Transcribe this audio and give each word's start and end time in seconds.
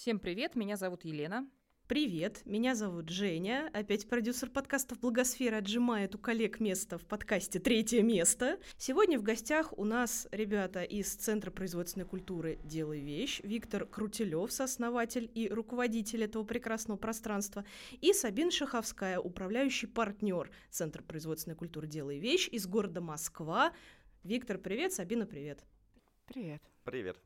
Всем 0.00 0.18
привет, 0.18 0.56
меня 0.56 0.78
зовут 0.78 1.04
Елена. 1.04 1.46
Привет, 1.86 2.40
меня 2.46 2.74
зовут 2.74 3.10
Женя, 3.10 3.68
опять 3.74 4.08
продюсер 4.08 4.48
подкастов 4.48 4.98
«Благосфера» 4.98 5.58
отжимает 5.58 6.14
у 6.14 6.18
коллег 6.18 6.58
место 6.58 6.96
в 6.96 7.04
подкасте 7.04 7.58
«Третье 7.58 8.00
место». 8.00 8.58
Сегодня 8.78 9.18
в 9.18 9.22
гостях 9.22 9.76
у 9.76 9.84
нас 9.84 10.26
ребята 10.32 10.84
из 10.84 11.14
Центра 11.14 11.50
производственной 11.50 12.06
культуры 12.06 12.58
«Делай 12.64 13.00
вещь», 13.00 13.42
Виктор 13.42 13.84
Крутилев, 13.84 14.50
сооснователь 14.50 15.30
и 15.34 15.50
руководитель 15.50 16.24
этого 16.24 16.44
прекрасного 16.44 16.96
пространства, 16.96 17.66
и 18.00 18.14
Сабин 18.14 18.50
Шаховская, 18.50 19.20
управляющий 19.20 19.86
партнер 19.86 20.50
Центра 20.70 21.02
производственной 21.02 21.56
культуры 21.56 21.86
«Делай 21.86 22.18
вещь» 22.18 22.48
из 22.50 22.66
города 22.66 23.02
Москва. 23.02 23.74
Виктор, 24.24 24.56
привет, 24.56 24.94
Сабина, 24.94 25.26
привет. 25.26 25.62
Привет. 26.24 26.62
Привет. 26.84 27.18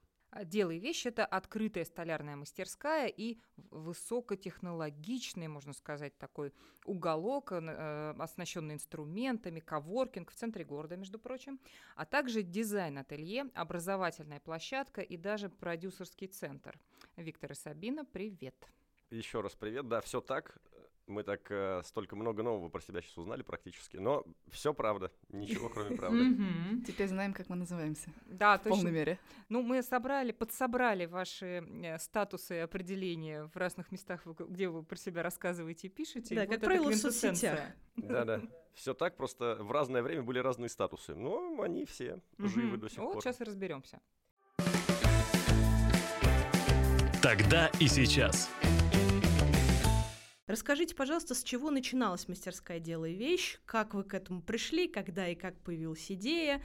«Делай 0.43 0.79
вещь»— 0.79 1.07
это 1.07 1.25
открытая 1.25 1.85
столярная 1.85 2.35
мастерская 2.35 3.07
и 3.07 3.39
высокотехнологичный, 3.71 5.47
можно 5.47 5.73
сказать, 5.73 6.19
такой 6.19 6.53
уголок, 6.85 7.53
э, 7.53 8.15
оснащенный 8.19 8.75
инструментами, 8.75 9.61
коворкинг 9.61 10.31
в 10.31 10.35
центре 10.35 10.65
города, 10.65 10.97
между 10.97 11.19
прочим, 11.19 11.61
а 11.95 12.05
также 12.05 12.43
дизайн-ателье, 12.43 13.51
образовательная 13.55 14.41
площадка 14.41 15.03
и 15.03 15.17
даже 15.17 15.49
продюсерский 15.49 16.27
центр. 16.27 16.79
Виктор 17.17 17.53
и 17.53 17.55
Сабина, 17.55 18.05
привет. 18.05 18.57
Еще 19.11 19.41
раз 19.41 19.55
привет. 19.55 19.87
Да, 19.89 20.01
все 20.01 20.21
так. 20.21 20.59
Мы 21.07 21.23
так 21.23 21.51
э, 21.51 21.83
столько 21.85 22.17
много 22.17 22.43
нового 22.43 22.71
про 22.71 22.81
себя 22.81 23.03
сейчас 23.03 23.19
узнали 23.19 23.43
практически, 23.43 23.99
но 23.99 24.25
все 24.49 24.73
правда, 24.73 25.13
ничего 25.29 25.69
кроме 25.69 25.97
правды. 25.97 26.37
Теперь 26.87 27.09
знаем, 27.09 27.35
как 27.35 27.51
мы 27.51 27.57
называемся. 27.57 28.09
Да, 28.25 28.57
в 28.59 28.63
полной 28.63 28.91
мере. 28.91 29.19
Ну, 29.51 29.63
мы 29.63 29.83
собрали, 29.83 30.33
подсобрали 30.33 31.05
ваши 31.05 31.63
э, 31.83 31.99
статусы 31.99 32.57
и 32.57 32.59
определения 32.61 33.51
в 33.53 33.57
разных 33.57 33.93
местах, 33.93 34.27
где 34.27 34.69
вы 34.69 34.83
про 34.83 34.97
себя 34.97 35.23
рассказываете 35.23 35.89
и 35.89 35.91
пишете. 35.91 36.35
Да, 36.35 36.47
как 36.47 36.61
правило, 36.61 36.91
в 36.91 36.97
соцсетях. 36.97 37.61
Да-да. 37.97 38.41
Все 38.73 38.95
так, 38.95 39.17
просто 39.17 39.59
в 39.61 39.71
разное 39.73 40.03
время 40.03 40.23
были 40.23 40.39
разные 40.39 40.71
статусы. 40.71 41.15
Но 41.15 41.61
они 41.61 41.85
все 41.85 42.21
живы 42.39 42.79
до 42.79 42.89
сих 42.89 42.99
пор. 42.99 43.15
Вот 43.15 43.23
сейчас 43.23 43.41
и 43.41 43.45
разберемся. 43.45 44.01
Тогда 47.23 47.69
и 47.81 47.89
сейчас. 47.89 48.51
Расскажите, 50.55 50.95
пожалуйста, 50.95 51.35
с 51.35 51.43
чего 51.43 51.73
начиналась 51.73 52.29
мастерская 52.29 52.79
«Делай 52.79 53.13
вещь», 53.13 53.59
как 53.67 53.93
вы 53.93 54.05
к 54.05 54.15
этому 54.15 54.41
пришли, 54.41 54.87
когда 54.87 55.27
и 55.27 55.35
как 55.35 55.61
появилась 55.63 56.09
идея. 56.13 56.63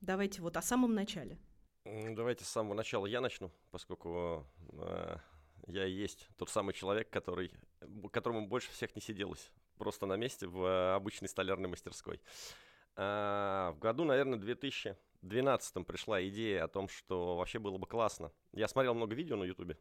Давайте 0.00 0.42
вот 0.42 0.56
о 0.56 0.62
самом 0.62 0.96
начале. 0.96 1.38
Давайте 1.84 2.44
с 2.44 2.48
самого 2.48 2.74
начала 2.74 3.06
я 3.06 3.20
начну, 3.20 3.52
поскольку 3.70 4.44
э, 4.72 5.16
я 5.68 5.86
и 5.86 5.92
есть 5.92 6.26
тот 6.38 6.50
самый 6.50 6.74
человек, 6.74 7.08
который, 7.08 7.52
которому 8.10 8.48
больше 8.48 8.72
всех 8.72 8.96
не 8.96 9.00
сиделось 9.00 9.52
просто 9.78 10.06
на 10.06 10.16
месте 10.16 10.48
в 10.48 10.96
обычной 10.96 11.28
столярной 11.28 11.68
мастерской. 11.68 12.20
Э, 12.96 13.70
в 13.72 13.78
году, 13.78 14.02
наверное, 14.02 14.40
2012 14.40 15.86
пришла 15.86 16.20
идея 16.26 16.64
о 16.64 16.68
том, 16.68 16.88
что 16.88 17.36
вообще 17.36 17.60
было 17.60 17.78
бы 17.78 17.86
классно. 17.86 18.32
Я 18.50 18.66
смотрел 18.66 18.94
много 18.94 19.14
видео 19.14 19.36
на 19.36 19.44
Ютубе 19.44 19.78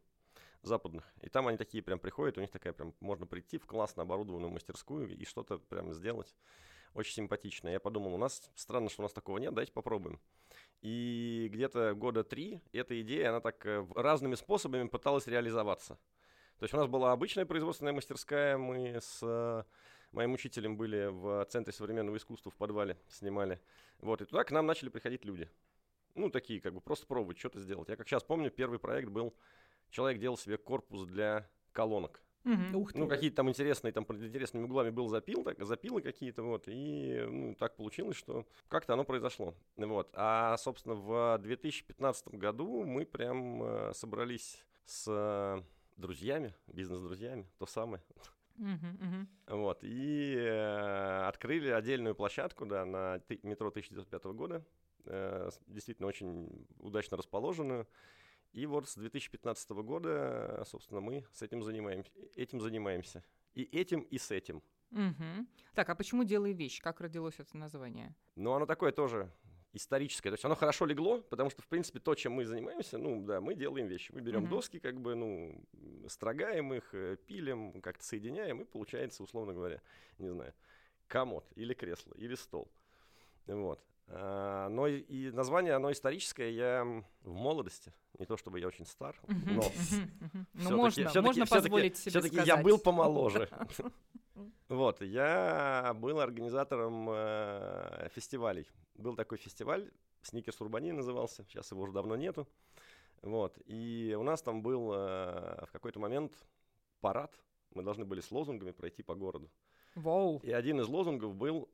западных. 0.61 1.11
И 1.21 1.29
там 1.29 1.47
они 1.47 1.57
такие 1.57 1.83
прям 1.83 1.99
приходят, 1.99 2.37
у 2.37 2.41
них 2.41 2.51
такая 2.51 2.73
прям, 2.73 2.93
можно 2.99 3.25
прийти 3.25 3.57
в 3.57 3.65
классно 3.65 4.03
оборудованную 4.03 4.51
мастерскую 4.51 5.09
и 5.09 5.25
что-то 5.25 5.57
прям 5.57 5.93
сделать. 5.93 6.35
Очень 6.93 7.13
симпатично. 7.13 7.69
Я 7.69 7.79
подумал, 7.79 8.13
у 8.13 8.17
нас 8.17 8.49
странно, 8.55 8.89
что 8.89 9.01
у 9.01 9.03
нас 9.03 9.13
такого 9.13 9.37
нет, 9.37 9.53
давайте 9.53 9.71
попробуем. 9.71 10.19
И 10.81 11.49
где-то 11.51 11.93
года 11.93 12.23
три 12.23 12.61
эта 12.71 12.99
идея, 13.01 13.29
она 13.29 13.41
так 13.41 13.65
э, 13.65 13.85
разными 13.95 14.35
способами 14.35 14.87
пыталась 14.87 15.27
реализоваться. 15.27 15.99
То 16.57 16.63
есть 16.63 16.73
у 16.73 16.77
нас 16.77 16.87
была 16.87 17.11
обычная 17.11 17.45
производственная 17.45 17.93
мастерская, 17.93 18.57
мы 18.57 18.97
с 18.99 19.19
э, 19.21 19.63
моим 20.11 20.33
учителем 20.33 20.77
были 20.77 21.07
в 21.07 21.45
Центре 21.45 21.73
современного 21.73 22.17
искусства 22.17 22.51
в 22.51 22.55
подвале, 22.55 22.97
снимали. 23.07 23.59
Вот, 23.99 24.21
и 24.21 24.25
туда 24.25 24.43
к 24.43 24.51
нам 24.51 24.65
начали 24.65 24.89
приходить 24.89 25.25
люди. 25.25 25.49
Ну, 26.15 26.29
такие, 26.29 26.59
как 26.59 26.73
бы, 26.73 26.81
просто 26.81 27.05
пробовать 27.05 27.37
что-то 27.37 27.59
сделать. 27.59 27.87
Я 27.89 27.95
как 27.95 28.07
сейчас 28.07 28.23
помню, 28.23 28.49
первый 28.49 28.79
проект 28.79 29.09
был 29.09 29.33
человек 29.89 30.19
делал 30.19 30.37
себе 30.37 30.57
корпус 30.57 31.05
для 31.05 31.49
колонок. 31.71 32.21
Угу. 32.45 32.79
Ух 32.79 32.93
ты. 32.93 32.99
Ну, 32.99 33.07
какие-то 33.07 33.37
там 33.37 33.49
интересные, 33.49 33.91
там 33.91 34.05
под 34.05 34.21
интересными 34.23 34.63
углами 34.63 34.89
был 34.89 35.07
запил, 35.09 35.43
так, 35.43 35.63
запилы 35.63 36.01
какие-то, 36.01 36.41
вот, 36.43 36.63
и 36.67 37.25
ну, 37.29 37.55
так 37.55 37.75
получилось, 37.75 38.15
что 38.15 38.45
как-то 38.69 38.93
оно 38.93 39.03
произошло. 39.03 39.53
Вот. 39.75 40.09
А, 40.13 40.57
собственно, 40.57 40.95
в 40.95 41.37
2015 41.39 42.29
году 42.29 42.85
мы 42.85 43.05
прям 43.05 43.61
э, 43.61 43.93
собрались 43.93 44.65
с 44.85 45.05
э, 45.07 45.61
друзьями, 45.97 46.55
бизнес-друзьями, 46.67 47.45
то 47.57 47.65
самое. 47.65 48.01
Uh-huh, 48.57 48.99
uh-huh. 48.99 49.55
Вот, 49.55 49.79
и 49.83 50.35
э, 50.35 51.27
открыли 51.27 51.69
отдельную 51.69 52.15
площадку, 52.15 52.65
да, 52.65 52.85
на 52.85 53.21
метро 53.43 53.69
1905 53.69 54.23
года, 54.25 54.65
э, 55.05 55.49
действительно 55.67 56.07
очень 56.07 56.67
удачно 56.79 57.15
расположенную. 57.15 57.87
И 58.51 58.65
вот 58.65 58.89
с 58.89 58.95
2015 58.95 59.69
года, 59.71 60.63
собственно, 60.65 61.01
мы 61.01 61.25
с 61.31 61.41
этим 61.41 61.63
занимаемся. 61.63 62.11
Этим 62.35 62.61
занимаемся. 62.61 63.23
И 63.53 63.63
этим, 63.63 64.01
и 64.01 64.17
с 64.17 64.31
этим. 64.31 64.63
Угу. 64.91 65.47
Так, 65.75 65.89
а 65.89 65.95
почему 65.95 66.23
«Делай 66.23 66.53
вещь»? 66.53 66.81
Как 66.81 66.99
родилось 66.99 67.35
это 67.37 67.55
название? 67.57 68.15
Ну, 68.35 68.53
оно 68.53 68.65
такое 68.65 68.91
тоже 68.91 69.31
историческое. 69.73 70.29
То 70.29 70.33
есть 70.33 70.45
оно 70.45 70.55
хорошо 70.55 70.85
легло, 70.85 71.21
потому 71.21 71.49
что, 71.49 71.61
в 71.61 71.67
принципе, 71.67 71.99
то, 71.99 72.15
чем 72.15 72.33
мы 72.33 72.45
занимаемся, 72.45 72.97
ну, 72.97 73.23
да, 73.23 73.39
мы 73.39 73.53
делаем 73.53 73.87
вещи. 73.87 74.11
Мы 74.11 74.21
берем 74.21 74.43
угу. 74.43 74.55
доски, 74.55 74.79
как 74.79 74.99
бы, 74.99 75.15
ну, 75.15 75.63
строгаем 76.07 76.73
их, 76.73 76.93
э, 76.93 77.17
пилим, 77.17 77.81
как-то 77.81 78.03
соединяем, 78.03 78.61
и 78.61 78.65
получается, 78.65 79.23
условно 79.23 79.53
говоря, 79.53 79.81
не 80.17 80.29
знаю, 80.29 80.53
комод 81.07 81.45
или 81.55 81.73
кресло, 81.73 82.13
или 82.15 82.35
стол. 82.35 82.71
Вот. 83.45 83.83
А, 84.11 84.69
но 84.69 84.87
и 84.87 85.31
название, 85.31 85.73
оно 85.73 85.91
историческое. 85.91 86.51
Я 86.51 86.83
в 87.21 87.33
молодости, 87.33 87.93
не 88.17 88.25
то 88.25 88.37
чтобы 88.37 88.59
я 88.59 88.67
очень 88.67 88.85
стар, 88.85 89.15
но 89.27 89.63
ну, 90.55 90.77
можно, 90.77 91.21
можно 91.21 91.45
позволить 91.45 91.97
себе 91.97 92.19
Все-таки 92.19 92.47
я 92.47 92.57
был 92.57 92.77
помоложе. 92.77 93.49
Вот, 94.69 95.01
я 95.01 95.93
был 95.99 96.21
организатором 96.21 97.09
э, 97.09 98.07
фестивалей. 98.15 98.67
Был 98.95 99.15
такой 99.15 99.37
фестиваль, 99.37 99.91
Сникерс 100.21 100.61
Урбани 100.61 100.91
назывался, 100.91 101.43
сейчас 101.43 101.71
его 101.71 101.81
уже 101.81 101.91
давно 101.91 102.15
нету. 102.15 102.47
Вот, 103.21 103.57
и 103.65 104.15
у 104.17 104.23
нас 104.23 104.41
там 104.41 104.61
был 104.61 104.93
э, 104.93 105.65
в 105.65 105.71
какой-то 105.73 105.99
момент 105.99 106.31
парад, 107.01 107.33
мы 107.73 107.83
должны 107.83 108.05
были 108.05 108.21
с 108.21 108.31
лозунгами 108.31 108.71
пройти 108.71 109.03
по 109.03 109.13
городу. 109.13 109.51
Вау. 109.95 110.39
И 110.43 110.51
один 110.51 110.79
из 110.79 110.87
лозунгов 110.87 111.35
был 111.35 111.67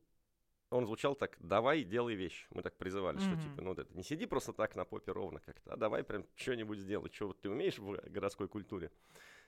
он 0.75 0.85
звучал 0.85 1.15
так, 1.15 1.37
давай, 1.39 1.83
делай 1.83 2.15
вещь. 2.15 2.47
Мы 2.51 2.61
так 2.61 2.75
призывали, 2.77 3.17
mm-hmm. 3.17 3.39
что 3.39 3.41
типа, 3.41 3.61
ну, 3.61 3.69
вот 3.69 3.79
это, 3.79 3.95
не 3.95 4.03
сиди 4.03 4.25
просто 4.25 4.53
так 4.53 4.75
на 4.75 4.85
попе 4.85 5.11
ровно 5.11 5.39
как-то, 5.39 5.73
а 5.73 5.77
давай 5.77 6.03
прям 6.03 6.25
что-нибудь 6.35 6.79
сделай, 6.79 7.11
что 7.11 7.27
вот 7.27 7.41
ты 7.41 7.49
умеешь 7.49 7.77
в 7.77 7.97
городской 8.09 8.47
культуре, 8.47 8.91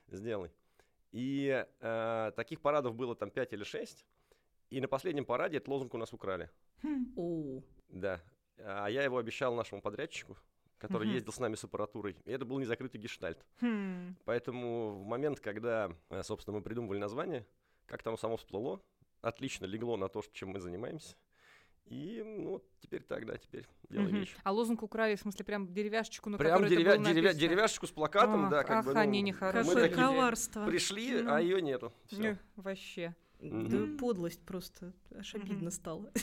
сделай. 0.08 0.50
И 1.12 1.66
э, 1.80 2.32
таких 2.36 2.60
парадов 2.60 2.94
было 2.94 3.14
там 3.14 3.30
5 3.30 3.52
или 3.52 3.64
6, 3.64 4.06
и 4.70 4.80
на 4.80 4.88
последнем 4.88 5.24
параде 5.24 5.56
этот 5.56 5.68
лозунг 5.68 5.94
у 5.94 5.98
нас 5.98 6.12
украли. 6.12 6.50
Mm. 6.82 7.62
Да. 7.88 8.20
А 8.58 8.88
я 8.88 9.02
его 9.02 9.18
обещал 9.18 9.54
нашему 9.54 9.80
подрядчику, 9.80 10.36
который 10.78 11.08
mm-hmm. 11.08 11.12
ездил 11.12 11.32
с 11.32 11.38
нами 11.38 11.54
с 11.54 11.64
аппаратурой. 11.64 12.16
И 12.24 12.30
это 12.30 12.44
был 12.44 12.58
незакрытый 12.58 13.00
гештальт. 13.00 13.44
Mm. 13.60 14.14
Поэтому 14.24 14.90
в 14.90 15.04
момент, 15.04 15.40
когда, 15.40 15.90
э, 16.10 16.22
собственно, 16.22 16.58
мы 16.58 16.62
придумывали 16.62 16.98
название, 16.98 17.46
как 17.86 18.02
там 18.02 18.18
само 18.18 18.36
всплыло, 18.36 18.82
отлично 19.20 19.66
легло 19.66 19.96
на 19.96 20.08
то, 20.08 20.22
чем 20.32 20.50
мы 20.50 20.60
занимаемся. 20.60 21.16
И 21.86 22.22
ну 22.22 22.62
теперь 22.80 23.02
так, 23.02 23.24
да, 23.24 23.38
теперь 23.38 23.66
делаем 23.88 24.10
угу. 24.10 24.18
вещи. 24.18 24.36
А 24.42 24.52
лозунг 24.52 24.82
украли, 24.82 25.16
в 25.16 25.20
смысле, 25.20 25.44
прям 25.44 25.72
деревяшечку, 25.72 26.28
на 26.28 26.36
прям 26.36 26.62
которой 26.62 26.76
деревя- 26.76 26.92
это 26.92 27.00
было 27.00 27.12
деревя- 27.12 27.34
деревяшечку 27.34 27.86
с 27.86 27.90
плакатом, 27.90 28.44
ах, 28.44 28.50
да, 28.50 28.62
как 28.62 28.78
ах, 28.78 28.84
бы. 28.84 28.94
Ну, 28.94 29.00
они 29.00 29.22
нехорошие. 29.22 29.74
Какое 29.74 29.88
коварство. 29.88 30.66
Пришли, 30.66 31.22
ну. 31.22 31.32
а 31.32 31.40
ее 31.40 31.62
нету. 31.62 31.92
Всё. 32.06 32.22
Ну, 32.22 32.36
вообще. 32.56 33.14
Да, 33.40 33.86
подлость 34.00 34.40
просто, 34.42 34.92
аж 35.14 35.34
обидно 35.34 35.70
стало. 35.70 36.10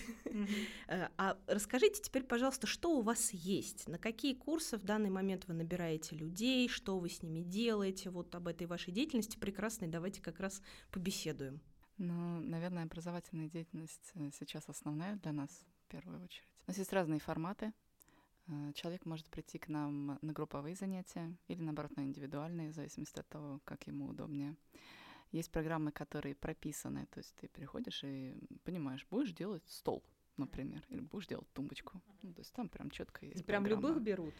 Э, 0.88 1.07
а 1.18 1.38
расскажите 1.47 2.01
теперь, 2.01 2.24
пожалуйста, 2.24 2.68
что 2.68 2.97
у 2.97 3.01
вас 3.01 3.31
есть? 3.31 3.88
На 3.88 3.97
какие 3.97 4.33
курсы 4.33 4.77
в 4.77 4.83
данный 4.83 5.09
момент 5.09 5.45
вы 5.47 5.53
набираете 5.53 6.15
людей? 6.18 6.68
Что 6.68 7.00
вы 7.00 7.09
с 7.09 7.24
ними 7.24 7.39
делаете? 7.39 8.09
Вот 8.09 8.36
об 8.36 8.50
этой 8.50 8.68
вашей 8.68 8.92
деятельности 8.92 9.38
прекрасной 9.38 9.88
давайте 9.88 10.21
как 10.21 10.42
раз 10.42 10.62
побеседуем. 10.92 11.62
Ну, 11.97 12.42
наверное, 12.42 12.83
образовательная 12.83 13.47
деятельность 13.47 14.12
э, 14.15 14.30
сейчас 14.38 14.68
основная 14.68 15.15
для 15.15 15.31
нас 15.31 15.50
в 15.86 15.92
первую 15.92 16.21
очередь. 16.24 16.47
У 16.68 16.71
нас 16.71 16.77
есть 16.77 16.92
разные 16.92 17.19
форматы. 17.19 17.74
Э, 18.47 18.71
человек 18.74 19.06
может 19.06 19.30
прийти 19.30 19.57
к 19.57 19.69
нам 19.69 20.19
на 20.21 20.33
групповые 20.33 20.75
занятия 20.75 21.33
или, 21.47 21.62
наоборот, 21.62 21.95
на 21.95 22.01
индивидуальные, 22.01 22.71
в 22.71 22.75
зависимости 22.75 23.19
от 23.19 23.27
того, 23.30 23.62
как 23.63 23.88
ему 23.88 24.07
удобнее. 24.07 24.56
Есть 25.31 25.51
программы, 25.51 25.92
которые 25.92 26.36
прописаны, 26.36 27.07
то 27.07 27.19
есть 27.19 27.33
ты 27.36 27.47
приходишь 27.47 28.03
и 28.03 28.36
понимаешь, 28.63 29.06
будешь 29.09 29.31
делать 29.31 29.63
стол, 29.68 30.03
например, 30.38 30.86
или 30.89 31.00
будешь 31.00 31.27
делать 31.27 31.51
тумбочку. 31.53 32.01
Ну, 32.21 32.33
то 32.33 32.39
есть 32.39 32.53
там 32.53 32.69
прям 32.69 32.89
четко 32.89 33.25
есть. 33.25 33.45
Прям 33.45 33.63
программа. 33.63 33.88
любых 33.88 34.03
берут? 34.03 34.33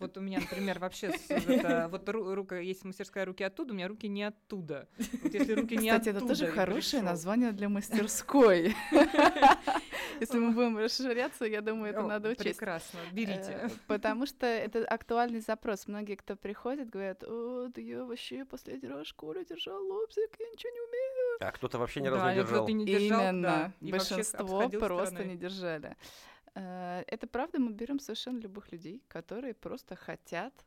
Вот 0.00 0.16
у 0.16 0.20
меня, 0.20 0.40
например, 0.40 0.78
вообще 0.78 1.10
с- 1.12 1.30
это, 1.30 1.88
вот 1.90 2.08
ру- 2.08 2.34
рука, 2.34 2.58
есть 2.58 2.84
мастерская 2.84 3.24
руки 3.26 3.44
оттуда, 3.44 3.72
у 3.72 3.76
меня 3.76 3.86
руки 3.88 4.08
не 4.08 4.22
оттуда. 4.24 4.88
Вот 5.22 5.32
если 5.34 5.52
руки 5.52 5.76
не 5.76 5.90
Кстати, 5.90 6.08
оттуда. 6.08 6.18
это 6.18 6.26
тоже 6.28 6.46
хорошее 6.48 7.02
пришёл. 7.02 7.02
название 7.02 7.52
для 7.52 7.68
мастерской. 7.68 8.74
Если 10.20 10.38
мы 10.38 10.50
будем 10.52 10.76
расширяться, 10.78 11.44
я 11.46 11.60
думаю, 11.62 11.92
это 11.92 12.00
О, 12.00 12.06
надо 12.06 12.28
учесть. 12.30 12.44
Прекрасно, 12.58 12.98
берите. 13.12 13.58
Э, 13.62 13.68
Потому 13.86 14.26
что 14.26 14.44
это 14.46 14.84
актуальный 14.84 15.40
запрос. 15.40 15.86
Многие, 15.86 16.14
кто 16.16 16.36
приходит, 16.36 16.90
говорят, 16.90 17.24
о, 17.24 17.68
да 17.68 17.80
я 17.80 18.04
вообще 18.04 18.44
последний 18.44 18.88
раз 18.88 19.06
в 19.06 19.08
школе 19.08 19.44
держал 19.44 19.82
лобзик, 19.82 20.30
я 20.38 20.46
ничего 20.50 20.72
не 20.72 20.80
умею. 20.80 21.36
А 21.40 21.50
кто-то 21.52 21.78
вообще 21.78 22.00
ни 22.02 22.08
разу 22.08 22.20
Да, 22.22 22.34
не 22.34 22.40
держал. 22.42 22.66
ты 22.66 22.72
не 22.72 22.84
держал, 22.84 23.22
Именно. 23.22 23.72
да, 23.80 23.88
Большинство 23.90 24.68
просто 24.68 25.24
не 25.24 25.36
держали. 25.36 25.96
Э, 26.54 27.02
Это 27.06 27.26
правда, 27.26 27.58
мы 27.58 27.72
берем 27.72 27.98
совершенно 27.98 28.38
любых 28.40 28.72
людей, 28.72 29.02
которые 29.08 29.54
просто 29.54 29.96
хотят 29.96 30.64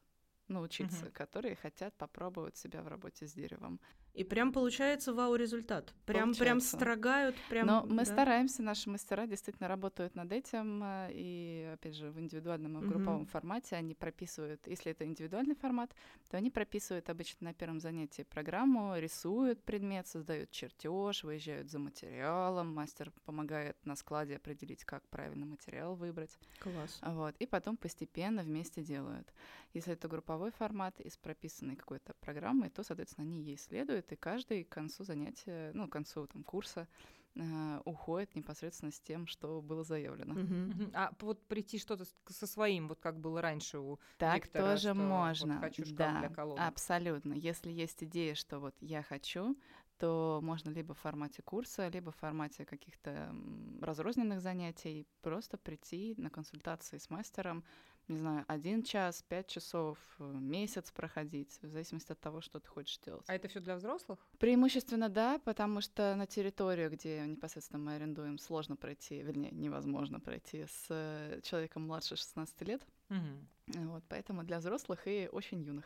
научиться, 0.47 1.05
Мгм. 1.05 1.11
которые 1.11 1.55
хотят 1.55 1.95
попробовать 1.97 2.57
себя 2.57 2.81
в 2.81 2.87
работе 2.87 3.25
с 3.27 3.33
деревом. 3.33 3.79
И 4.13 4.23
прям 4.23 4.53
получается 4.53 5.11
вау-результат. 5.11 5.91
Прям, 6.05 6.35
прям 6.35 6.59
строгают, 6.59 7.35
прям... 7.49 7.65
Но 7.65 7.83
мы 7.83 8.05
да. 8.05 8.05
стараемся, 8.05 8.61
наши 8.61 8.87
мастера 8.87 9.25
действительно 9.25 9.67
работают 9.67 10.13
над 10.13 10.31
этим, 10.31 10.83
э, 10.83 11.09
и, 11.11 11.71
опять 11.73 11.95
же, 11.95 12.11
в 12.11 12.19
индивидуальном 12.19 12.77
и 12.77 12.81
в 12.81 12.87
групповом 12.87 13.25
формате 13.25 13.75
они 13.75 13.95
прописывают, 13.95 14.67
если 14.67 14.91
это 14.91 15.05
индивидуальный 15.05 15.55
формат, 15.55 15.95
то 16.29 16.37
они 16.37 16.51
прописывают 16.51 17.09
обычно 17.09 17.45
на 17.45 17.53
первом 17.55 17.79
занятии 17.79 18.21
программу, 18.21 18.95
рисуют 18.97 19.63
предмет, 19.63 20.07
создают 20.07 20.51
чертеж, 20.51 21.23
выезжают 21.23 21.71
за 21.71 21.79
материалом, 21.79 22.71
мастер 22.71 23.11
помогает 23.25 23.83
на 23.83 23.95
складе 23.95 24.35
определить, 24.35 24.85
как 24.85 25.01
правильно 25.09 25.47
материал 25.47 25.95
выбрать, 25.95 26.37
Класс. 26.59 26.99
вот, 27.01 27.35
и 27.39 27.47
потом 27.47 27.77
постепенно 27.77 28.43
вместе 28.43 28.83
делают. 28.83 29.33
Если 29.73 29.93
это 29.93 30.07
групповой 30.07 30.51
формат 30.51 30.99
и 30.99 31.09
с 31.09 31.17
прописанной 31.17 31.75
какой-то 31.75 32.13
программой, 32.19 32.69
то, 32.69 32.83
соответственно, 32.83 33.25
они 33.25 33.41
ей 33.41 33.57
следуют, 33.57 34.02
и 34.11 34.15
каждый 34.15 34.63
к 34.63 34.69
концу 34.69 35.03
занятия, 35.03 35.71
ну, 35.73 35.87
к 35.87 35.91
концу 35.91 36.27
там, 36.27 36.43
курса 36.43 36.87
э, 37.35 37.81
уходит 37.85 38.35
непосредственно 38.35 38.91
с 38.91 38.99
тем, 38.99 39.27
что 39.27 39.61
было 39.61 39.83
заявлено. 39.83 40.33
Мгм. 40.33 40.91
А 40.93 41.13
вот 41.19 41.45
прийти 41.47 41.79
что-то 41.79 42.05
со 42.27 42.47
своим, 42.47 42.87
вот 42.87 42.99
как 42.99 43.19
было 43.19 43.41
раньше 43.41 43.79
у 43.79 43.99
Так 44.17 44.35
Виктора, 44.35 44.71
тоже 44.71 44.93
что 44.93 44.93
вот 44.95 45.07
можно. 45.07 45.59
хочу 45.59 45.85
шкаф 45.85 45.97
да, 45.97 46.19
для 46.19 46.29
колонок. 46.29 46.67
абсолютно. 46.67 47.33
Если 47.33 47.71
есть 47.71 48.03
идея, 48.03 48.35
что 48.35 48.59
вот 48.59 48.75
я 48.81 49.01
хочу, 49.03 49.55
то 49.97 50.39
можно 50.43 50.69
либо 50.69 50.93
в 50.93 50.99
формате 50.99 51.41
курса, 51.41 51.87
либо 51.87 52.11
в 52.11 52.15
формате 52.17 52.65
каких-то 52.65 53.33
разрозненных 53.81 54.41
занятий 54.41 55.07
просто 55.21 55.57
прийти 55.57 56.15
на 56.17 56.29
консультации 56.29 56.97
с 56.97 57.09
мастером, 57.09 57.63
не 58.07 58.17
знаю, 58.17 58.45
один 58.47 58.83
час, 58.83 59.23
пять 59.23 59.47
часов, 59.47 59.97
э, 60.19 60.23
месяц 60.23 60.91
проходить, 60.91 61.57
в 61.61 61.67
зависимости 61.67 62.11
от 62.11 62.19
того, 62.19 62.41
что 62.41 62.59
ты 62.59 62.67
хочешь 62.67 62.99
делать. 62.99 63.23
А 63.27 63.35
это 63.35 63.47
все 63.47 63.59
для 63.59 63.75
взрослых? 63.75 64.19
Преимущественно 64.39 65.09
да, 65.09 65.39
потому 65.39 65.81
что 65.81 66.15
на 66.15 66.27
территорию, 66.27 66.91
где 66.91 67.25
непосредственно 67.25 67.79
мы 67.79 67.95
арендуем, 67.95 68.37
сложно 68.37 68.75
пройти, 68.75 69.21
вернее, 69.21 69.51
невозможно 69.51 70.19
пройти 70.19 70.65
с 70.65 70.87
э, 70.89 71.39
человеком 71.43 71.87
младше 71.87 72.15
16 72.15 72.61
лет. 72.63 72.85
Мгм. 73.09 73.47
Вот, 73.67 74.03
поэтому 74.09 74.43
для 74.43 74.59
взрослых 74.59 75.07
и 75.07 75.29
очень 75.31 75.61
юных. 75.61 75.85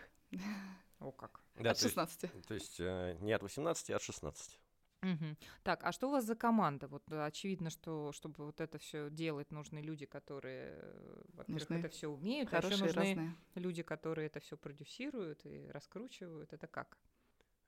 О 0.99 1.11
как. 1.11 1.41
Да, 1.55 1.71
от 1.71 1.79
то 1.79 1.85
есть, 1.85 1.95
16. 1.95 2.45
то 2.47 2.53
есть, 2.53 2.79
э, 2.79 3.17
не 3.21 3.33
от 3.33 3.43
18, 3.43 3.91
а 3.91 3.95
от 3.97 4.01
16. 4.01 4.59
Мгм. 5.01 5.37
Так, 5.63 5.83
а 5.83 5.91
что 5.91 6.07
у 6.07 6.11
вас 6.11 6.25
за 6.25 6.35
команда? 6.35 6.87
Вот 6.87 7.03
э, 7.11 7.25
очевидно, 7.25 7.69
что 7.69 8.11
чтобы 8.11 8.45
вот 8.45 8.59
это 8.59 8.77
все 8.77 9.09
делать, 9.09 9.51
нужны 9.51 9.79
люди, 9.79 10.05
которые, 10.05 10.79
э, 10.81 11.21
во-первых, 11.33 11.71
это 11.71 11.89
все 11.89 12.07
умеют, 12.07 12.51
а 12.53 12.57
еще 12.57 12.69
Хорошие, 12.69 12.87
нужны 12.87 13.01
разные. 13.01 13.35
люди, 13.55 13.83
которые 13.83 14.27
это 14.27 14.39
все 14.39 14.57
продюсируют 14.57 15.45
и 15.45 15.69
раскручивают. 15.71 16.51
Это 16.53 16.67
как? 16.67 16.97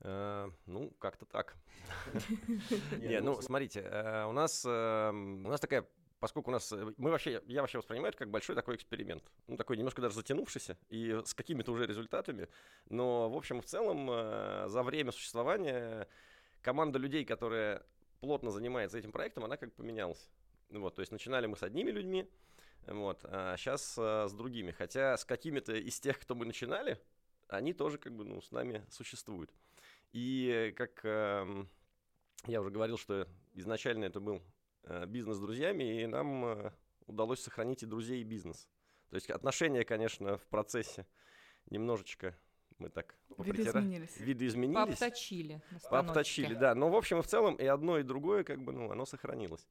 Э, 0.02 0.50
Ну, 0.66 0.90
как-то 1.00 1.26
так. 1.26 1.56
Не, 3.00 3.22
ну, 3.22 3.42
смотрите, 3.42 3.82
у 4.28 4.32
нас 4.32 4.66
эм, 4.66 5.46
у 5.46 5.50
нас 5.50 5.60
такая 5.60 5.86
Поскольку 6.20 6.52
у 6.52 6.54
нас, 6.54 6.74
мы 6.98 7.12
вообще, 7.12 7.42
я 7.48 7.62
вообще 7.62 7.78
воспринимаю 7.78 8.10
это 8.10 8.18
как 8.18 8.30
большой 8.30 8.54
такой 8.54 8.76
эксперимент, 8.76 9.24
ну 9.48 9.56
такой 9.56 9.78
немножко 9.78 10.02
даже 10.02 10.16
затянувшийся 10.16 10.78
и 10.90 11.18
с 11.24 11.34
какими-то 11.34 11.72
уже 11.72 11.86
результатами, 11.86 12.50
но 12.90 13.30
в 13.30 13.38
общем 13.38 13.62
в 13.62 13.66
целом 13.66 14.10
э, 14.12 14.66
за 14.68 14.84
время 14.84 15.14
существования 15.14 16.10
команда 16.62 17.00
людей, 17.00 17.26
которая 17.26 17.86
плотно 18.20 18.52
занимается 18.52 18.98
этим 18.98 19.12
проектом, 19.12 19.46
она 19.46 19.58
как 19.58 19.74
поменялась. 19.74 20.30
Вот, 20.70 20.96
то 20.96 21.02
есть 21.02 21.12
начинали 21.12 21.48
мы 21.48 21.56
с 21.56 21.64
одними 21.64 21.90
людьми, 21.90 22.30
вот, 22.86 23.22
а 23.24 23.58
сейчас 23.58 23.98
с 23.98 24.34
другими. 24.34 24.72
Хотя 24.72 25.18
с 25.18 25.26
какими-то 25.26 25.74
из 25.74 26.00
тех, 26.00 26.20
кто 26.20 26.36
мы 26.36 26.46
начинали, 26.46 27.02
они 27.48 27.74
тоже 27.74 27.98
как 27.98 28.14
бы 28.14 28.24
ну, 28.26 28.42
с 28.42 28.52
нами 28.52 28.86
существуют. 28.90 29.52
И 30.12 30.74
как 30.78 31.02
эм, 31.04 31.70
я 32.46 32.62
уже 32.62 32.70
говорил, 32.72 32.98
что 32.98 33.28
изначально 33.54 34.06
это 34.06 34.20
был 34.20 34.42
э, 34.84 35.06
бизнес 35.06 35.38
с 35.38 35.40
друзьями, 35.40 36.02
и 36.02 36.08
нам 36.08 36.46
э, 36.46 36.72
удалось 37.06 37.42
сохранить 37.42 37.84
и 37.84 37.86
друзей, 37.86 38.22
и 38.22 38.24
бизнес. 38.24 38.68
То 39.10 39.16
есть 39.16 39.30
отношения, 39.30 39.84
конечно, 39.84 40.38
в 40.38 40.48
процессе 40.48 41.06
немножечко 41.70 42.36
мы 42.80 42.90
так 42.90 43.16
Видоизменились. 43.38 44.18
видоизменились. 44.18 44.76
Пообточили. 44.76 45.62
Пообточили, 45.90 46.54
да. 46.56 46.76
Но 46.76 46.90
в 46.90 46.96
общем 46.96 47.20
и 47.20 47.22
в 47.22 47.28
целом 47.28 47.56
и 47.56 47.66
одно, 47.66 48.00
и 48.00 48.04
другое, 48.04 48.44
как 48.44 48.62
бы, 48.62 48.72
ну, 48.74 48.92
оно 48.92 49.06
сохранилось. 49.06 49.68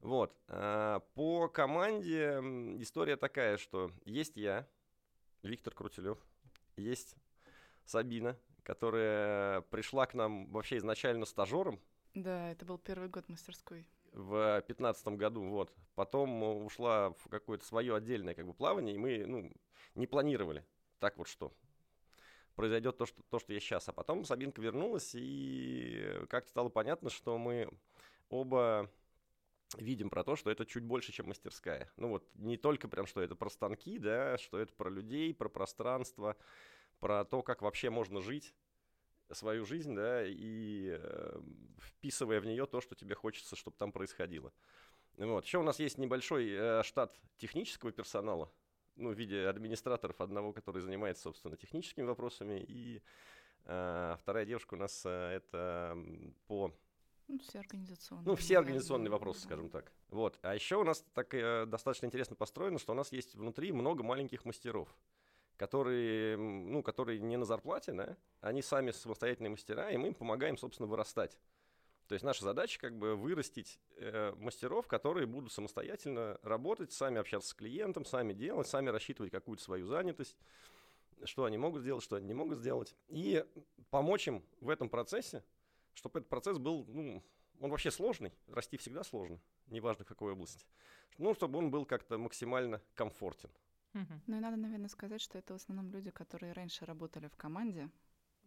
Вот. 0.00 0.34
а, 0.48 1.00
По 1.14 1.48
команде 1.48 2.38
история 2.80 3.16
такая, 3.16 3.56
что 3.56 3.90
есть 4.04 4.36
я, 4.36 4.66
Виктор 5.42 5.74
Крутилев, 5.74 6.18
есть 6.76 7.16
Сабина, 7.84 8.36
которая 8.62 9.60
пришла 9.62 10.06
к 10.06 10.14
нам 10.14 10.50
вообще 10.50 10.78
изначально 10.78 11.26
стажером 11.26 11.80
Да, 12.14 12.50
это 12.50 12.64
был 12.64 12.78
первый 12.78 13.08
год 13.08 13.28
мастерской. 13.28 13.86
в 14.12 14.62
пятнадцатом 14.66 15.16
году, 15.16 15.42
вот. 15.48 15.72
Потом 15.94 16.42
э, 16.42 16.46
ушла 16.64 17.10
в 17.10 17.28
какое-то 17.28 17.64
свое 17.64 17.94
отдельное 17.94 18.34
как 18.34 18.46
бы 18.46 18.54
плавание, 18.54 18.94
и 18.94 18.98
мы, 18.98 19.24
ну, 19.26 19.52
не 19.94 20.06
планировали. 20.06 20.64
Так 20.98 21.16
вот 21.18 21.28
что 21.28 21.52
произойдет 22.54 22.96
то, 22.96 23.06
что, 23.06 23.22
то, 23.30 23.38
что 23.38 23.52
есть 23.52 23.66
сейчас. 23.66 23.88
А 23.88 23.92
потом 23.92 24.24
Сабинка 24.24 24.60
вернулась, 24.60 25.12
и 25.14 26.20
как-то 26.28 26.50
стало 26.50 26.68
понятно, 26.68 27.10
что 27.10 27.38
мы 27.38 27.68
оба 28.28 28.90
видим 29.76 30.10
про 30.10 30.24
то, 30.24 30.36
что 30.36 30.50
это 30.50 30.64
чуть 30.64 30.84
больше, 30.84 31.12
чем 31.12 31.28
мастерская. 31.28 31.90
Ну 31.96 32.08
вот, 32.08 32.28
не 32.34 32.56
только 32.56 32.88
прям, 32.88 33.06
что 33.06 33.20
это 33.20 33.34
про 33.34 33.50
станки, 33.50 33.98
да, 33.98 34.38
что 34.38 34.58
это 34.58 34.72
про 34.74 34.88
людей, 34.90 35.34
про 35.34 35.48
пространство, 35.48 36.36
про 37.00 37.24
то, 37.24 37.42
как 37.42 37.62
вообще 37.62 37.90
можно 37.90 38.20
жить 38.20 38.54
свою 39.32 39.64
жизнь, 39.64 39.94
да, 39.94 40.24
и 40.26 40.96
э, 40.98 41.40
вписывая 41.78 42.40
в 42.40 42.46
нее 42.46 42.66
то, 42.66 42.80
что 42.80 42.94
тебе 42.94 43.14
хочется, 43.14 43.56
чтобы 43.56 43.76
там 43.76 43.90
происходило. 43.90 44.52
Вот. 45.16 45.44
Еще 45.44 45.58
у 45.58 45.62
нас 45.62 45.78
есть 45.78 45.98
небольшой 45.98 46.50
э, 46.50 46.82
штат 46.82 47.18
технического 47.36 47.92
персонала, 47.92 48.52
ну, 48.96 49.10
в 49.10 49.14
виде 49.14 49.46
администраторов 49.46 50.20
одного, 50.20 50.52
который 50.52 50.82
занимается, 50.82 51.24
собственно, 51.24 51.56
техническими 51.56 52.04
вопросами, 52.04 52.64
и 52.66 53.02
э, 53.64 54.16
вторая 54.18 54.44
девушка 54.44 54.74
у 54.74 54.76
нас 54.76 55.02
э, 55.04 55.36
это 55.36 55.96
по 56.46 56.72
Ну, 57.28 57.38
все 57.38 57.60
организационные. 57.60 58.26
ну, 58.26 58.36
все 58.36 58.58
организационные 58.58 59.10
вопросы, 59.10 59.40
да. 59.40 59.46
скажем 59.46 59.70
так. 59.70 59.92
Вот. 60.08 60.38
А 60.42 60.54
еще 60.54 60.76
у 60.76 60.84
нас 60.84 61.04
так 61.14 61.34
э, 61.34 61.66
достаточно 61.66 62.06
интересно 62.06 62.36
построено, 62.36 62.78
что 62.78 62.92
у 62.92 62.96
нас 62.96 63.12
есть 63.12 63.34
внутри 63.34 63.72
много 63.72 64.02
маленьких 64.02 64.44
мастеров, 64.44 64.94
которые, 65.56 66.36
ну, 66.36 66.82
которые 66.82 67.20
не 67.20 67.36
на 67.36 67.44
зарплате, 67.44 67.92
да, 67.92 68.16
они 68.40 68.62
сами 68.62 68.90
самостоятельные 68.90 69.50
мастера, 69.50 69.90
и 69.90 69.96
мы 69.96 70.08
им 70.08 70.14
помогаем, 70.14 70.56
собственно, 70.56 70.86
вырастать. 70.88 71.38
То 72.08 72.14
есть 72.14 72.24
наша 72.24 72.44
задача 72.44 72.78
как 72.78 72.96
бы 72.96 73.16
вырастить 73.16 73.80
э, 73.96 74.34
мастеров, 74.36 74.86
которые 74.86 75.26
будут 75.26 75.52
самостоятельно 75.52 76.38
работать, 76.42 76.92
сами 76.92 77.18
общаться 77.18 77.48
с 77.48 77.54
клиентом, 77.54 78.04
сами 78.04 78.34
делать, 78.34 78.68
сами 78.68 78.90
рассчитывать 78.90 79.32
какую-то 79.32 79.62
свою 79.62 79.86
занятость, 79.86 80.36
что 81.24 81.44
они 81.44 81.56
могут 81.56 81.82
сделать, 81.82 82.04
что 82.04 82.16
они 82.16 82.26
не 82.26 82.34
могут 82.34 82.58
сделать, 82.58 82.94
и 83.08 83.44
помочь 83.90 84.28
им 84.28 84.44
в 84.60 84.68
этом 84.68 84.90
процессе, 84.90 85.42
чтобы 85.94 86.18
этот 86.18 86.28
процесс 86.28 86.58
был, 86.58 86.84
ну, 86.88 87.22
он 87.60 87.70
вообще 87.70 87.90
сложный, 87.90 88.32
расти 88.48 88.76
всегда 88.76 89.02
сложно, 89.04 89.40
неважно 89.68 90.04
в 90.04 90.08
какой 90.08 90.32
области. 90.32 90.66
Ну, 91.16 91.34
чтобы 91.34 91.58
он 91.58 91.70
был 91.70 91.86
как-то 91.86 92.18
максимально 92.18 92.82
комфортен. 92.94 93.50
Ну 94.26 94.36
и 94.36 94.40
надо, 94.40 94.56
наверное, 94.56 94.88
сказать, 94.88 95.20
что 95.20 95.38
это 95.38 95.52
в 95.52 95.56
основном 95.56 95.90
люди, 95.90 96.10
которые 96.10 96.52
раньше 96.52 96.84
работали 96.84 97.28
в 97.28 97.36
команде, 97.36 97.88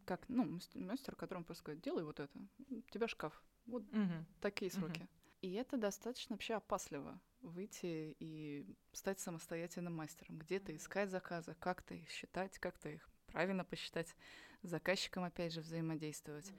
как, 0.07 0.27
ну, 0.29 0.45
мас- 0.45 0.73
мастер, 0.73 1.15
которому 1.15 1.45
просто 1.45 1.65
говорит, 1.65 1.83
делай 1.83 2.03
вот 2.03 2.19
это, 2.19 2.39
у 2.69 2.81
тебя 2.89 3.07
шкаф, 3.07 3.43
вот 3.65 3.83
Мгм. 3.91 4.25
такие 4.41 4.71
сроки. 4.71 5.07
И 5.41 5.53
это 5.53 5.77
достаточно 5.77 6.33
вообще 6.35 6.55
опасливо 6.55 7.19
выйти 7.41 8.15
и 8.19 8.65
стать 8.93 9.19
самостоятельным 9.19 9.95
мастером, 9.95 10.39
где-то 10.39 10.75
искать 10.75 11.11
заказы, 11.11 11.55
как-то 11.59 11.93
их 11.93 12.09
считать, 12.09 12.57
как-то 12.57 12.89
их 12.89 13.07
правильно 13.27 13.63
посчитать, 13.63 14.15
с 14.63 14.69
заказчиком, 14.69 15.23
опять 15.25 15.53
же, 15.53 15.61
взаимодействовать. 15.61 16.51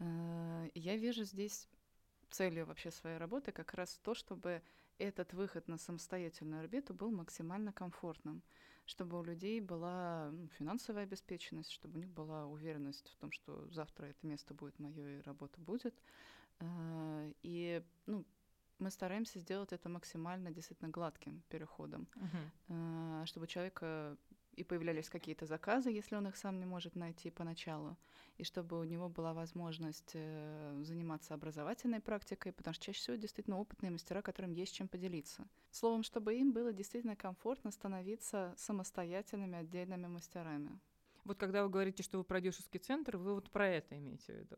И 0.00 0.70
Я 0.74 0.96
вижу 0.96 1.24
здесь 1.24 1.68
целью 2.30 2.66
вообще 2.66 2.90
своей 2.90 3.16
работы 3.16 3.52
как 3.52 3.72
раз 3.74 3.98
то, 4.02 4.14
чтобы 4.14 4.62
этот 4.98 5.32
выход 5.32 5.68
на 5.68 5.78
самостоятельную 5.78 6.60
орбиту 6.60 6.92
был 6.92 7.10
максимально 7.10 7.72
комфортным, 7.72 8.42
чтобы 8.88 9.18
у 9.18 9.22
людей 9.22 9.60
была 9.60 10.32
финансовая 10.56 11.02
обеспеченность, 11.02 11.70
чтобы 11.70 11.98
у 11.98 12.00
них 12.00 12.10
была 12.10 12.46
уверенность 12.46 13.10
в 13.10 13.16
том, 13.16 13.30
что 13.30 13.68
завтра 13.70 14.06
это 14.06 14.26
место 14.26 14.54
будет 14.54 14.78
мое 14.78 15.18
и 15.18 15.22
работа 15.22 15.60
будет. 15.60 15.94
Э, 16.60 17.32
и 17.42 17.82
ну, 18.06 18.24
мы 18.78 18.90
стараемся 18.90 19.40
сделать 19.40 19.74
это 19.74 19.90
максимально 19.90 20.50
действительно 20.50 20.90
гладким 20.90 21.42
переходом, 21.50 22.08
uh-huh. 22.16 23.26
чтобы 23.26 23.44
у 23.44 23.46
человека 23.48 24.16
и 24.58 24.64
появлялись 24.64 25.08
какие-то 25.08 25.46
заказы, 25.46 25.90
если 25.90 26.16
он 26.16 26.26
их 26.26 26.36
сам 26.36 26.58
не 26.58 26.66
может 26.66 26.96
найти 26.96 27.30
поначалу, 27.30 27.96
и 28.36 28.44
чтобы 28.44 28.78
у 28.78 28.84
него 28.84 29.08
была 29.08 29.32
возможность 29.32 30.12
э, 30.14 30.80
заниматься 30.82 31.34
образовательной 31.34 32.00
практикой, 32.00 32.52
потому 32.52 32.74
что 32.74 32.86
чаще 32.86 32.98
всего 32.98 33.16
действительно 33.16 33.58
опытные 33.58 33.90
мастера, 33.90 34.22
которым 34.22 34.52
есть 34.52 34.74
чем 34.74 34.88
поделиться. 34.88 35.46
Словом, 35.70 36.02
чтобы 36.02 36.34
им 36.34 36.52
было 36.52 36.72
действительно 36.72 37.16
комфортно 37.16 37.70
становиться 37.70 38.54
самостоятельными 38.56 39.58
отдельными 39.58 40.06
мастерами. 40.06 40.78
Вот 41.24 41.38
когда 41.38 41.62
вы 41.62 41.68
говорите, 41.68 42.02
что 42.02 42.18
вы 42.18 42.24
продюсерский 42.24 42.80
центр, 42.80 43.16
вы 43.16 43.34
вот 43.34 43.50
про 43.50 43.68
это 43.68 43.96
имеете 43.96 44.32
в 44.32 44.36
виду? 44.36 44.56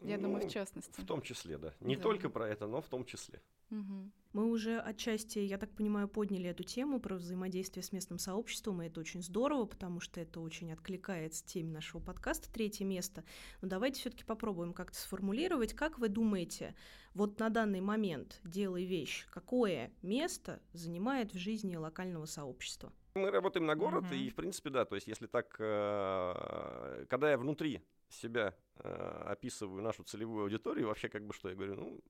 Я 0.00 0.16
ну, 0.16 0.24
думаю, 0.24 0.48
в 0.48 0.50
частности. 0.50 1.00
В 1.00 1.06
том 1.06 1.22
числе, 1.22 1.58
да. 1.58 1.74
Не 1.80 1.96
да. 1.96 2.02
только 2.02 2.28
про 2.28 2.48
это, 2.48 2.66
но 2.66 2.80
в 2.80 2.88
том 2.88 3.04
числе. 3.04 3.40
Угу. 3.70 4.10
Мы 4.32 4.50
уже 4.50 4.78
отчасти, 4.78 5.40
я 5.40 5.58
так 5.58 5.70
понимаю, 5.74 6.08
подняли 6.08 6.48
эту 6.48 6.62
тему 6.62 7.00
про 7.00 7.16
взаимодействие 7.16 7.82
с 7.82 7.92
местным 7.92 8.18
сообществом, 8.18 8.80
и 8.80 8.86
это 8.86 8.98
очень 9.00 9.22
здорово, 9.22 9.66
потому 9.66 10.00
что 10.00 10.20
это 10.20 10.40
очень 10.40 10.72
откликается 10.72 11.44
теме 11.44 11.70
нашего 11.70 12.00
подкаста 12.00 12.50
«Третье 12.50 12.86
место». 12.86 13.24
Но 13.60 13.68
давайте 13.68 14.00
все 14.00 14.10
таки 14.10 14.24
попробуем 14.24 14.72
как-то 14.72 14.98
сформулировать, 14.98 15.74
как 15.74 15.98
вы 15.98 16.08
думаете, 16.08 16.74
вот 17.12 17.38
на 17.40 17.50
данный 17.50 17.82
момент 17.82 18.40
«Делай 18.42 18.84
вещь», 18.86 19.26
какое 19.30 19.92
место 20.00 20.62
занимает 20.72 21.34
в 21.34 21.38
жизни 21.38 21.76
локального 21.76 22.24
сообщества? 22.24 22.90
Мы 23.14 23.30
работаем 23.30 23.66
на 23.66 23.76
город, 23.76 24.04
угу. 24.04 24.14
и, 24.14 24.30
в 24.30 24.34
принципе, 24.34 24.70
да, 24.70 24.86
то 24.86 24.94
есть 24.94 25.06
если 25.06 25.26
так, 25.26 25.56
э, 25.58 27.04
когда 27.10 27.30
я 27.30 27.36
внутри 27.36 27.82
себя 28.08 28.54
э, 28.76 29.24
описываю 29.26 29.82
нашу 29.82 30.04
целевую 30.04 30.44
аудиторию, 30.44 30.86
вообще 30.86 31.10
как 31.10 31.26
бы 31.26 31.34
что 31.34 31.50
я 31.50 31.54
говорю, 31.54 31.74
ну, 31.74 32.00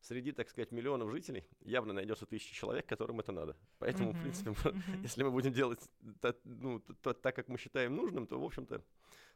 среди, 0.00 0.32
так 0.32 0.48
сказать, 0.48 0.72
миллионов 0.72 1.10
жителей 1.10 1.44
явно 1.60 1.92
найдется 1.92 2.26
тысячи 2.26 2.54
человек, 2.54 2.86
которым 2.86 3.20
это 3.20 3.32
надо. 3.32 3.56
Поэтому, 3.78 4.10
uh-huh, 4.10 4.16
в 4.16 4.20
принципе, 4.22 4.50
uh-huh. 4.50 4.82
если 5.02 5.22
мы 5.22 5.30
будем 5.30 5.52
делать 5.52 5.80
то, 6.20 6.36
ну, 6.44 6.80
то, 6.80 7.14
так, 7.14 7.34
как 7.36 7.48
мы 7.48 7.58
считаем 7.58 7.96
нужным, 7.96 8.26
то, 8.26 8.40
в 8.40 8.44
общем-то, 8.44 8.82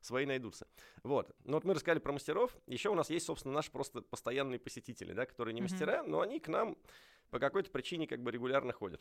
свои 0.00 0.26
найдутся. 0.26 0.66
Вот. 1.02 1.35
Ну 1.45 1.54
вот 1.54 1.64
мы 1.64 1.75
рассказали 1.75 1.99
про 1.99 2.12
мастеров. 2.12 2.57
Еще 2.66 2.90
у 2.90 2.95
нас 2.95 3.11
есть, 3.11 3.26
собственно, 3.26 3.54
наши 3.54 3.71
просто 3.71 4.02
постоянные 4.02 4.59
посетители, 4.59 5.12
да, 5.12 5.26
которые 5.26 5.54
не 5.54 5.61
uh-huh. 5.61 5.64
мастера, 5.64 6.02
но 6.02 6.21
они 6.21 6.40
к 6.40 6.49
нам 6.49 6.76
по 7.31 7.38
какой-то 7.38 7.71
причине 7.71 8.07
как 8.07 8.23
бы 8.23 8.31
регулярно 8.31 8.73
ходят. 8.73 9.00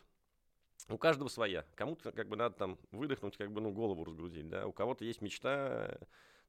У 0.90 0.98
каждого 0.98 1.28
своя. 1.28 1.66
Кому-то 1.76 2.12
как 2.12 2.28
бы 2.28 2.36
надо 2.36 2.56
там 2.56 2.80
выдохнуть, 2.92 3.38
как 3.38 3.52
бы, 3.52 3.62
ну, 3.62 3.72
голову 3.72 4.04
разгрузить, 4.04 4.50
да. 4.50 4.68
У 4.68 4.72
кого-то 4.72 5.06
есть 5.06 5.22
мечта. 5.22 5.98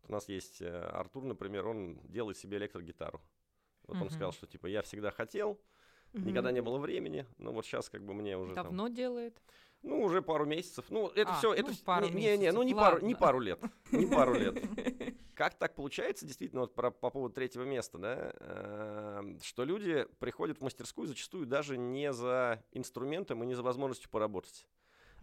У 0.04 0.12
нас 0.12 0.28
есть 0.28 0.62
э, 0.62 0.68
Артур, 0.68 1.24
например, 1.24 1.66
он 1.66 2.00
делает 2.08 2.36
себе 2.36 2.56
электрогитару. 2.56 3.20
Вот 3.86 3.96
uh-huh. 3.96 4.02
он 4.02 4.10
сказал, 4.10 4.32
что 4.32 4.46
типа 4.46 4.66
я 4.66 4.82
всегда 4.82 5.10
хотел, 5.10 5.60
uh-huh. 6.12 6.20
никогда 6.20 6.52
не 6.52 6.60
было 6.60 6.78
времени, 6.78 7.26
но 7.38 7.52
вот 7.52 7.66
сейчас 7.66 7.88
как 7.90 8.04
бы 8.04 8.14
мне 8.14 8.36
уже 8.36 8.54
давно 8.54 8.86
там, 8.86 8.94
делает. 8.94 9.40
Ну 9.82 10.02
уже 10.02 10.22
пару 10.22 10.46
месяцев. 10.46 10.86
Ну 10.90 11.08
это 11.08 11.32
а, 11.32 11.38
все, 11.38 11.48
ну, 11.50 11.54
это 11.54 11.72
пару 11.84 12.06
не, 12.06 12.12
месяцев. 12.12 12.38
не, 12.38 12.46
не, 12.46 12.52
ну 12.52 12.62
не 12.62 12.74
Ладно. 12.74 12.96
пару, 12.96 13.06
не 13.06 13.14
пару 13.14 13.40
лет, 13.40 13.60
не 13.90 14.06
пару 14.06 14.34
лет. 14.34 14.62
Как 15.34 15.54
так 15.54 15.74
получается, 15.74 16.26
действительно, 16.26 16.60
вот 16.60 16.74
про, 16.74 16.90
по 16.90 17.10
поводу 17.10 17.34
третьего 17.34 17.64
места, 17.64 17.98
да, 17.98 18.32
э, 18.38 19.38
что 19.42 19.64
люди 19.64 20.06
приходят 20.20 20.58
в 20.58 20.62
мастерскую 20.62 21.08
зачастую 21.08 21.46
даже 21.46 21.78
не 21.78 22.12
за 22.12 22.62
инструментом 22.70 23.42
и 23.42 23.46
не 23.46 23.54
за 23.54 23.62
возможностью 23.62 24.10
поработать 24.10 24.66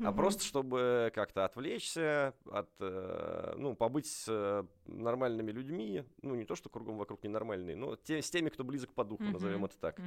а 0.03 0.12
просто 0.12 0.44
чтобы 0.44 1.12
как-то 1.13 1.46
отвлечься, 1.46 2.34
от, 2.51 2.70
э, 2.79 3.53
ну, 3.58 3.75
побыть 3.75 4.08
с 4.08 4.25
э, 4.27 4.63
нормальными 4.86 5.51
людьми, 5.51 6.03
ну, 6.22 6.36
не 6.36 6.46
то, 6.46 6.56
что 6.56 6.70
кругом 6.70 6.98
вокруг 6.98 7.24
ненормальные, 7.24 7.75
но 7.75 7.96
те, 7.96 8.22
с 8.22 8.29
теми, 8.29 8.50
кто 8.50 8.63
близок 8.63 8.94
по 8.94 9.03
духу, 9.03 9.24
назовем 9.24 9.65
это 9.65 9.77
так. 9.77 10.00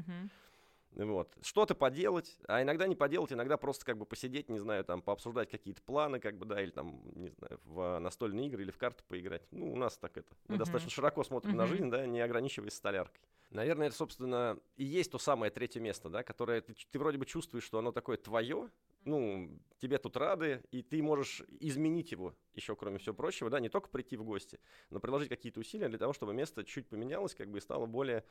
Вот. 0.95 1.35
Что-то 1.41 1.75
поделать, 1.75 2.39
а 2.47 2.63
иногда 2.63 2.87
не 2.87 2.95
поделать, 2.95 3.33
иногда 3.33 3.57
просто 3.57 3.85
как 3.87 3.97
бы 3.97 4.05
посидеть, 4.05 4.51
не 4.51 4.59
знаю, 4.59 4.85
там, 4.85 5.01
пообсуждать 5.01 5.51
какие-то 5.51 5.81
планы, 5.83 6.21
как 6.21 6.37
бы, 6.37 6.45
да, 6.45 6.61
или 6.63 6.71
там, 6.71 7.01
не 7.15 7.31
знаю, 7.31 7.61
в 7.65 7.99
настольные 7.99 8.49
игры 8.49 8.63
или 8.63 8.71
в 8.71 8.79
карты 8.79 9.03
поиграть. 9.09 9.43
Ну, 9.53 9.73
у 9.73 9.77
нас 9.77 9.97
так 9.97 10.19
это. 10.19 10.29
Мы 10.49 10.57
uh-huh. 10.57 10.59
достаточно 10.59 10.91
широко 10.91 11.25
смотрим 11.25 11.55
uh-huh. 11.55 11.59
на 11.59 11.67
жизнь, 11.67 11.91
да, 11.91 12.07
не 12.07 12.21
ограничиваясь 12.21 12.75
столяркой. 12.75 13.23
Наверное, 13.53 13.89
это, 13.89 13.97
собственно, 13.97 14.59
и 14.77 14.85
есть 14.85 15.13
то 15.13 15.19
самое 15.19 15.53
третье 15.53 15.81
место, 15.81 16.09
да, 16.09 16.23
которое 16.23 16.63
ты, 16.63 16.75
ты 16.75 16.99
вроде 16.99 17.19
бы 17.19 17.27
чувствуешь, 17.27 17.65
что 17.65 17.79
оно 17.79 17.93
такое 17.93 18.17
твое, 18.17 18.71
ну, 19.05 19.61
тебе 19.79 19.99
тут 19.99 20.17
рады, 20.17 20.63
и 20.71 20.83
ты 20.83 21.03
можешь 21.03 21.43
изменить 21.61 22.13
его 22.13 22.35
еще, 22.55 22.75
кроме 22.77 22.99
всего 22.99 23.15
прочего, 23.15 23.51
да, 23.51 23.61
не 23.61 23.69
только 23.69 23.89
прийти 23.89 24.17
в 24.17 24.25
гости, 24.25 24.59
но 24.91 25.01
приложить 25.01 25.29
какие-то 25.29 25.61
усилия 25.61 25.89
для 25.89 25.99
того, 25.99 26.13
чтобы 26.13 26.33
место 26.33 26.65
чуть 26.65 26.89
поменялось, 26.89 27.35
как 27.35 27.51
бы 27.51 27.59
и 27.59 27.61
стало 27.61 27.87
более 27.87 28.25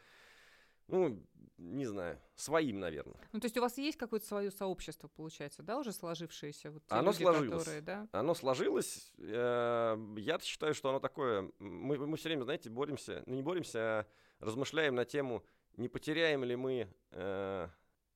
ну, 0.87 1.25
не 1.57 1.85
знаю, 1.85 2.19
своим, 2.35 2.79
наверное. 2.79 3.21
Ну, 3.31 3.39
то 3.39 3.45
есть 3.45 3.57
у 3.57 3.61
вас 3.61 3.77
есть 3.77 3.97
какое-то 3.97 4.25
свое 4.25 4.51
сообщество, 4.51 5.07
получается, 5.07 5.63
да, 5.63 5.77
уже 5.77 5.93
сложившееся? 5.93 6.71
Вот 6.71 6.83
оно 6.89 7.11
люди, 7.11 7.21
сложилось. 7.21 7.59
Которые, 7.59 7.81
да? 7.81 8.07
Оно 8.11 8.33
сложилось. 8.33 9.13
Э, 9.17 9.97
я 10.17 10.39
считаю, 10.39 10.73
что 10.73 10.89
оно 10.89 10.99
такое... 10.99 11.49
Мы, 11.59 11.97
мы 11.97 12.17
все 12.17 12.29
время, 12.29 12.43
знаете, 12.43 12.69
боремся, 12.69 13.23
ну 13.25 13.35
не 13.35 13.41
боремся, 13.41 13.79
а 13.79 14.07
размышляем 14.41 14.95
на 14.95 15.05
тему, 15.05 15.43
не 15.77 15.87
потеряем 15.87 16.43
ли 16.43 16.55
мы 16.55 16.87
э, 17.11 17.67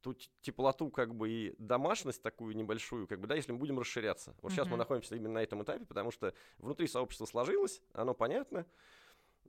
ту 0.02 0.14
теплоту, 0.42 0.90
как 0.92 1.16
бы, 1.16 1.30
и 1.30 1.56
домашность 1.58 2.22
такую 2.22 2.56
небольшую, 2.56 3.08
как 3.08 3.20
бы, 3.20 3.28
да, 3.28 3.36
если 3.36 3.54
мы 3.54 3.58
будем 3.58 3.80
расширяться. 3.80 4.36
Вот 4.42 4.52
uh-huh. 4.52 4.56
сейчас 4.56 4.68
мы 4.68 4.78
находимся 4.78 5.16
именно 5.16 5.36
на 5.36 5.44
этом 5.44 5.64
этапе, 5.64 5.86
потому 5.86 6.12
что 6.12 6.34
внутри 6.58 6.88
сообщества 6.88 7.26
сложилось, 7.26 7.82
оно 7.94 8.14
понятно, 8.14 8.66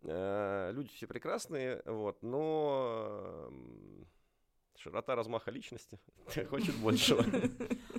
э, 0.03 0.71
люди 0.73 0.91
все 0.95 1.07
прекрасные, 1.07 1.83
вот, 1.85 2.23
но 2.23 3.51
широта 4.79 5.15
размаха 5.15 5.51
личности 5.51 5.99
хочет 6.51 6.75
большего. 6.77 7.25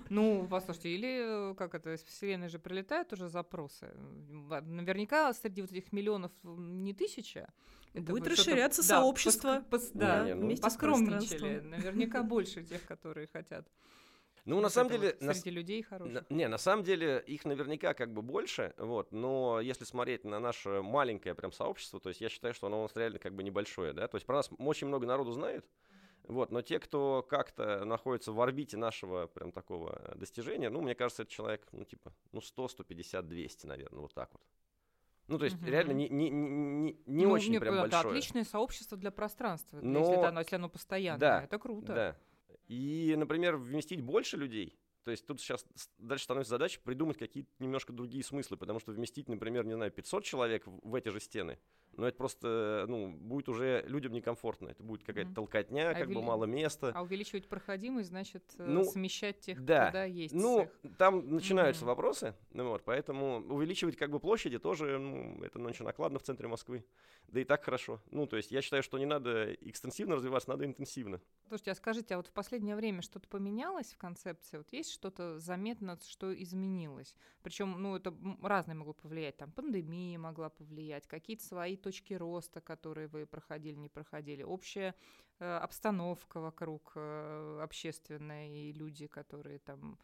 Ну, 0.10 0.48
послушайте, 0.50 0.90
или 0.90 1.54
как 1.56 1.76
это, 1.76 1.94
из 1.94 2.02
Вселенной 2.02 2.48
же 2.48 2.60
прилетают 2.60 3.12
уже 3.12 3.28
запросы. 3.28 3.94
Наверняка 3.98 5.34
среди 5.34 5.62
вот 5.62 5.72
этих 5.72 5.92
миллионов 5.92 6.32
не 6.44 6.94
тысяча. 6.94 7.52
Будет 7.94 8.28
расширяться 8.28 8.84
сообщество. 8.84 9.66
Да, 9.94 10.34
ну, 10.34 10.56
поскромничали. 10.56 11.60
Наверняка 11.60 12.24
больше 12.24 12.64
тех, 12.64 12.86
которые 12.86 13.28
хотят. 13.28 13.68
Ну, 14.48 14.62
на 14.62 14.70
самом 14.70 14.92
деле... 14.92 15.18
Среди 15.20 15.50
людей 15.50 15.84
хороших. 15.84 16.30
Не, 16.30 16.48
на 16.48 16.58
самом 16.58 16.86
деле 16.86 17.22
их 17.28 17.44
наверняка 17.44 17.94
как 17.94 18.14
бы 18.14 18.22
больше, 18.22 18.74
вот, 18.78 19.12
но 19.12 19.60
если 19.60 19.84
смотреть 19.84 20.24
на 20.24 20.40
наше 20.40 20.82
маленькое 20.82 21.36
прям 21.36 21.52
сообщество, 21.52 22.00
то 22.00 22.08
есть 22.10 22.22
я 22.22 22.30
считаю, 22.30 22.54
что 22.54 22.68
оно 22.68 22.80
у 22.80 22.82
нас 22.84 22.96
реально 22.96 23.20
как 23.20 23.36
бы 23.36 23.44
небольшое, 23.44 23.92
да, 23.92 24.08
то 24.08 24.16
есть 24.16 24.26
про 24.26 24.38
нас 24.38 24.50
очень 24.58 24.88
много 24.88 25.06
народу 25.06 25.34
знает, 25.34 25.66
вот, 26.28 26.52
но 26.52 26.62
те, 26.62 26.80
кто 26.80 27.26
как-то 27.28 27.86
находится 27.86 28.32
в 28.34 28.42
орбите 28.42 28.76
нашего 28.76 29.28
прям 29.28 29.52
такого 29.52 30.02
э, 30.04 30.16
достижения, 30.16 30.70
ну, 30.70 30.82
мне 30.82 30.94
кажется, 30.94 31.24
это 31.24 31.32
человек, 31.32 31.66
ну, 31.72 31.86
типа, 31.86 32.14
ну, 32.34 32.42
100, 32.42 32.68
150, 32.68 33.28
200, 33.28 33.66
наверное, 33.66 34.02
вот 34.02 34.14
так 34.14 34.32
вот. 34.34 34.42
Ну, 35.28 35.40
то 35.40 35.46
есть, 35.46 35.58
угу. 35.58 35.66
реально 35.66 35.92
не, 35.92 36.10
не, 36.10 36.30
не, 36.30 36.98
не 37.06 37.26
ну, 37.26 37.32
очень 37.32 37.50
мне, 37.50 37.60
прям 37.60 37.76
это 37.76 37.84
большое. 37.84 38.12
отличное 38.12 38.44
сообщество 38.44 38.98
для 38.98 39.12
пространства, 39.12 39.80
но... 39.82 40.00
если, 40.00 40.18
это 40.18 40.28
оно, 40.30 40.40
если 40.42 40.56
оно 40.56 40.70
постоянное. 40.70 41.20
Да, 41.20 41.44
это 41.44 41.60
круто. 41.60 41.94
Да. 41.94 42.18
И, 42.68 43.16
например, 43.18 43.56
вместить 43.56 44.02
больше 44.02 44.36
людей, 44.36 44.78
то 45.04 45.12
есть 45.12 45.26
тут 45.26 45.40
сейчас 45.40 45.66
дальше 45.98 46.26
становится 46.26 46.50
задача 46.50 46.82
придумать 46.84 47.18
какие-то 47.18 47.50
немножко 47.60 47.94
другие 47.94 48.26
смыслы, 48.26 48.58
потому 48.58 48.80
что 48.80 48.92
вместить, 48.92 49.30
например, 49.30 49.66
не 49.66 49.74
знаю, 49.76 49.92
500 49.92 50.26
человек 50.26 50.68
в, 50.68 50.90
в 50.90 50.96
эти 50.96 51.08
же 51.08 51.22
стены, 51.22 51.60
но 51.98 52.08
это 52.08 52.18
просто, 52.18 52.86
ну, 52.88 53.12
будет 53.12 53.50
уже 53.50 53.84
людям 53.88 54.14
некомфортно. 54.14 54.70
Это 54.70 54.84
будет 54.84 55.04
какая-то 55.04 55.32
mm-hmm. 55.32 55.36
толкотня, 55.36 55.90
а 55.90 55.94
как 55.94 56.06
увели... 56.06 56.16
бы 56.16 56.22
мало 56.22 56.46
места. 56.46 56.92
А 56.96 57.02
увеличивать 57.02 57.48
проходимость, 57.48 58.10
значит, 58.10 58.44
э, 58.60 58.66
ну, 58.66 58.84
смещать 58.84 59.40
тех, 59.40 59.66
да. 59.66 59.88
куда 59.88 60.06
есть. 60.06 60.34
Ну, 60.34 60.70
всех. 60.82 60.98
там 60.98 61.28
начинаются 61.34 61.84
mm-hmm. 61.84 61.88
вопросы, 61.88 62.36
ну, 62.52 62.70
вот, 62.70 62.84
поэтому 62.86 63.40
увеличивать 63.50 63.98
как 63.98 64.12
бы 64.12 64.20
площади 64.20 64.60
тоже, 64.60 65.00
ну, 65.00 65.44
это 65.44 65.60
очень 65.60 65.86
накладно 65.86 66.20
в 66.20 66.24
центре 66.24 66.48
Москвы. 66.48 66.86
Да 67.28 67.42
и 67.42 67.44
так 67.44 67.64
хорошо. 67.64 68.02
Ну, 68.10 68.26
то 68.26 68.38
есть 68.38 68.52
я 68.52 68.62
считаю, 68.62 68.84
что 68.84 68.98
не 68.98 69.06
надо 69.06 69.54
экстенсивно 69.56 70.16
развиваться, 70.16 70.50
надо 70.50 70.66
интенсивно. 70.66 71.20
Слушайте, 71.48 71.72
а 71.72 71.76
скажите, 71.76 72.14
а 72.14 72.18
вот 72.18 72.28
в 72.28 72.32
последнее 72.32 72.76
время 72.76 73.02
что-то 73.02 73.28
поменялось 73.28 73.92
в 73.92 73.98
концепции? 73.98 74.58
Вот 74.58 74.72
есть 74.72 74.92
что-то 74.92 75.38
заметно, 75.40 76.00
что 76.08 76.34
изменилось? 76.34 77.16
Причем, 77.44 77.82
ну, 77.82 77.98
это 77.98 78.14
разное 78.42 78.76
могло 78.76 78.94
повлиять. 78.94 79.38
Там 79.38 79.52
пандемия 79.52 80.18
могла 80.18 80.50
повлиять, 80.50 81.06
какие-то 81.08 81.44
свои 81.44 81.76
точки 81.88 82.18
роста, 82.18 82.62
которые 82.62 83.08
вы 83.08 83.26
проходили, 83.26 83.80
не 83.80 83.90
проходили, 83.90 84.44
общая 84.44 84.94
э, 85.40 85.58
обстановка 85.64 86.42
вокруг 86.42 86.92
э, 86.96 87.60
общественная 87.64 88.50
и 88.50 88.74
люди, 88.74 89.08
которые 89.08 89.60
там 89.60 89.98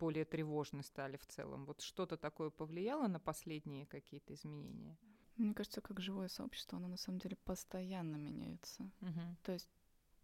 более 0.00 0.24
тревожны 0.24 0.82
стали 0.82 1.16
в 1.16 1.26
целом. 1.26 1.64
Вот 1.66 1.82
что-то 1.82 2.16
такое 2.16 2.50
повлияло 2.50 3.08
на 3.08 3.18
последние 3.18 3.86
какие-то 3.86 4.32
изменения? 4.32 4.96
Мне 5.36 5.54
кажется, 5.54 5.80
как 5.80 6.00
живое 6.00 6.28
сообщество, 6.28 6.78
оно 6.78 6.88
на 6.88 6.96
самом 6.96 7.18
деле 7.18 7.36
постоянно 7.44 8.16
меняется. 8.16 8.90
Угу. 9.00 9.36
То 9.42 9.52
есть 9.52 9.70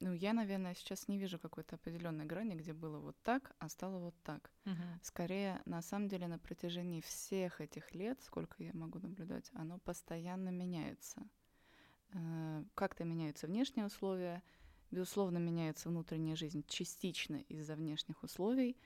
Ну, 0.04 0.12
я, 0.12 0.34
наверное, 0.34 0.74
сейчас 0.74 1.08
не 1.08 1.16
вижу 1.18 1.38
какой-то 1.38 1.76
определенной 1.76 2.26
грани, 2.26 2.54
где 2.54 2.74
было 2.74 2.98
вот 2.98 3.16
так, 3.22 3.56
а 3.58 3.70
стало 3.70 3.98
вот 3.98 4.14
так. 4.22 4.50
Мгм. 4.66 5.00
Скорее, 5.02 5.62
на 5.64 5.80
самом 5.80 6.08
деле, 6.08 6.26
на 6.28 6.38
протяжении 6.38 7.00
всех 7.00 7.62
этих 7.62 7.94
лет, 7.94 8.20
сколько 8.20 8.62
я 8.62 8.72
могу 8.74 8.98
наблюдать, 8.98 9.50
оно 9.54 9.78
постоянно 9.78 10.50
меняется. 10.50 11.22
Э, 12.12 12.64
Как-то 12.74 13.04
меняются 13.04 13.46
внешние 13.46 13.86
условия, 13.86 14.42
безусловно, 14.90 15.38
меняется 15.38 15.88
внутренняя 15.88 16.36
жизнь 16.36 16.64
частично 16.68 17.36
из-за 17.36 17.74
внешних 17.74 18.22
условий. 18.22 18.76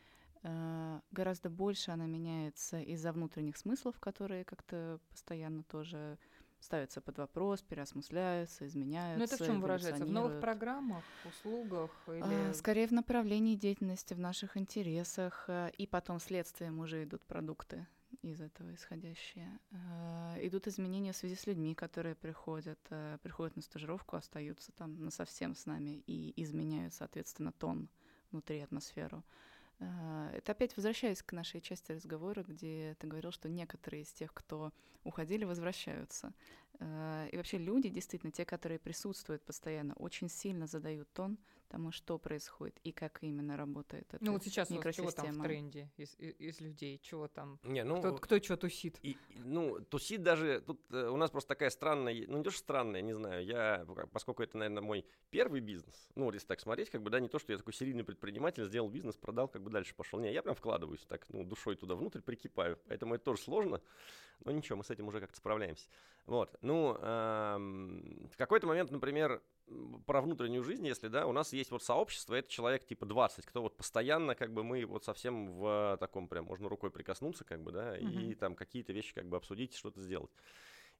Э, 0.44 1.00
Гораздо 1.10 1.50
больше 1.50 1.90
она 1.90 2.06
меняется 2.06 2.80
из-за 2.80 3.12
внутренних 3.12 3.56
смыслов, 3.56 3.98
которые 3.98 4.44
как-то 4.44 5.00
постоянно 5.10 5.64
тоже 5.64 6.16
ставятся 6.60 7.00
под 7.00 7.18
вопрос, 7.18 7.62
переосмысляются, 7.62 8.66
изменяются. 8.66 9.18
Ну 9.18 9.24
это 9.24 9.42
в 9.42 9.46
чем 9.46 9.60
выражается? 9.60 10.04
В 10.04 10.10
новых 10.10 10.40
программах, 10.40 11.04
услугах 11.24 11.90
А, 12.06 12.12
или... 12.12 12.52
Скорее 12.52 12.86
в 12.86 12.92
направлении 12.92 13.56
деятельности, 13.56 14.14
в 14.14 14.18
наших 14.18 14.56
интересах, 14.56 15.44
э, 15.48 15.70
и 15.78 15.86
потом 15.86 16.20
следствием 16.20 16.80
уже 16.80 17.04
идут 17.04 17.22
продукты 17.26 17.86
из 18.22 18.40
этого 18.40 18.74
исходящие. 18.74 19.58
Э, 19.70 20.46
Идут 20.46 20.66
изменения 20.66 21.12
в 21.12 21.16
связи 21.16 21.34
с 21.34 21.46
людьми, 21.46 21.74
которые 21.74 22.14
приходят, 22.14 22.80
э, 22.90 23.18
приходят 23.22 23.56
на 23.56 23.62
стажировку, 23.62 24.16
остаются 24.16 24.72
там 24.72 25.04
на 25.04 25.10
совсем 25.10 25.54
с 25.54 25.66
нами 25.66 26.02
и 26.06 26.32
изменяют, 26.42 26.94
соответственно, 26.94 27.52
тон 27.52 27.88
внутри 28.30 28.60
атмосферу. 28.60 29.24
Э, 29.80 30.30
Это 30.34 30.52
опять 30.52 30.76
возвращаясь 30.76 31.22
к 31.22 31.32
нашей 31.32 31.60
части 31.60 31.92
разговора, 31.92 32.42
где 32.46 32.96
ты 32.98 33.06
говорил, 33.06 33.30
что 33.32 33.48
некоторые 33.48 34.02
из 34.02 34.12
тех, 34.12 34.32
кто 34.34 34.72
уходили, 35.04 35.44
возвращаются. 35.44 36.32
Э, 36.80 37.28
И 37.32 37.36
вообще 37.36 37.58
люди, 37.58 37.88
действительно, 37.88 38.32
те, 38.32 38.44
которые 38.44 38.78
присутствуют 38.78 39.42
постоянно, 39.44 39.94
очень 39.94 40.28
сильно 40.28 40.66
задают 40.66 41.12
тон 41.12 41.38
тому, 41.68 41.92
что 41.92 42.18
происходит 42.18 42.78
и 42.84 42.92
как 42.92 43.18
именно 43.22 43.56
работает 43.56 44.06
эта 44.14 44.24
Ну 44.24 44.32
вот 44.32 44.44
сейчас 44.44 44.70
у 44.70 44.76
вас 44.76 44.94
чего 44.94 45.10
там 45.10 45.26
в 45.26 45.28
микросистема. 45.28 45.44
тренде 45.44 45.90
из, 45.96 46.14
из- 46.18 46.60
людей? 46.60 46.98
Чего 47.02 47.28
там? 47.28 47.58
Не, 47.62 47.84
ну, 47.84 47.98
Кто, 47.98 48.16
кто 48.16 48.38
что 48.42 48.56
тусит? 48.56 48.98
И, 49.02 49.16
ну, 49.44 49.80
тусит 49.80 50.22
даже, 50.22 50.60
тут 50.60 50.80
э, 50.90 51.08
у 51.08 51.16
нас 51.16 51.30
просто 51.30 51.48
такая 51.48 51.70
странная, 51.70 52.24
ну 52.26 52.38
не 52.38 52.44
то, 52.44 52.50
что 52.50 52.60
странная, 52.60 53.02
не 53.02 53.12
знаю, 53.12 53.44
я, 53.44 53.86
поскольку 54.12 54.42
это, 54.42 54.56
наверное, 54.56 54.82
мой 54.82 55.04
первый 55.30 55.60
бизнес, 55.60 56.08
ну, 56.14 56.24
вот 56.24 56.34
если 56.34 56.46
так 56.46 56.60
смотреть, 56.60 56.90
как 56.90 57.02
бы, 57.02 57.10
да, 57.10 57.20
не 57.20 57.28
то, 57.28 57.38
что 57.38 57.52
я 57.52 57.58
такой 57.58 57.74
серийный 57.74 58.04
предприниматель, 58.04 58.64
сделал 58.64 58.88
бизнес, 58.88 59.16
продал, 59.16 59.48
как 59.48 59.62
бы 59.62 59.70
дальше 59.70 59.94
пошел. 59.94 60.18
Не, 60.20 60.32
я 60.32 60.42
прям 60.42 60.54
вкладываюсь 60.54 61.04
так, 61.06 61.26
ну, 61.28 61.44
душой 61.44 61.76
туда 61.76 61.94
внутрь, 61.94 62.20
прикипаю, 62.20 62.78
поэтому 62.88 63.14
это 63.14 63.24
тоже 63.24 63.42
сложно, 63.42 63.80
но 64.44 64.52
ничего, 64.52 64.76
мы 64.78 64.84
с 64.84 64.90
этим 64.90 65.06
уже 65.08 65.20
как-то 65.20 65.36
справляемся. 65.36 65.88
Вот, 66.26 66.56
ну, 66.68 66.96
эм, 67.00 68.28
в 68.30 68.36
какой-то 68.36 68.66
момент, 68.66 68.90
например, 68.90 69.42
про 70.06 70.20
внутреннюю 70.20 70.62
жизнь, 70.62 70.86
если, 70.86 71.08
да, 71.08 71.26
у 71.26 71.32
нас 71.32 71.52
есть 71.52 71.70
вот 71.70 71.82
сообщество, 71.82 72.34
это 72.34 72.48
человек 72.50 72.84
типа 72.86 73.06
20, 73.06 73.46
кто 73.46 73.62
вот 73.62 73.76
постоянно, 73.76 74.34
как 74.34 74.52
бы, 74.52 74.62
мы 74.64 74.84
вот 74.86 75.04
совсем 75.04 75.46
в 75.50 75.96
таком 75.98 76.28
прям, 76.28 76.44
можно 76.44 76.68
рукой 76.68 76.90
прикоснуться, 76.90 77.44
как 77.44 77.62
бы, 77.62 77.72
да, 77.72 77.96
и 77.98 78.04
Мгм. 78.04 78.34
там 78.34 78.54
какие-то 78.54 78.92
вещи, 78.92 79.14
как 79.14 79.26
бы, 79.28 79.36
обсудить, 79.36 79.74
что-то 79.74 80.00
сделать. 80.00 80.30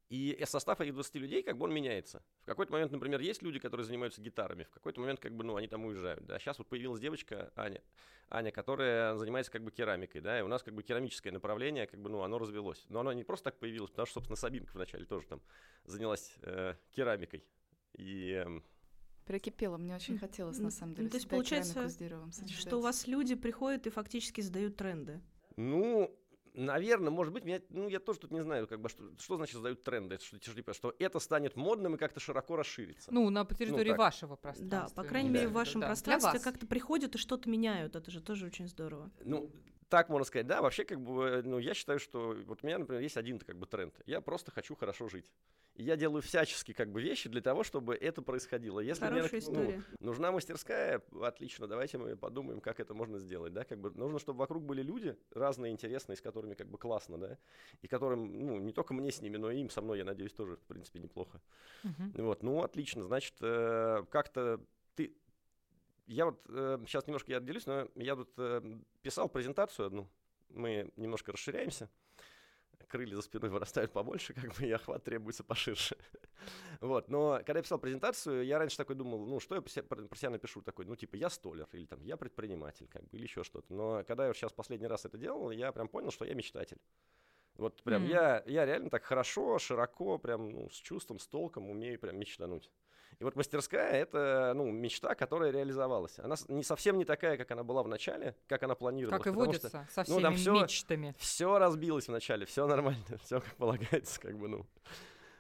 И 0.09 0.37
э, 0.38 0.47
состав 0.47 0.81
этих 0.81 0.95
20 0.95 1.15
людей, 1.17 1.43
как 1.43 1.59
бы 1.59 1.65
он 1.65 1.75
меняется. 1.75 2.23
В 2.43 2.47
какой-то 2.47 2.73
момент, 2.73 2.93
например, 2.93 3.21
есть 3.21 3.43
люди, 3.43 3.59
которые 3.59 3.85
занимаются 3.85 4.23
гитарами, 4.23 4.65
в 4.65 4.71
какой-то 4.71 5.00
момент, 5.00 5.21
как 5.21 5.35
бы, 5.35 5.45
ну, 5.45 5.57
они 5.57 5.69
там 5.69 5.85
уезжают, 5.85 6.25
да. 6.25 6.38
Сейчас 6.38 6.59
вот 6.59 6.69
появилась 6.69 7.00
девочка, 7.00 7.53
Аня, 7.57 7.83
Аня, 8.31 8.50
которая 8.50 9.17
занимается, 9.17 9.53
как 9.53 9.62
бы, 9.62 9.71
керамикой, 9.71 10.21
да, 10.21 10.38
и 10.38 10.43
у 10.43 10.49
нас, 10.49 10.62
как 10.62 10.75
бы, 10.75 10.83
керамическое 10.83 11.33
направление, 11.33 11.87
как 11.87 12.00
бы, 12.00 12.09
ну, 12.09 12.23
оно 12.23 12.38
развелось. 12.38 12.87
Но 12.88 13.01
оно 13.01 13.12
не 13.12 13.25
просто 13.25 13.44
так 13.44 13.59
появилось, 13.59 13.90
потому 13.90 14.07
что, 14.07 14.14
собственно, 14.14 14.37
Сабинка 14.37 14.73
вначале 14.75 15.05
тоже 15.05 15.27
там 15.27 15.42
занялась 15.85 16.35
э, 16.42 16.75
керамикой. 16.90 17.44
И 17.94 18.33
эм, 18.33 18.64
Прикипело, 19.29 19.77
мне 19.77 19.94
очень 19.94 20.18
хотелось, 20.18 20.57
ну, 20.57 20.64
на 20.64 20.71
самом 20.71 20.92
ну, 20.92 20.97
деле, 20.97 21.11
то 21.11 21.16
есть 21.16 21.29
получается, 21.29 21.87
с 21.87 21.97
деревом 21.97 22.33
сочетать. 22.33 22.59
Что 22.59 22.79
у 22.79 22.81
вас 22.81 23.07
люди 23.07 23.35
приходят 23.35 23.87
и 23.87 23.90
фактически 23.90 24.40
задают 24.40 24.77
тренды. 24.77 25.21
Ну, 25.57 26.18
наверное, 26.59 27.11
может 27.11 27.33
быть, 27.33 27.44
меня, 27.44 27.61
ну, 27.71 27.88
я 27.88 28.01
тоже 28.01 28.21
тут 28.21 28.31
не 28.31 28.42
знаю, 28.42 28.66
как 28.66 28.81
бы, 28.81 28.88
что, 28.88 29.05
что 29.18 29.37
значит 29.37 29.57
задают 29.57 29.83
тренды, 29.83 30.18
что, 30.18 30.38
типа, 30.38 30.75
что 30.75 30.94
это 30.99 31.18
станет 31.21 31.57
модным 31.57 31.94
и 31.94 31.99
как-то 31.99 32.21
широко 32.21 32.57
расширится. 32.57 33.12
Ну, 33.12 33.31
на 33.31 33.44
территории 33.44 33.90
так. 33.90 33.99
вашего 33.99 34.37
пространства. 34.37 34.97
Да, 34.97 35.03
по 35.03 35.09
крайней 35.09 35.29
имеется 35.29 35.47
мере, 35.47 35.53
в 35.53 35.55
вашем 35.55 35.81
да. 35.81 35.87
Пространстве 35.87 36.40
как-то 36.40 36.66
приходят 36.66 37.14
и 37.14 37.18
что-то 37.18 37.49
меняют. 37.49 37.97
Это 37.97 38.11
же 38.11 38.21
тоже 38.21 38.47
очень 38.47 38.68
здорово. 38.68 39.11
Ну, 39.25 39.51
так 39.88 40.09
можно 40.09 40.24
сказать, 40.24 40.46
да, 40.46 40.62
вообще, 40.62 40.85
как 40.85 41.01
бы, 41.01 41.42
ну, 41.44 41.59
я 41.59 41.74
считаю, 41.74 41.98
что 41.98 42.37
вот 42.46 42.61
у 42.62 42.66
меня, 42.66 42.79
например, 42.79 43.03
есть 43.03 43.16
один 43.16 43.38
как 43.38 43.57
бы 43.57 43.66
тренд. 43.66 43.94
Я 44.07 44.20
просто 44.20 44.51
хочу 44.51 44.74
хорошо 44.74 45.09
жить. 45.09 45.31
И 45.74 45.85
я 45.85 45.96
делаю 45.96 46.22
всячески 46.22 46.72
как 46.72 46.90
бы 46.90 47.01
вещи 47.01 47.29
для 47.29 47.40
того, 47.40 47.62
чтобы 47.62 47.94
это 47.94 48.20
происходило. 48.20 48.81
Если 48.81 49.05
мне, 49.05 49.22
Хорошая 49.22 49.40
ну, 49.40 49.53
история. 49.53 49.83
Нужна 50.01 50.33
мастерская, 50.33 51.03
отлично, 51.22 51.68
давайте 51.68 51.98
мы 51.98 52.16
подумаем, 52.16 52.61
как 52.61 52.81
это 52.81 52.94
можно 52.94 53.18
сделать, 53.18 53.53
да, 53.53 53.64
как 53.64 53.79
бы 53.79 53.90
нужно, 53.92 54.18
чтобы 54.18 54.40
вокруг 54.40 54.64
были 54.64 54.83
люди 54.83 55.16
разные, 55.33 55.72
интересные, 55.72 56.16
с 56.16 56.20
которыми 56.20 56.55
как 56.55 56.68
бы 56.68 56.79
классно, 56.79 57.16
да, 57.16 57.38
и 57.81 57.87
которым, 57.87 58.46
ну, 58.46 58.59
не 58.59 58.72
только 58.72 58.92
мне 58.92 59.12
с 59.12 59.22
ними, 59.22 59.37
но 59.37 59.53
и 59.53 59.61
им 59.61 59.70
со 59.70 59.81
мной, 59.81 59.98
я 59.98 60.05
надеюсь, 60.05 60.33
тоже, 60.33 60.57
в 60.57 60.64
принципе, 60.66 60.98
неплохо. 60.98 61.40
Мгм. 61.85 62.12
Вот, 62.24 62.42
ну, 62.42 62.62
отлично, 62.62 63.05
значит, 63.05 63.35
э, 63.40 64.05
как-то 64.11 64.61
ты... 64.96 65.14
Я 66.09 66.25
вот 66.25 66.40
сейчас 66.87 67.07
немножко 67.07 67.31
я 67.31 67.37
отделюсь, 67.37 67.66
но 67.66 67.87
я 67.94 68.16
тут 68.16 68.31
э, 68.38 68.62
писал 69.03 69.29
презентацию 69.29 69.87
одну, 69.87 70.09
мы 70.49 70.90
немножко 70.97 71.33
расширяемся, 71.33 71.90
крылья 72.88 73.14
за 73.14 73.23
спиной 73.23 73.51
вырастают 73.51 73.92
побольше, 73.92 74.33
как 74.33 74.55
бы 74.55 74.66
и 74.66 74.73
охват 74.73 75.05
требуется 75.05 75.44
поширше. 75.44 75.97
Вот, 76.81 77.09
но 77.09 77.38
когда 77.44 77.59
я 77.59 77.62
писал 77.62 77.79
презентацию, 77.81 78.47
я 78.47 78.59
раньше 78.59 78.77
такой 78.77 78.94
думал, 78.94 79.27
ну, 79.27 79.40
что 79.40 79.57
я 79.57 79.61
про 79.61 79.68
себя, 79.68 79.83
про 79.83 80.03
про 80.07 80.16
себя 80.16 80.31
напишу 80.31 80.62
такой, 80.62 80.87
ну, 80.87 80.94
типа, 80.94 81.16
я 81.16 81.29
столер, 81.29 81.68
или 81.73 81.87
там, 81.87 82.01
я 82.05 82.16
предприниматель, 82.16 82.87
как 82.87 83.03
бы, 83.03 83.16
или 83.16 83.25
еще 83.25 83.42
что-то. 83.42 83.75
Но 83.75 84.05
когда 84.07 84.27
я 84.27 84.33
сейчас 84.33 84.53
последний 84.53 84.87
раз 84.87 85.05
это 85.05 85.18
делал, 85.18 85.51
я 85.51 85.73
прям 85.73 85.88
понял, 85.88 86.12
что 86.12 86.25
я 86.25 86.35
мечтатель. 86.35 86.79
Вот 87.57 87.83
прям 87.83 88.05
Мгм. 88.05 88.12
я, 88.12 88.44
я 88.47 88.64
реально 88.64 88.90
так 88.90 89.03
хорошо, 89.03 89.59
широко, 89.59 90.18
прям 90.18 90.51
ну, 90.51 90.71
с 90.71 90.77
чувством, 90.77 91.18
с 91.18 91.27
толком 91.27 91.68
умею 91.68 91.99
прям 91.99 92.16
мечтануть. 92.16 92.71
И 93.18 93.25
вот 93.25 93.35
мастерская— 93.35 93.90
это 93.92 94.53
ну, 94.55 94.71
мечта, 94.71 95.14
которая 95.14 95.51
реализовалась. 95.51 96.18
Она 96.18 96.37
не 96.49 96.62
совсем 96.62 96.99
не 96.99 97.05
такая, 97.05 97.37
как 97.37 97.51
она 97.51 97.64
была 97.64 97.83
в 97.83 97.88
начале, 97.88 98.37
как 98.47 98.62
она 98.62 98.75
планировалась. 98.75 99.23
Как 99.23 99.27
и 99.33 99.37
потому 99.37 99.53
что 99.53 99.68
водится, 99.68 99.88
со 99.90 100.01
ну, 100.01 100.05
всеми 100.05 100.23
там 100.23 100.35
всё- 100.35 100.62
мечтами. 100.62 101.14
все 101.18 101.59
разбилось 101.59 102.09
вначале, 102.09 102.47
все 102.47 102.66
нормально, 102.66 103.05
все 103.25 103.40
как 103.40 103.55
полагается, 103.57 104.21
как 104.21 104.38
бы, 104.38 104.49
ну. 104.49 104.66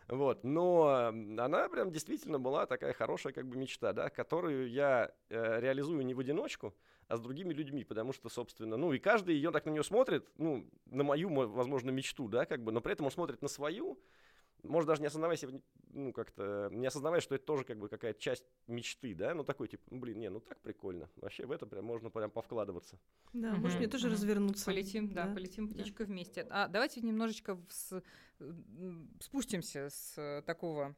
Вот, 0.08 0.42
но 0.42 1.12
она 1.38 1.68
прям 1.68 1.90
действительно 1.90 2.40
была 2.40 2.64
такая 2.64 2.94
хорошая 2.94 3.34
как 3.34 3.46
бы 3.46 3.58
мечта, 3.58 3.92
да, 3.92 4.08
которую 4.08 4.70
я 4.70 5.12
э, 5.28 5.60
реализую 5.60 6.04
не 6.06 6.14
в 6.14 6.18
одиночку, 6.20 6.74
а 7.08 7.16
с 7.16 7.20
другими 7.20 7.52
людьми, 7.52 7.84
потому 7.84 8.14
что, 8.14 8.30
собственно, 8.30 8.78
ну 8.78 8.94
и 8.94 8.98
каждый 8.98 9.34
ее 9.34 9.50
так 9.50 9.66
на 9.66 9.70
нее 9.70 9.84
смотрит, 9.84 10.26
ну, 10.38 10.66
на 10.86 11.04
мою, 11.04 11.28
мо- 11.28 11.46
возможно, 11.46 11.90
мечту, 11.90 12.26
да, 12.28 12.46
как 12.46 12.64
бы, 12.64 12.72
но 12.72 12.80
при 12.80 12.94
этом 12.94 13.04
он 13.04 13.12
смотрит 13.12 13.42
на 13.42 13.48
свою, 13.48 14.00
может, 14.62 14.88
даже 14.88 15.00
не 15.00 15.06
осознавая 15.06 15.36
себе, 15.36 15.60
ну, 15.92 16.12
как-то, 16.12 16.68
не 16.72 16.86
осознавая, 16.86 17.20
что 17.20 17.34
это 17.34 17.44
тоже, 17.44 17.64
как 17.64 17.78
бы, 17.78 17.88
какая-то 17.88 18.20
часть 18.20 18.44
мечты, 18.66 19.14
да, 19.14 19.34
ну, 19.34 19.44
такой, 19.44 19.68
типа, 19.68 19.82
ну, 19.90 19.98
блин, 20.00 20.18
не, 20.18 20.30
ну, 20.30 20.40
так 20.40 20.58
прикольно, 20.60 21.08
вообще 21.16 21.46
в 21.46 21.52
это 21.52 21.66
прям 21.66 21.84
можно 21.84 22.10
прям 22.10 22.30
повкладываться. 22.30 22.98
Да, 23.32 23.52
Мгм, 23.52 23.60
может 23.62 23.78
мне 23.78 23.88
тоже 23.88 24.06
мгм. 24.06 24.14
развернуться. 24.14 24.64
Полетим, 24.66 25.12
да, 25.12 25.26
Да, 25.26 25.34
полетим 25.34 25.68
да. 25.68 25.74
птичкой 25.74 26.06
вместе. 26.06 26.46
А 26.50 26.68
давайте 26.68 27.00
немножечко 27.00 27.58
с- 27.68 28.02
спустимся 29.20 29.88
с 29.90 30.14
э, 30.16 30.42
такого 30.46 30.94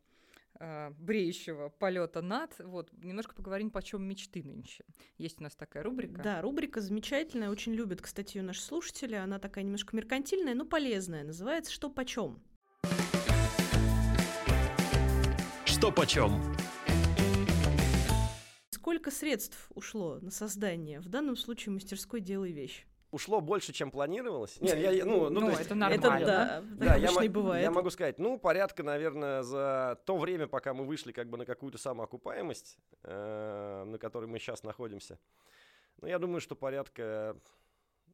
э, 0.59 0.91
бреющего 0.99 1.69
полета 1.71 2.23
над. 2.23 2.59
Вот, 2.59 2.93
немножко 2.93 3.35
поговорим, 3.35 3.71
почем 3.71 4.03
мечты 4.03 4.43
нынче. 4.43 4.85
Есть 5.19 5.41
у 5.41 5.45
нас 5.45 5.55
такая 5.57 5.83
рубрика. 5.83 6.23
Да, 6.23 6.43
рубрика 6.43 6.81
замечательная, 6.81 7.51
очень 7.51 7.73
любят, 7.75 8.01
кстати, 8.03 8.37
ее 8.39 8.43
наши 8.43 8.61
слушатели. 8.63 9.15
Она 9.15 9.39
такая 9.39 9.65
немножко 9.65 9.97
меркантильная, 9.97 10.55
но 10.55 10.65
полезная. 10.67 11.25
Называется 11.25 11.73
«Что 11.73 11.89
почем?». 11.91 12.43
Что 15.81 15.91
почем? 15.91 16.31
Сколько 18.71 19.11
средств 19.11 19.71
ушло 19.75 20.19
на 20.21 20.31
создание, 20.31 21.01
в 21.01 21.09
данном 21.09 21.37
случае, 21.37 21.73
мастерской 21.73 22.21
«Делай 22.21 22.53
вещь»? 22.53 22.85
Ушло 23.13 23.41
больше, 23.41 23.73
чем 23.73 23.91
планировалось. 23.91 24.61
Не, 24.61 24.79
я, 24.79 25.07
ну, 25.07 25.31
ну, 25.31 25.41
Ну, 25.41 25.41
то 25.41 25.49
есть, 25.49 25.61
это 25.63 25.69
Это 25.71 25.75
нормально. 25.77 26.27
да, 26.27 26.47
так 26.47 26.77
Да, 26.77 26.97
я, 26.97 27.31
бывает. 27.31 27.63
я 27.63 27.71
могу 27.71 27.89
сказать, 27.89 28.19
ну, 28.19 28.39
порядка, 28.39 28.83
наверное, 28.83 29.43
за 29.43 29.99
то 30.05 30.19
время, 30.19 30.49
пока 30.49 30.75
мы 30.75 30.85
вышли 30.85 31.13
как 31.13 31.31
бы 31.31 31.39
на 31.39 31.47
какую-то 31.47 31.79
самоокупаемость, 31.79 32.77
э, 33.05 33.85
на 33.87 33.97
которой 33.97 34.27
мы 34.27 34.39
сейчас 34.39 34.63
находимся, 34.63 35.19
ну, 36.03 36.09
я 36.09 36.19
думаю, 36.19 36.43
что 36.43 36.57
порядка, 36.57 37.39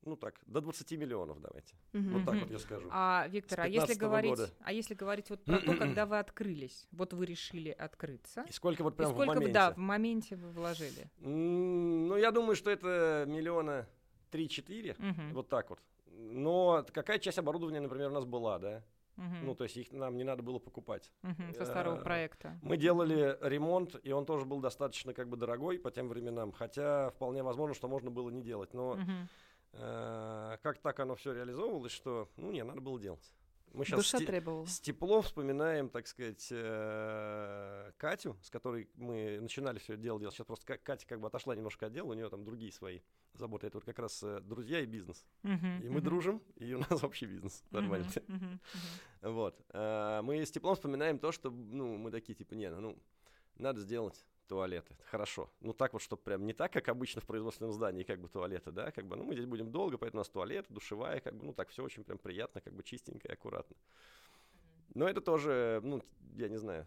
ну, 0.06 0.16
так, 0.16 0.40
до 0.46 0.60
20 0.60 0.92
миллионов 0.96 1.40
давайте. 1.40 1.74
Мгм. 1.92 2.12
Вот 2.12 2.24
так 2.24 2.40
вот 2.40 2.50
я 2.50 2.58
скажу. 2.58 2.88
А, 2.92 3.26
Виктор, 3.28 3.60
а 3.60 3.68
если 3.68 3.94
15-го 3.94 4.06
говорить, 4.08 4.30
года. 4.30 4.50
а 4.60 4.72
если 4.72 4.94
говорить 4.94 5.30
вот 5.30 5.44
про 5.44 5.58
то, 5.60 5.74
когда 5.78 6.06
вы 6.06 6.18
открылись, 6.18 6.88
вот 6.92 7.12
вы 7.12 7.26
решили 7.26 7.70
открыться, 7.70 8.44
И 8.48 8.52
сколько 8.52 8.82
вот 8.82 8.94
и 8.94 8.96
прям 8.98 9.10
в 9.10 9.14
сколько 9.14 9.28
вы, 9.28 9.34
моменте? 9.34 9.52
да, 9.52 9.72
в 9.72 9.76
моменте 9.78 10.36
вы 10.36 10.50
вложили? 10.50 11.10
Ну, 11.18 12.16
я 12.16 12.30
думаю, 12.30 12.54
что 12.54 12.70
это 12.70 13.24
миллиона 13.26 13.88
3-4, 14.30 14.94
Мгм. 14.98 15.34
вот 15.34 15.48
так 15.48 15.70
вот. 15.70 15.80
Но 16.06 16.86
какая 16.92 17.18
часть 17.18 17.38
оборудования, 17.38 17.80
например, 17.80 18.10
у 18.10 18.14
нас 18.14 18.24
была, 18.24 18.58
да? 18.58 18.84
Мгм. 19.16 19.46
Ну, 19.46 19.54
то 19.54 19.64
есть 19.64 19.76
их 19.76 19.92
нам 19.92 20.16
не 20.16 20.24
надо 20.24 20.42
было 20.42 20.58
покупать. 20.58 21.10
Мгм, 21.22 21.52
Со 21.54 21.64
старого 21.64 21.96
э, 21.96 22.02
проекта. 22.02 22.58
Мы 22.62 22.76
делали 22.76 23.36
ремонт, 23.40 23.96
и 24.02 24.12
он 24.12 24.26
тоже 24.26 24.44
был 24.44 24.60
достаточно 24.60 25.14
как 25.14 25.28
бы 25.28 25.36
дорогой 25.36 25.78
по 25.78 25.90
тем 25.90 26.08
временам, 26.08 26.52
хотя 26.52 27.10
вполне 27.10 27.42
возможно, 27.42 27.74
что 27.74 27.88
можно 27.88 28.10
было 28.10 28.28
не 28.30 28.42
делать. 28.42 28.74
Но 28.74 28.94
Мгм. 28.96 29.28
Э, 29.78 30.58
как 30.62 30.78
так 30.78 30.98
оно 31.00 31.14
все 31.16 31.32
реализовывалось, 31.32 31.92
что, 31.92 32.28
ну, 32.36 32.50
не, 32.50 32.62
надо 32.64 32.80
было 32.80 32.98
делать. 33.00 33.32
Мы 33.72 33.84
сейчас 33.84 33.98
Душа 34.00 34.18
требовала. 34.18 34.64
с 34.66 34.80
тепло 34.80 35.20
вспоминаем, 35.20 35.90
так 35.90 36.06
сказать, 36.06 36.46
э, 36.50 37.92
Катю, 37.98 38.36
с 38.42 38.48
которой 38.48 38.88
мы 38.94 39.38
начинали 39.40 39.78
все 39.78 39.94
это 39.94 40.02
дело 40.02 40.18
делать. 40.18 40.34
Сейчас 40.34 40.46
просто 40.46 40.64
Ка- 40.66 40.78
Катя 40.78 41.06
как 41.06 41.20
бы 41.20 41.26
отошла 41.26 41.54
немножко 41.54 41.86
от 41.86 41.92
дела, 41.92 42.06
у 42.10 42.14
нее 42.14 42.28
там 42.30 42.44
другие 42.44 42.72
свои 42.72 43.00
заботы. 43.34 43.66
Это 43.66 43.76
вот 43.78 43.84
как 43.84 43.98
раз 43.98 44.22
э, 44.22 44.40
друзья 44.40 44.80
и 44.80 44.86
бизнес. 44.86 45.26
Мгм, 45.42 45.80
И 45.82 45.88
мы 45.88 45.96
мгм. 45.96 46.04
дружим, 46.04 46.42
и 46.56 46.72
у 46.74 46.78
нас 46.78 46.88
общий 47.04 47.26
бизнес. 47.26 47.62
Нормально. 47.70 48.06
Мгм, 48.28 48.36
мгм, 48.36 48.60
мгм. 49.22 49.32
Вот. 49.34 49.60
А, 49.70 50.22
Мы 50.22 50.44
с 50.46 50.50
теплом 50.50 50.74
вспоминаем 50.74 51.18
то, 51.18 51.32
что, 51.32 51.50
ну, 51.50 51.96
мы 51.98 52.10
такие, 52.10 52.34
типа, 52.34 52.54
не, 52.54 52.70
ну, 52.70 52.96
надо 53.58 53.80
сделать 53.80 54.24
туалеты. 54.46 54.94
Это 54.94 55.04
Хорошо. 55.04 55.50
Ну, 55.60 55.72
так 55.72 55.92
вот, 55.92 56.02
чтобы 56.02 56.22
прям 56.22 56.46
не 56.46 56.52
так, 56.52 56.72
как 56.72 56.88
обычно 56.88 57.20
в 57.20 57.26
производственном 57.26 57.72
здании, 57.72 58.02
как 58.04 58.20
бы 58.20 58.28
туалеты, 58.28 58.70
да, 58.70 58.90
как 58.90 59.06
бы, 59.06 59.16
ну, 59.16 59.24
мы 59.24 59.34
здесь 59.34 59.46
будем 59.46 59.70
долго, 59.70 59.98
поэтому 59.98 60.20
у 60.20 60.22
нас 60.22 60.28
туалет, 60.28 60.66
душевая, 60.68 61.20
как 61.20 61.34
бы, 61.36 61.44
ну, 61.44 61.52
так 61.52 61.68
все 61.68 61.82
очень 61.82 62.04
прям 62.04 62.18
приятно, 62.18 62.60
как 62.60 62.74
бы 62.74 62.82
чистенько 62.82 63.28
и 63.28 63.32
аккуратно. 63.32 63.76
Но 64.94 65.08
это 65.08 65.20
тоже, 65.20 65.80
ну, 65.84 66.02
я 66.36 66.48
не 66.48 66.56
знаю, 66.56 66.86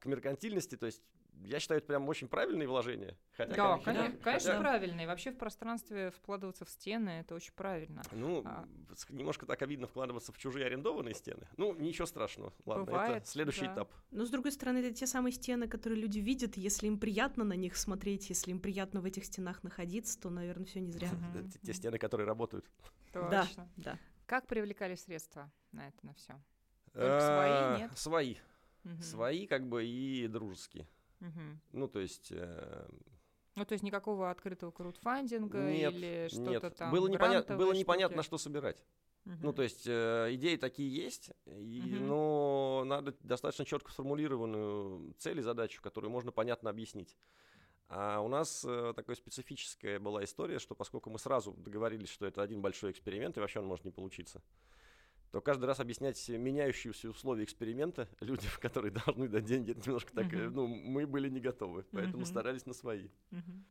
к 0.00 0.06
меркантильности, 0.06 0.76
то 0.76 0.86
есть 0.86 1.02
я 1.44 1.58
считаю, 1.58 1.78
это 1.78 1.86
прям 1.86 2.06
очень 2.08 2.28
правильные 2.28 2.68
вложения. 2.68 3.16
Хотя, 3.34 3.54
Да, 3.54 3.78
конечно, 3.78 3.84
конечно, 3.84 4.18
конечно, 4.22 4.50
хотя- 4.50 4.60
правильно. 4.60 5.00
И 5.00 5.06
вообще 5.06 5.30
в 5.30 5.38
пространстве 5.38 6.10
вкладываться 6.10 6.64
в 6.66 6.70
стены 6.70 7.20
это 7.20 7.34
очень 7.34 7.52
правильно. 7.54 8.02
Ну, 8.12 8.42
А. 8.44 8.66
немножко 9.08 9.46
так 9.46 9.62
обидно 9.62 9.86
вкладываться 9.86 10.32
в 10.32 10.38
чужие 10.38 10.66
арендованные 10.66 11.14
стены. 11.14 11.48
Ну, 11.56 11.72
ничего 11.74 12.04
страшного. 12.06 12.52
Ладно, 12.66 12.84
Бывает, 12.84 13.16
это 13.22 13.26
следующий 13.26 13.66
да. 13.66 13.72
этап. 13.74 13.92
Но, 14.10 14.26
с 14.26 14.30
другой 14.30 14.52
стороны, 14.52 14.78
это 14.78 14.92
те 14.92 15.06
самые 15.06 15.32
стены, 15.32 15.66
которые 15.66 15.98
люди 16.02 16.18
видят. 16.18 16.58
Если 16.58 16.86
им 16.88 16.98
приятно 16.98 17.44
на 17.44 17.54
них 17.54 17.76
смотреть, 17.76 18.28
если 18.28 18.50
им 18.50 18.60
приятно 18.60 19.00
в 19.00 19.06
этих 19.06 19.24
стенах 19.24 19.62
находиться, 19.62 20.20
то, 20.20 20.28
наверное, 20.28 20.66
все 20.66 20.80
не 20.80 20.90
зря. 20.92 21.08
Те 21.62 21.72
стены, 21.72 21.96
которые 21.98 22.26
работают. 22.26 22.66
Да, 23.14 23.44
Точно. 23.46 23.68
да. 23.76 23.98
Как 24.26 24.46
привлекали 24.46 24.94
средства 24.94 25.50
на 25.72 25.88
это, 25.88 26.04
на 26.06 26.12
все? 26.14 26.34
Только 26.92 27.20
свои, 27.20 27.78
нет? 27.80 27.98
Свои. 27.98 28.36
Свои, 29.00 29.46
как 29.46 29.68
бы, 29.68 29.84
и 29.84 30.26
дружеские. 30.28 30.86
Ну, 31.72 31.88
то 31.88 32.00
есть... 32.00 32.32
э, 32.32 32.88
Ну, 33.56 33.64
то 33.64 33.72
есть 33.72 33.84
никакого 33.84 34.30
открытого 34.30 34.70
краудфандинга 34.70 35.70
Нет, 35.70 35.92
или 35.92 36.28
что-то 36.28 36.70
там 36.70 36.90
было, 36.90 37.08
непонятно, 37.08 37.56
было 37.56 37.72
непонятно, 37.72 38.18
на 38.18 38.22
что 38.22 38.38
собирать. 38.38 38.84
Ну, 39.24 39.34
Мгм. 39.34 39.54
то 39.54 39.62
есть 39.62 39.86
э, 39.86 40.28
идеи 40.32 40.56
такие 40.56 40.92
есть, 40.92 41.30
и, 41.44 41.82
Мгм. 41.82 42.06
но 42.08 42.82
надо 42.86 43.14
достаточно 43.20 43.66
четко 43.66 43.92
сформулированную 43.92 45.14
цель 45.18 45.38
и 45.38 45.42
задачу, 45.42 45.82
которую 45.82 46.10
можно 46.10 46.32
понятно 46.32 46.70
объяснить. 46.70 47.16
А 47.88 48.20
у 48.20 48.28
нас 48.28 48.64
э, 48.66 48.92
такая 48.96 49.16
специфическая 49.16 50.00
была 50.00 50.24
история, 50.24 50.58
что 50.58 50.74
поскольку 50.74 51.10
мы 51.10 51.18
сразу 51.18 51.52
договорились, 51.52 52.08
что 52.08 52.24
это 52.24 52.40
один 52.40 52.62
большой 52.62 52.92
эксперимент, 52.92 53.36
и 53.36 53.40
вообще 53.40 53.58
он 53.58 53.66
может 53.66 53.84
не 53.84 53.90
получиться, 53.90 54.42
то 55.30 55.40
каждый 55.40 55.66
раз 55.66 55.78
объяснять 55.80 56.28
меняющиеся 56.28 57.08
условия 57.08 57.44
эксперимента 57.44 58.08
людям, 58.20 58.50
которые 58.60 58.92
должны 58.92 59.28
дать 59.28 59.44
деньги, 59.44 59.72
это 59.72 59.80
немножко 59.86 60.12
так, 60.12 60.32
Мгм. 60.32 60.54
ну, 60.54 60.66
мы 60.66 61.06
были 61.06 61.28
не 61.28 61.40
готовы, 61.40 61.84
поэтому 61.92 62.22
Мгм. 62.22 62.26
старались 62.26 62.66
на 62.66 62.74
свои. 62.74 63.08
Мгм. 63.30 63.64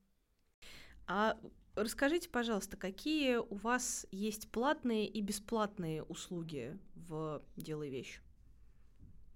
А 1.08 1.38
расскажите, 1.76 2.30
пожалуйста, 2.30 2.78
какие 2.78 3.38
у 3.38 3.56
вас 3.56 4.06
есть 4.12 4.50
платные 4.52 5.08
и 5.08 5.22
бесплатные 5.22 6.04
услуги 6.04 6.78
в 6.96 7.42
«Делай 7.58 7.90
вещь»? 7.90 8.22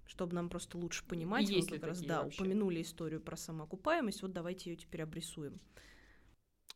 Чтобы 0.05 0.36
нам 0.36 0.49
просто 0.49 0.77
лучше 0.77 1.03
понимать, 1.05 1.49
есть 1.49 1.71
мы 1.71 1.77
как 1.79 1.88
раз, 1.89 2.01
да, 2.01 2.21
вообще? 2.23 2.43
упомянули 2.43 2.81
историю 2.83 3.19
про 3.19 3.36
самоокупаемость, 3.36 4.21
вот 4.21 4.31
давайте 4.31 4.69
ее 4.69 4.75
теперь 4.75 5.01
обрисуем. 5.01 5.59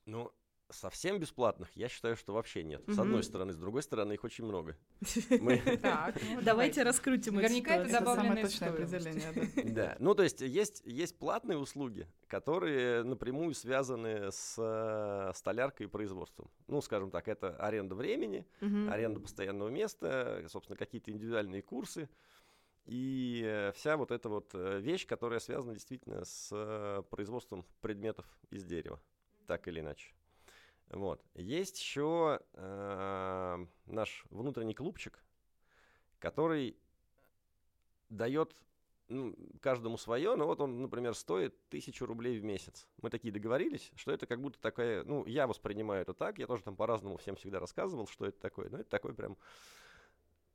Ну, 0.08 0.32
совсем 0.70 1.20
бесплатных 1.20 1.70
я 1.76 1.88
считаю, 1.88 2.16
что 2.16 2.34
вообще 2.34 2.64
нет. 2.64 2.84
С 2.88 3.00
одной 3.00 3.24
стороны, 3.24 3.54
с 3.54 3.58
другой 3.58 3.84
стороны, 3.84 4.14
их 4.14 4.24
очень 4.24 4.46
много. 4.46 4.76
Ну 5.30 6.42
Давайте 6.42 6.84
раскрутим 6.84 7.36
Наверняка 7.36 7.78
это 7.78 7.92
добавленная 7.92 8.44
точное 8.44 8.70
определение, 8.70 9.32
да. 9.74 9.96
Ну 10.00 10.16
то 10.16 10.24
есть 10.24 10.42
есть, 10.42 10.82
есть 10.86 11.18
платные 11.18 11.58
услуги, 11.58 12.08
которые 12.28 13.04
напрямую 13.04 13.54
связаны 13.54 14.32
с 14.32 14.56
э, 14.58 15.32
столяркой 15.36 15.86
и 15.86 15.90
производством. 15.90 16.50
Ну, 16.68 16.82
скажем 16.82 17.12
так, 17.12 17.28
это 17.28 17.56
аренда 17.58 17.96
времени, 17.96 18.46
аренда 18.62 19.20
постоянного 19.20 19.70
места, 19.70 20.46
собственно, 20.48 20.78
какие-то 20.78 21.12
индивидуальные 21.12 21.62
курсы. 21.62 22.10
И 22.86 23.44
э, 23.46 23.72
вся 23.74 23.98
вот 23.98 24.12
эта 24.12 24.30
вот 24.30 24.52
э, 24.54 24.80
вещь, 24.80 25.06
которая 25.06 25.40
связана 25.40 25.74
действительно 25.74 26.24
с 26.24 27.04
производством 27.10 27.66
предметов 27.82 28.26
из 28.50 28.64
дерева, 28.64 29.02
так 29.46 29.68
или 29.68 29.82
иначе. 29.82 30.17
Вот. 30.90 31.22
Есть 31.34 31.80
еще 31.80 32.40
э, 32.54 33.66
наш 33.86 34.26
внутренний 34.30 34.74
клубчик, 34.74 35.24
который 36.20 36.78
дает 38.10 38.56
ну, 39.10 39.36
каждому 39.62 39.98
свое, 39.98 40.36
но 40.36 40.46
вот 40.46 40.62
он, 40.62 40.82
например, 40.82 41.14
стоит 41.16 41.56
тысячу 41.70 42.06
рублей 42.06 42.40
в 42.40 42.44
месяц. 42.44 42.88
Мы 43.02 43.10
такие 43.10 43.34
договорились, 43.34 43.92
что 43.96 44.12
это 44.12 44.26
как 44.26 44.42
будто 44.42 44.60
такая, 44.60 45.04
ну, 45.04 45.26
я 45.26 45.48
воспринимаю 45.48 46.02
это 46.02 46.14
так, 46.14 46.40
я 46.40 46.48
тоже 46.48 46.64
там 46.64 46.76
по-разному 46.76 47.18
всем 47.18 47.36
всегда 47.36 47.60
рассказывал, 47.60 48.08
что 48.08 48.26
это 48.26 48.40
такое, 48.40 48.70
но 48.70 48.80
это 48.80 48.90
такой 48.90 49.14
прям... 49.14 49.38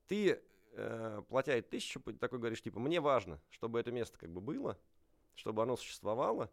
Ты, 0.06 0.42
э, 0.72 1.22
платя 1.28 1.60
тысячу, 1.62 2.00
такой 2.00 2.38
говоришь, 2.38 2.62
типа, 2.62 2.80
мне 2.80 3.00
важно, 3.00 3.40
чтобы 3.50 3.80
это 3.80 3.90
место 3.92 4.18
как 4.18 4.30
бы 4.30 4.40
было, 4.40 4.78
чтобы 5.34 5.62
оно 5.62 5.76
существовало, 5.76 6.50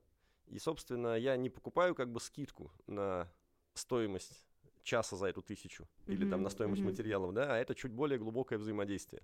и, 0.48 0.58
собственно, 0.60 1.16
я 1.16 1.36
не 1.38 1.50
покупаю 1.50 1.96
как 1.96 2.12
бы 2.12 2.20
скидку 2.20 2.72
на 2.88 3.30
стоимость 3.74 4.46
часа 4.84 5.16
за 5.16 5.28
эту 5.28 5.42
тысячу 5.42 5.88
или 6.08 6.30
там 6.30 6.42
на 6.42 6.50
стоимость 6.50 6.82
мгм. 6.82 6.92
материалов, 6.92 7.34
да, 7.34 7.56
а 7.56 7.58
это 7.58 7.76
чуть 7.76 7.92
более 7.92 8.18
глубокое 8.18 8.58
взаимодействие. 8.58 9.22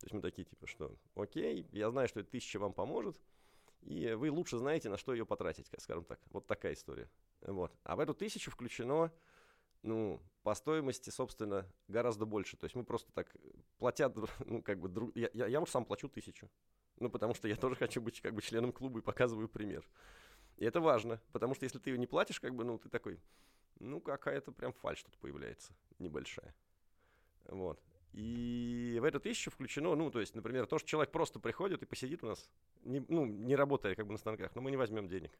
То 0.00 0.06
есть 0.06 0.14
мы 0.14 0.20
такие, 0.22 0.44
типа, 0.44 0.66
что, 0.66 0.96
окей, 1.14 1.66
я 1.72 1.90
знаю, 1.90 2.08
что 2.08 2.20
эта 2.20 2.30
тысяча 2.30 2.58
вам 2.58 2.72
поможет, 2.72 3.20
и 3.82 4.12
вы 4.12 4.30
лучше 4.30 4.58
знаете, 4.58 4.88
на 4.88 4.96
что 4.96 5.12
ее 5.12 5.26
потратить, 5.26 5.70
скажем 5.78 6.04
так. 6.04 6.20
Вот 6.30 6.46
такая 6.46 6.74
история. 6.74 7.10
Вот. 7.42 7.72
А 7.84 7.96
в 7.96 8.00
эту 8.00 8.14
тысячу 8.14 8.50
включено, 8.50 9.12
ну, 9.82 10.20
по 10.42 10.54
стоимости, 10.54 11.10
собственно, 11.10 11.66
гораздо 11.88 12.26
больше. 12.26 12.56
То 12.56 12.64
есть 12.64 12.74
мы 12.76 12.84
просто 12.84 13.12
так, 13.12 13.34
платя, 13.78 14.06
дру- 14.06 14.30
ну, 14.46 14.62
как 14.62 14.78
бы, 14.80 14.88
друг- 14.88 15.14
я, 15.16 15.30
я, 15.32 15.46
я 15.46 15.60
уж 15.60 15.70
сам 15.70 15.84
плачу 15.84 16.08
тысячу. 16.08 16.50
Ну, 16.98 17.08
потому 17.08 17.34
что 17.34 17.48
я 17.48 17.56
тоже 17.56 17.76
хочу 17.76 18.00
быть, 18.02 18.20
как 18.20 18.34
бы, 18.34 18.42
членом 18.42 18.72
клуба 18.72 18.98
и 18.98 19.02
показываю 19.02 19.48
пример. 19.48 19.86
И 20.58 20.64
это 20.64 20.80
важно, 20.80 21.20
потому 21.32 21.54
что 21.54 21.64
если 21.64 21.78
ты 21.78 21.90
ее 21.90 21.98
не 21.98 22.06
платишь, 22.06 22.40
как 22.40 22.54
бы, 22.54 22.64
ну, 22.64 22.78
ты 22.78 22.90
такой, 22.90 23.18
ну, 23.80 24.00
какая-то 24.00 24.52
прям 24.52 24.72
фальшь 24.72 25.02
тут 25.02 25.16
появляется, 25.18 25.74
небольшая. 25.98 26.54
Вот. 27.46 27.82
И 28.12 28.98
в 29.00 29.04
эту 29.04 29.20
тысячу 29.20 29.50
включено, 29.50 29.94
ну, 29.94 30.10
то 30.10 30.20
есть, 30.20 30.34
например, 30.34 30.66
то, 30.66 30.78
что 30.78 30.88
человек 30.88 31.12
просто 31.12 31.38
приходит 31.38 31.82
и 31.82 31.86
посидит 31.86 32.22
у 32.24 32.26
нас, 32.26 32.50
не, 32.82 33.04
ну, 33.08 33.24
не 33.24 33.54
работая 33.54 33.94
как 33.94 34.06
бы 34.06 34.12
на 34.12 34.18
станках, 34.18 34.54
но 34.54 34.62
мы 34.62 34.70
не 34.70 34.76
возьмем 34.76 35.08
денег. 35.08 35.32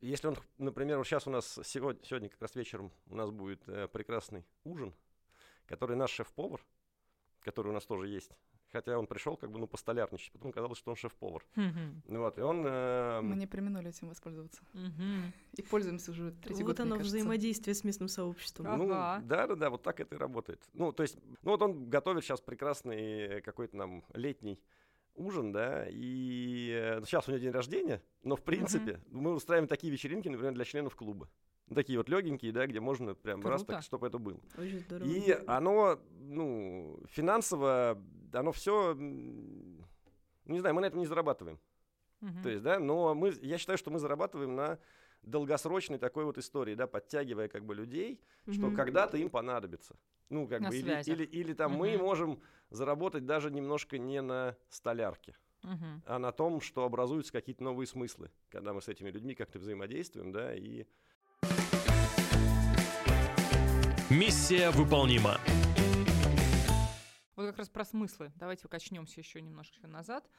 Если 0.00 0.28
он, 0.28 0.36
например, 0.58 0.98
вот 0.98 1.06
сейчас 1.06 1.26
у 1.26 1.30
нас 1.30 1.58
сегодня, 1.64 2.02
сегодня 2.04 2.28
как 2.28 2.40
раз 2.42 2.54
вечером 2.54 2.92
у 3.06 3.16
нас 3.16 3.30
будет 3.30 3.66
э, 3.68 3.88
прекрасный 3.88 4.44
ужин, 4.64 4.94
который 5.66 5.96
наш 5.96 6.10
шеф-повар, 6.10 6.60
который 7.40 7.68
у 7.68 7.72
нас 7.72 7.86
тоже 7.86 8.08
есть, 8.08 8.30
хотя 8.76 8.98
он 8.98 9.06
пришел 9.06 9.36
как 9.36 9.50
бы, 9.50 9.58
ну, 9.58 9.66
постолярничать, 9.66 10.32
потом 10.32 10.52
казалось, 10.52 10.78
что 10.78 10.90
он 10.90 10.96
шеф-повар. 10.96 11.44
Ну 11.54 12.20
Вот, 12.20 12.38
и 12.38 12.42
он... 12.42 12.64
э, 12.66 13.20
Мы 13.22 13.36
не 13.36 13.46
применули 13.46 13.88
этим 13.88 14.08
воспользоваться. 14.08 14.62
Мгм. 14.74 15.32
И 15.54 15.62
пользуемся 15.62 16.10
уже 16.10 16.32
третий 16.32 16.62
Вот 16.62 16.76
год, 16.76 16.80
оно 16.80 16.96
взаимодействие 16.96 17.74
с 17.74 17.84
местным 17.84 18.08
сообществом. 18.08 18.66
Ну, 18.78 18.84
Ага. 18.92 19.22
да, 19.24 19.46
да, 19.46 19.54
да, 19.54 19.70
вот 19.70 19.82
так 19.82 20.00
это 20.00 20.14
и 20.16 20.18
работает. 20.18 20.60
Ну, 20.74 20.92
то 20.92 21.02
есть, 21.02 21.16
ну 21.42 21.52
вот 21.52 21.62
он 21.62 21.88
готовит 21.88 22.24
сейчас 22.24 22.40
прекрасный 22.40 23.40
какой-то 23.42 23.76
нам 23.76 24.04
летний 24.14 24.60
ужин, 25.14 25.52
да, 25.52 25.86
и 25.88 27.00
сейчас 27.06 27.26
у 27.28 27.30
него 27.30 27.40
день 27.40 27.52
рождения, 27.52 28.02
но 28.22 28.36
в 28.36 28.42
принципе 28.42 29.00
мы 29.10 29.32
устраиваем 29.32 29.68
такие 29.68 29.90
вечеринки, 29.90 30.28
например, 30.28 30.52
для 30.52 30.64
членов 30.64 30.94
клуба. 30.94 31.28
Ну, 31.68 31.74
Такие 31.74 31.98
вот 31.98 32.08
легенькие, 32.08 32.52
да, 32.52 32.66
где 32.66 32.80
можно 32.80 33.14
прям 33.14 33.42
раз 33.46 33.62
Круто. 33.62 33.74
так, 33.74 33.82
чтобы 33.82 34.06
это 34.06 34.18
было. 34.18 34.40
Очень 34.56 34.80
здорово. 34.80 35.08
И 35.08 35.42
оно, 35.46 36.00
ну, 36.20 37.00
финансово, 37.08 38.00
оно 38.32 38.52
все, 38.52 38.94
не 38.94 40.58
знаю, 40.60 40.74
мы 40.74 40.80
на 40.80 40.86
этом 40.86 41.00
не 41.00 41.06
зарабатываем. 41.06 41.58
Мгм. 42.20 42.42
То 42.42 42.48
есть, 42.48 42.62
да, 42.62 42.78
но 42.78 43.14
мы, 43.14 43.32
я 43.42 43.58
считаю, 43.58 43.78
что 43.78 43.90
мы 43.90 43.98
зарабатываем 43.98 44.54
на 44.54 44.78
долгосрочной 45.22 45.98
такой 45.98 46.24
вот 46.24 46.38
истории, 46.38 46.74
да, 46.74 46.86
подтягивая 46.86 47.48
как 47.48 47.64
бы 47.64 47.74
людей, 47.74 48.20
что 48.50 48.66
Мгм. 48.68 48.76
когда-то 48.76 49.16
им 49.16 49.28
понадобится. 49.28 49.96
Ну, 50.28 50.46
как 50.48 50.60
На 50.62 50.68
бы, 50.70 50.76
или, 50.76 50.82
связях. 50.90 51.14
или, 51.14 51.24
или 51.24 51.52
там 51.52 51.72
мы 51.72 51.92
Мгм. 51.96 52.00
можем 52.04 52.42
заработать 52.70 53.26
даже 53.26 53.50
немножко 53.50 53.98
не 53.98 54.22
на 54.22 54.56
столярке, 54.68 55.36
Мгм. 55.62 56.02
а 56.04 56.18
на 56.18 56.32
том, 56.32 56.60
что 56.60 56.84
образуются 56.84 57.32
какие-то 57.32 57.62
новые 57.62 57.86
смыслы, 57.86 58.30
когда 58.50 58.72
мы 58.72 58.80
с 58.82 58.88
этими 58.88 59.10
людьми 59.10 59.34
как-то 59.34 59.58
взаимодействуем, 59.58 60.32
да, 60.32 60.54
и 60.54 60.86
Миссия 64.08 64.70
выполнима. 64.70 65.36
Вот 67.34 67.46
как 67.46 67.58
раз 67.58 67.68
про 67.68 67.84
смыслы. 67.84 68.30
Давайте 68.36 68.68
качнемся 68.68 69.18
еще 69.18 69.42
немножко 69.42 69.88
назад. 69.88 70.30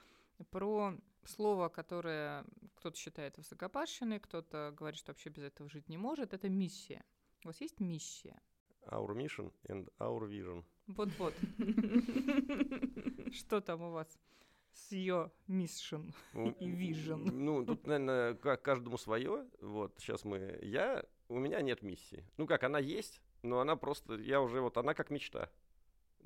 Про 0.51 0.93
слово, 1.25 1.67
которое 1.67 2.45
кто-то 2.75 2.95
считает 2.95 3.37
высокопарщиной, 3.37 4.21
кто-то 4.21 4.73
говорит, 4.73 4.97
что 4.97 5.11
вообще 5.11 5.29
без 5.29 5.43
этого 5.43 5.69
жить 5.69 5.89
не 5.89 5.97
может. 5.97 6.33
Это 6.33 6.47
миссия. 6.47 7.03
У 7.43 7.47
вас 7.47 7.59
есть 7.59 7.81
миссия? 7.81 8.39
Our 8.83 9.13
mission 9.13 9.51
and 9.65 9.91
our 9.99 10.29
vision. 10.29 10.63
Вот-вот. 10.87 11.33
Что 13.33 13.59
там 13.59 13.81
у 13.81 13.91
вас 13.91 14.17
с 14.71 14.93
ее 14.93 15.29
mission 15.49 16.13
Ну, 16.31 16.51
и 16.51 16.69
vision? 16.71 17.29
Ну, 17.33 17.65
тут, 17.65 17.85
наверное, 17.85 18.33
как 18.35 18.61
каждому 18.61 18.97
свое. 18.97 19.45
Вот, 19.59 19.93
сейчас 19.97 20.23
мы... 20.23 20.57
Я... 20.61 21.03
У 21.27 21.37
меня 21.37 21.61
нет 21.61 21.81
миссии. 21.81 22.25
Ну, 22.37 22.47
как, 22.47 22.63
она 22.63 22.79
есть, 22.79 23.21
но 23.43 23.59
она 23.59 23.75
просто... 23.75 24.15
Я 24.15 24.41
уже 24.41 24.61
вот... 24.61 24.77
Она 24.77 24.93
как 24.93 25.09
мечта. 25.09 25.49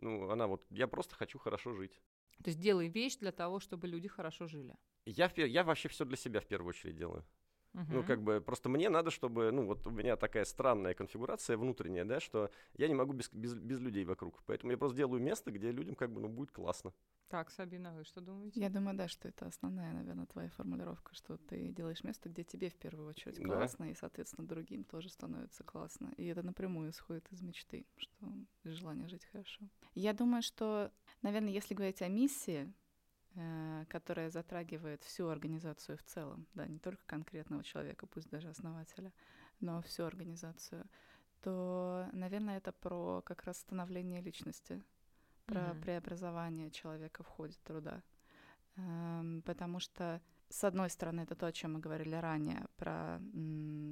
Ну, 0.01 0.29
она 0.29 0.47
вот... 0.47 0.65
Я 0.69 0.87
просто 0.87 1.15
хочу 1.15 1.39
хорошо 1.39 1.73
жить. 1.73 2.01
То 2.43 2.49
есть 2.49 2.59
делай 2.59 2.87
вещь 2.87 3.17
для 3.17 3.31
того, 3.31 3.59
чтобы 3.59 3.87
люди 3.87 4.07
хорошо 4.07 4.47
жили. 4.47 4.75
Я, 5.05 5.31
я 5.35 5.63
вообще 5.63 5.89
все 5.89 6.05
для 6.05 6.17
себя 6.17 6.39
в 6.39 6.45
первую 6.45 6.69
очередь 6.69 6.95
делаю. 6.95 7.25
Ну, 7.73 7.81
Мгм. 7.81 8.03
как 8.03 8.21
бы, 8.21 8.41
просто 8.41 8.69
мне 8.69 8.89
надо, 8.89 9.11
чтобы, 9.11 9.51
ну, 9.51 9.65
вот 9.65 9.85
у 9.87 9.91
меня 9.91 10.15
такая 10.15 10.45
странная 10.45 10.93
конфигурация 10.93 11.57
внутренняя, 11.57 12.05
да, 12.05 12.19
что 12.19 12.49
я 12.77 12.87
не 12.87 12.93
могу 12.95 13.13
без, 13.13 13.29
без, 13.33 13.53
без 13.53 13.79
людей 13.79 14.05
вокруг. 14.05 14.41
Поэтому 14.45 14.71
я 14.71 14.77
просто 14.77 14.97
делаю 14.97 15.21
место, 15.21 15.51
где 15.51 15.71
людям, 15.71 15.95
как 15.95 16.11
бы, 16.11 16.21
ну, 16.21 16.29
будет 16.29 16.51
классно. 16.51 16.93
Так, 17.29 17.49
Сабина, 17.49 17.93
вы 17.93 18.03
что 18.03 18.19
думаете? 18.19 18.59
Я 18.59 18.69
думаю, 18.69 18.97
да, 18.97 19.07
что 19.07 19.29
это 19.29 19.45
основная, 19.45 19.93
наверное, 19.93 20.25
твоя 20.25 20.49
формулировка, 20.49 21.15
что 21.15 21.37
ты 21.37 21.69
делаешь 21.69 22.03
место, 22.03 22.27
где 22.27 22.43
тебе 22.43 22.69
в 22.69 22.75
первую 22.75 23.07
очередь 23.07 23.39
Да. 23.39 23.45
классно, 23.45 23.85
и, 23.89 23.95
соответственно, 23.95 24.45
другим 24.47 24.83
тоже 24.83 25.09
становится 25.09 25.63
классно. 25.63 26.13
И 26.17 26.25
это 26.25 26.43
напрямую 26.43 26.91
исходит 26.91 27.31
из 27.31 27.41
мечты, 27.41 27.85
что 27.95 28.27
из 28.63 28.73
желания 28.73 29.07
жить 29.07 29.25
хорошо. 29.31 29.69
Я 29.95 30.11
думаю, 30.13 30.41
что, 30.41 30.91
наверное, 31.21 31.51
если 31.51 31.73
говорить 31.73 32.01
о 32.01 32.09
миссии, 32.09 32.73
которая 33.89 34.29
затрагивает 34.29 35.03
всю 35.03 35.27
организацию 35.29 35.97
в 35.97 36.03
целом, 36.03 36.47
да, 36.53 36.67
не 36.67 36.79
только 36.79 37.01
конкретного 37.05 37.63
человека, 37.63 38.07
пусть 38.07 38.29
даже 38.29 38.49
основателя, 38.49 39.11
но 39.59 39.81
всю 39.81 40.03
организацию, 40.03 40.85
то, 41.41 42.07
наверное, 42.13 42.57
это 42.57 42.71
про 42.71 43.21
как 43.21 43.43
раз 43.43 43.57
становление 43.59 44.21
личности, 44.21 44.83
про 45.45 45.73
Мгм. 45.73 45.81
преобразование 45.81 46.71
человека 46.71 47.23
в 47.23 47.27
ходе 47.27 47.57
труда. 47.63 48.03
Эм, 48.77 49.41
Потому 49.43 49.79
что, 49.79 50.21
с 50.49 50.63
одной 50.63 50.89
стороны, 50.89 51.21
это 51.21 51.35
то, 51.35 51.47
о 51.47 51.51
чем 51.51 51.73
мы 51.73 51.79
говорили 51.79 52.15
ранее, 52.15 52.65
про 52.77 53.19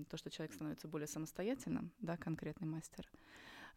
то, 0.09 0.17
что 0.17 0.29
человек 0.29 0.53
становится 0.53 0.87
более 0.87 1.07
самостоятельным, 1.07 1.91
да, 1.99 2.17
конкретный 2.17 2.67
мастер. 2.67 3.09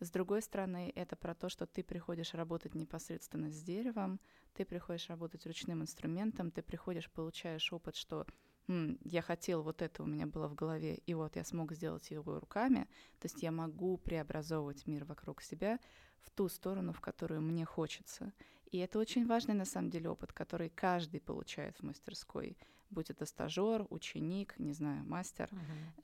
С 0.02 0.10
другой 0.10 0.42
стороны, 0.42 0.92
это 0.96 1.14
про 1.14 1.32
то, 1.32 1.48
что 1.48 1.64
ты 1.64 1.84
приходишь 1.84 2.34
работать 2.34 2.74
непосредственно 2.74 3.52
с 3.52 3.62
деревом, 3.62 4.18
ты 4.52 4.64
приходишь 4.64 5.08
работать 5.08 5.46
ручным 5.46 5.80
инструментом, 5.80 6.50
ты 6.50 6.60
приходишь, 6.60 7.08
получаешь 7.08 7.72
опыт, 7.72 7.94
что 7.94 8.26
«М, 8.66 8.98
я 9.04 9.22
хотел, 9.22 9.62
вот 9.62 9.80
это 9.80 10.02
у 10.02 10.06
меня 10.06 10.26
было 10.26 10.48
в 10.48 10.56
голове, 10.56 10.96
и 11.06 11.14
вот 11.14 11.36
я 11.36 11.44
смог 11.44 11.72
сделать 11.72 12.10
его 12.10 12.40
руками, 12.40 12.88
то 13.20 13.26
есть 13.26 13.44
я 13.44 13.52
могу 13.52 13.96
преобразовывать 13.96 14.88
мир 14.88 15.04
вокруг 15.04 15.40
себя 15.40 15.78
в 16.18 16.30
ту 16.30 16.48
сторону, 16.48 16.92
в 16.92 17.00
которую 17.00 17.40
мне 17.40 17.64
хочется. 17.64 18.32
И 18.72 18.78
это 18.78 18.98
очень 18.98 19.24
важный, 19.24 19.54
на 19.54 19.64
самом 19.64 19.90
деле, 19.90 20.10
опыт, 20.10 20.32
который 20.32 20.68
каждый 20.68 21.20
получает 21.20 21.76
в 21.78 21.84
мастерской, 21.84 22.56
будь 22.92 23.10
это 23.10 23.26
стажер, 23.26 23.86
ученик, 23.90 24.58
не 24.58 24.72
знаю, 24.72 25.04
мастер. 25.04 25.50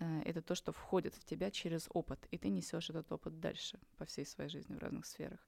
Э, 0.00 0.22
Это 0.24 0.42
то, 0.42 0.54
что 0.54 0.72
входит 0.72 1.14
в 1.14 1.24
тебя 1.24 1.50
через 1.50 1.88
опыт, 1.92 2.26
и 2.30 2.38
ты 2.38 2.48
несешь 2.48 2.90
этот 2.90 3.12
опыт 3.12 3.40
дальше 3.40 3.78
по 3.96 4.04
всей 4.04 4.24
своей 4.26 4.50
жизни 4.50 4.74
в 4.74 4.78
разных 4.78 5.06
сферах. 5.06 5.40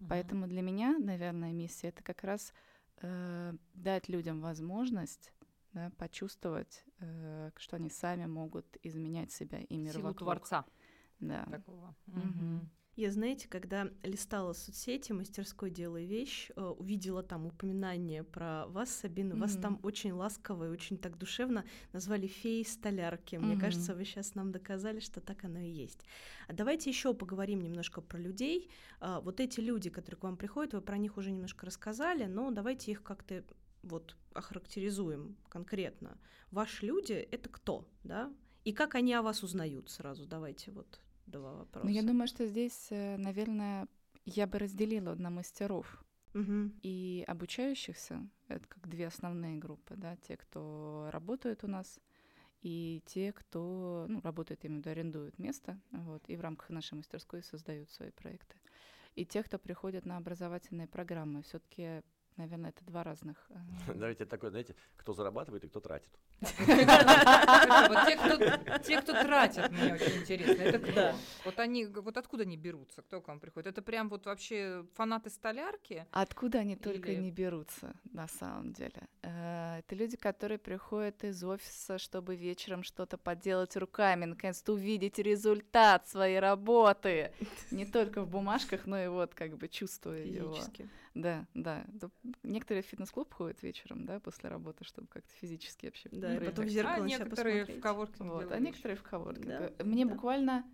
Мгм. 0.00 0.08
Поэтому 0.08 0.46
для 0.46 0.62
меня, 0.62 0.98
наверное, 0.98 1.52
миссия 1.52 1.88
это 1.88 2.02
как 2.02 2.24
раз 2.24 2.52
э, 2.98 3.54
дать 3.74 4.08
людям 4.08 4.40
возможность 4.40 5.32
да, 5.72 5.90
почувствовать, 5.96 6.84
э, 7.00 7.50
что 7.56 7.76
они 7.76 7.90
сами 7.90 8.26
могут 8.26 8.66
изменять 8.82 9.32
себя 9.32 9.58
и 9.58 9.76
мир 9.76 9.94
Силу 9.94 10.08
вокруг. 10.08 10.26
Творца 10.26 10.64
Да. 11.20 11.44
такого. 11.50 11.94
Мгм. 12.06 12.70
Я, 12.94 13.10
знаете, 13.10 13.48
когда 13.48 13.88
листала 14.02 14.52
соцсети 14.52 15.12
мастерской 15.12 15.70
«Делай 15.70 16.04
вещь», 16.04 16.50
э, 16.54 16.62
увидела 16.62 17.22
там 17.22 17.46
упоминание 17.46 18.22
про 18.22 18.66
вас, 18.66 18.90
Сабина. 18.90 19.34
Вас 19.34 19.54
Мгм. 19.54 19.62
там 19.62 19.80
очень 19.82 20.12
ласково 20.12 20.66
и 20.66 20.68
очень 20.68 20.98
так 20.98 21.16
душевно 21.16 21.64
назвали 21.94 22.26
феей 22.26 22.66
столярки. 22.66 23.36
Мне 23.36 23.52
Мгм. 23.54 23.60
кажется, 23.60 23.94
вы 23.94 24.04
сейчас 24.04 24.34
нам 24.34 24.52
доказали, 24.52 25.00
что 25.00 25.22
так 25.22 25.42
оно 25.44 25.58
и 25.60 25.70
есть. 25.70 26.04
А 26.48 26.52
давайте 26.52 26.90
еще 26.90 27.14
поговорим 27.14 27.62
немножко 27.62 28.02
про 28.02 28.18
людей. 28.18 28.68
А, 29.00 29.20
Вот 29.22 29.40
эти 29.40 29.60
люди, 29.60 29.88
которые 29.88 30.18
к 30.18 30.24
вам 30.24 30.36
приходят, 30.36 30.74
вы 30.74 30.82
про 30.82 30.98
них 30.98 31.16
уже 31.16 31.30
немножко 31.30 31.64
рассказали, 31.64 32.26
но 32.26 32.50
давайте 32.50 32.90
их 32.90 33.02
как-то 33.02 33.42
вот 33.82 34.16
охарактеризуем 34.34 35.36
конкретно. 35.48 36.18
Ваши 36.50 36.84
люди— 36.86 37.12
это 37.32 37.48
кто, 37.48 37.88
да? 38.04 38.30
И 38.64 38.72
как 38.72 38.94
они 38.96 39.14
о 39.14 39.22
вас 39.22 39.42
узнают 39.42 39.88
сразу? 39.90 40.26
Давайте 40.26 40.70
вот 40.72 41.00
два 41.26 41.52
вопроса. 41.54 41.86
Но 41.86 41.90
я 41.90 42.02
думаю, 42.02 42.26
что 42.28 42.46
здесь, 42.46 42.88
э, 42.90 43.16
наверное, 43.16 43.88
я 44.24 44.46
бы 44.46 44.58
разделила 44.58 45.14
на 45.14 45.30
мастеров 45.30 46.04
Мгм. 46.34 46.78
и 46.82 47.24
обучающихся. 47.26 48.26
Это 48.48 48.66
как 48.68 48.88
две 48.88 49.06
основные 49.06 49.56
группы, 49.58 49.94
да, 49.96 50.16
те, 50.16 50.36
кто 50.36 51.08
работают 51.12 51.64
у 51.64 51.66
нас, 51.68 52.00
и 52.62 53.02
те, 53.06 53.32
кто 53.32 54.06
ну, 54.08 54.20
работает, 54.20 54.62
виду, 54.64 54.88
арендует 54.88 55.38
место, 55.38 55.80
вот, 55.90 56.22
и 56.28 56.36
в 56.36 56.40
рамках 56.40 56.70
нашей 56.70 56.94
мастерской 56.94 57.42
создают 57.42 57.90
свои 57.90 58.10
проекты. 58.10 58.56
И 59.14 59.26
те, 59.26 59.42
кто 59.42 59.58
приходит 59.58 60.06
на 60.06 60.16
образовательные 60.16 60.86
программы, 60.86 61.42
все-таки, 61.42 62.02
наверное, 62.36 62.70
это 62.70 62.84
два 62.84 63.02
разных. 63.02 63.50
э, 63.50 63.56
Давайте 63.94 64.24
такой, 64.26 64.50
знаете, 64.50 64.74
кто 64.96 65.12
зарабатывает 65.12 65.64
и 65.64 65.68
кто 65.68 65.80
тратит. 65.80 66.10
Вот 66.42 68.06
те, 68.06 68.16
кто, 68.16 68.78
те, 68.78 69.00
кто 69.00 69.12
тратят, 69.12 69.70
мне 69.72 69.94
очень 69.94 70.20
интересно. 70.20 70.62
Это 70.62 70.78
кто? 70.78 70.92
Да. 70.92 71.14
Вот 71.44 71.58
они, 71.58 71.86
вот 71.86 72.16
откуда 72.16 72.42
они 72.42 72.56
берутся? 72.56 73.02
Кто 73.02 73.20
к 73.20 73.28
вам 73.28 73.40
приходит? 73.40 73.68
Это 73.68 73.82
прям 73.82 74.08
вот 74.08 74.26
вообще 74.26 74.84
фанаты 74.94 75.30
столярки? 75.30 76.06
Откуда 76.10 76.58
они 76.58 76.76
только 76.76 77.12
Или- 77.12 77.20
не 77.20 77.30
берутся, 77.30 77.94
на 78.12 78.28
самом 78.28 78.72
деле? 78.72 79.08
Э, 79.22 79.78
Это 79.78 79.94
люди, 79.94 80.16
которые 80.16 80.58
приходят 80.58 81.24
из 81.24 81.42
офиса, 81.44 81.98
чтобы 81.98 82.36
вечером 82.36 82.82
что-то 82.82 83.16
поделать 83.18 83.76
руками, 83.76 84.24
наконец-то 84.24 84.72
увидеть 84.72 85.18
результат 85.18 86.08
своей 86.08 86.40
работы. 86.40 87.32
Не 87.70 87.86
только 87.86 88.22
в 88.22 88.28
бумажках, 88.28 88.86
но 88.86 88.98
и 88.98 89.08
вот 89.08 89.34
как 89.34 89.56
бы 89.56 89.68
чувствуя 89.68 90.24
его. 90.24 90.56
Да, 91.14 91.46
да. 91.54 91.84
Некоторые 92.42 92.82
в 92.82 92.86
фитнес-клуб 92.86 93.32
ходят 93.34 93.62
вечером, 93.62 94.06
да, 94.06 94.18
после 94.20 94.48
работы, 94.48 94.84
чтобы 94.84 95.08
как-то 95.08 95.32
физически 95.34 95.86
вообще 95.86 96.08
Да, 96.10 96.36
и 96.36 96.40
потом 96.40 96.66
в 96.66 96.68
зеркало 96.68 97.04
а 97.04 97.08
некоторые 97.08 97.64
в 97.66 97.68
посмотреть. 97.68 97.80
коворкинге 97.80 98.28
Вот, 98.28 98.38
делают 98.38 98.52
а 98.52 98.60
некоторые 98.60 98.96
в 98.96 99.02
коворкинге. 99.02 99.72
Да, 99.78 99.84
Мне 99.84 100.04
да. 100.04 100.12
буквально 100.12 100.64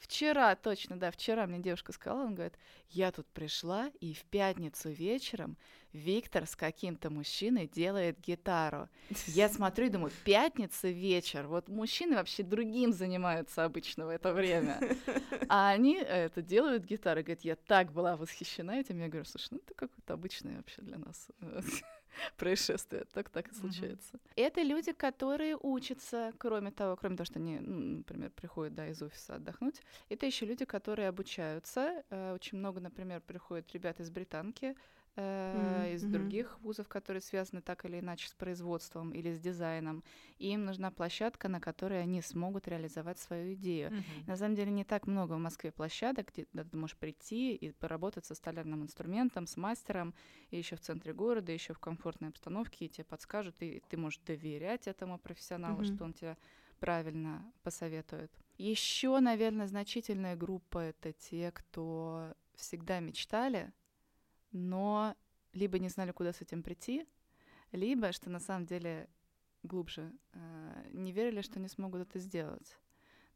вчера, 0.00 0.54
точно, 0.54 0.98
да, 0.98 1.10
вчера 1.10 1.46
мне 1.46 1.58
девушка 1.58 1.92
сказала, 1.92 2.24
он 2.24 2.34
говорит, 2.34 2.54
я 2.90 3.12
тут 3.12 3.26
пришла, 3.28 3.90
и 4.00 4.14
в 4.14 4.24
пятницу 4.24 4.88
вечером 4.90 5.56
Виктор 5.92 6.46
с 6.46 6.54
каким-то 6.54 7.10
мужчиной 7.10 7.66
делает 7.66 8.20
гитару. 8.20 8.88
Я 9.26 9.48
смотрю 9.48 9.86
и 9.86 9.90
думаю, 9.90 10.12
пятница 10.24 10.88
вечер, 10.88 11.46
вот 11.46 11.68
мужчины 11.68 12.16
вообще 12.16 12.42
другим 12.42 12.92
занимаются 12.92 13.64
обычно 13.64 14.06
в 14.06 14.10
это 14.10 14.32
время. 14.32 14.80
А 15.48 15.70
они 15.70 15.96
это 15.96 16.42
делают 16.42 16.84
гитары. 16.84 17.22
Говорит, 17.22 17.42
я 17.42 17.56
так 17.56 17.92
была 17.92 18.16
восхищена 18.16 18.80
этим. 18.80 18.98
Я 19.00 19.08
говорю, 19.08 19.24
слушай, 19.24 19.48
ну 19.52 19.58
это 19.58 19.74
какое-то 19.74 20.14
обычное 20.14 20.56
вообще 20.56 20.82
для 20.82 20.98
нас 20.98 21.28
происшествие. 22.36 23.04
Так 23.12 23.28
так 23.30 23.48
и 23.48 23.54
случается. 23.54 24.18
Это 24.36 24.62
люди, 24.62 24.92
которые 24.92 25.56
учатся, 25.60 26.32
кроме 26.38 26.70
того, 26.70 26.96
кроме 26.96 27.16
того, 27.16 27.24
что 27.24 27.38
они, 27.38 27.58
ну, 27.60 27.98
например, 27.98 28.30
приходят 28.30 28.74
да, 28.74 28.88
из 28.88 29.02
офиса 29.02 29.36
отдохнуть. 29.36 29.80
Это 30.08 30.26
еще 30.26 30.46
люди, 30.46 30.64
которые 30.64 31.08
обучаются. 31.08 32.02
Э, 32.10 32.34
Очень 32.34 32.58
много, 32.58 32.80
например, 32.80 33.20
приходят 33.20 33.72
ребят 33.72 34.00
из 34.00 34.10
британки, 34.10 34.76
э, 35.16 35.94
из 35.94 36.02
других 36.04 36.58
вузов, 36.60 36.88
которые 36.88 37.20
связаны 37.20 37.62
так 37.62 37.84
или 37.84 38.00
иначе 38.00 38.28
с 38.28 38.34
производством 38.34 39.10
или 39.12 39.34
с 39.34 39.40
дизайном. 39.40 40.04
И 40.38 40.52
им 40.52 40.64
нужна 40.64 40.90
площадка, 40.90 41.48
на 41.48 41.60
которой 41.60 42.02
они 42.02 42.22
смогут 42.22 42.68
реализовать 42.68 43.18
свою 43.18 43.54
идею. 43.54 43.92
На 44.26 44.36
самом 44.36 44.54
деле 44.54 44.70
не 44.70 44.84
так 44.84 45.06
много 45.06 45.34
в 45.34 45.38
Москве 45.38 45.72
площадок, 45.72 46.32
где 46.32 46.44
ты 46.44 46.76
можешь 46.76 46.96
прийти 46.96 47.54
и 47.54 47.72
поработать 47.72 48.24
со 48.24 48.34
столярным 48.34 48.82
инструментом, 48.82 49.46
с 49.46 49.56
мастером, 49.56 50.14
и 50.50 50.58
еще 50.58 50.76
в 50.76 50.80
центре 50.80 51.12
города, 51.12 51.52
еще 51.52 51.74
в 51.74 51.78
комфортной 51.78 52.30
обстановке, 52.30 52.86
и 52.86 52.88
тебе 52.88 53.04
подскажут, 53.04 53.56
и 53.60 53.82
ты 53.88 53.96
можешь 53.96 54.20
доверять 54.20 54.86
этому 54.86 55.18
профессионалу, 55.18 55.84
что 55.84 56.04
он 56.04 56.12
тебя 56.12 56.36
правильно 56.78 57.52
посоветует. 57.62 58.30
Еще, 58.56 59.18
наверное, 59.20 59.66
значительная 59.66 60.36
группа 60.36 60.78
это 60.78 61.12
те, 61.12 61.52
кто 61.52 62.34
всегда 62.56 63.00
мечтали, 63.00 63.72
но 64.52 65.16
либо 65.52 65.78
не 65.78 65.88
знали, 65.88 66.12
куда 66.12 66.32
с 66.32 66.40
этим 66.40 66.62
прийти, 66.62 67.06
либо, 67.72 68.12
что 68.12 68.30
на 68.30 68.40
самом 68.40 68.66
деле 68.66 69.08
глубже, 69.62 70.12
э, 70.32 70.90
не 70.92 71.12
верили, 71.12 71.42
что 71.42 71.60
не 71.60 71.68
смогут 71.68 72.02
это 72.02 72.18
сделать. 72.18 72.78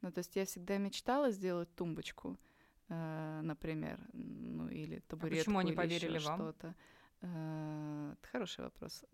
Ну, 0.01 0.11
то 0.11 0.19
есть 0.19 0.37
я 0.37 0.45
всегда 0.45 0.79
мечтала 0.79 1.31
сделать 1.31 1.75
тумбочку, 1.75 2.39
э, 2.89 3.41
например, 3.43 4.01
ну 4.13 4.69
или 4.69 5.01
табуретку 5.01 5.45
почему 5.45 5.59
они 5.59 5.71
или 5.71 5.77
поверили 5.77 6.19
вам? 6.19 6.37
что-то. 6.37 6.75
Э, 7.21 8.15
Это 8.19 8.29
хороший 8.29 8.65
вопрос. 8.65 9.05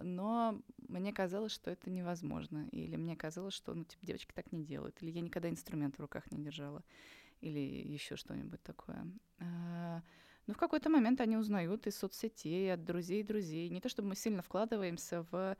Но 0.00 0.60
мне 0.88 1.12
казалось, 1.12 1.52
что 1.52 1.70
это 1.70 1.90
невозможно. 1.90 2.68
Или 2.70 2.96
мне 2.96 3.16
казалось, 3.16 3.54
что 3.54 3.74
ну, 3.74 3.84
типа, 3.84 4.06
девочки 4.06 4.32
так 4.32 4.52
не 4.52 4.64
делают. 4.64 5.02
Или 5.02 5.10
я 5.10 5.20
никогда 5.20 5.50
инструмент 5.50 5.96
в 5.96 6.00
руках 6.00 6.30
не 6.30 6.42
держала. 6.42 6.84
Или 7.40 7.58
еще 7.58 8.16
что-нибудь 8.16 8.62
такое. 8.62 9.06
Но 10.46 10.54
в 10.54 10.58
какой-то 10.58 10.90
момент 10.90 11.20
они 11.20 11.36
узнают 11.36 11.86
из 11.86 11.96
соцсетей, 11.98 12.72
от 12.72 12.84
друзей 12.84 13.22
друзей. 13.22 13.68
Не 13.68 13.80
то 13.80 13.88
чтобы 13.88 14.08
мы 14.08 14.16
сильно 14.16 14.42
вкладываемся 14.42 15.26
в 15.30 15.56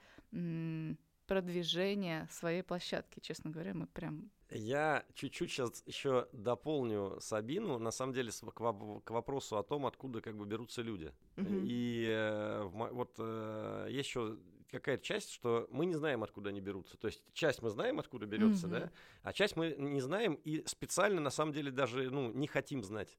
продвижение 1.26 2.28
своей 2.30 2.62
площадки. 2.62 3.20
Честно 3.20 3.50
говоря, 3.50 3.74
мы 3.74 3.86
прям 3.88 4.30
Я 4.50 5.04
чуть-чуть 5.14 5.50
сейчас 5.50 5.82
еще 5.86 6.28
дополню 6.32 7.18
Сабину, 7.20 7.78
на 7.78 7.90
самом 7.90 8.12
деле, 8.12 8.30
к, 8.30 8.60
воп- 8.60 9.02
к 9.02 9.10
вопросу 9.10 9.58
о 9.58 9.64
том, 9.64 9.86
откуда 9.86 10.20
как 10.20 10.36
бы 10.36 10.46
берутся 10.46 10.82
люди. 10.82 11.12
Мгм. 11.36 11.64
И 11.64 12.06
э, 12.08 12.62
вот 12.62 13.16
э, 13.18 13.88
есть 13.90 14.08
еще 14.08 14.38
какая-то 14.70 15.02
часть, 15.02 15.30
что 15.32 15.66
мы 15.70 15.86
не 15.86 15.94
знаем, 15.94 16.22
откуда 16.22 16.50
они 16.50 16.60
берутся. 16.60 16.96
То 16.96 17.08
есть 17.08 17.22
часть 17.32 17.62
мы 17.62 17.70
знаем, 17.70 17.98
откуда 17.98 18.26
берется, 18.26 18.68
Мгм. 18.68 18.78
да, 18.78 18.92
а 19.22 19.32
часть 19.32 19.56
мы 19.56 19.74
не 19.76 20.00
знаем 20.00 20.34
и 20.34 20.64
специально, 20.66 21.20
на 21.20 21.30
самом 21.30 21.52
деле, 21.52 21.70
даже 21.70 22.10
ну, 22.10 22.32
не 22.32 22.46
хотим 22.46 22.82
знать. 22.84 23.18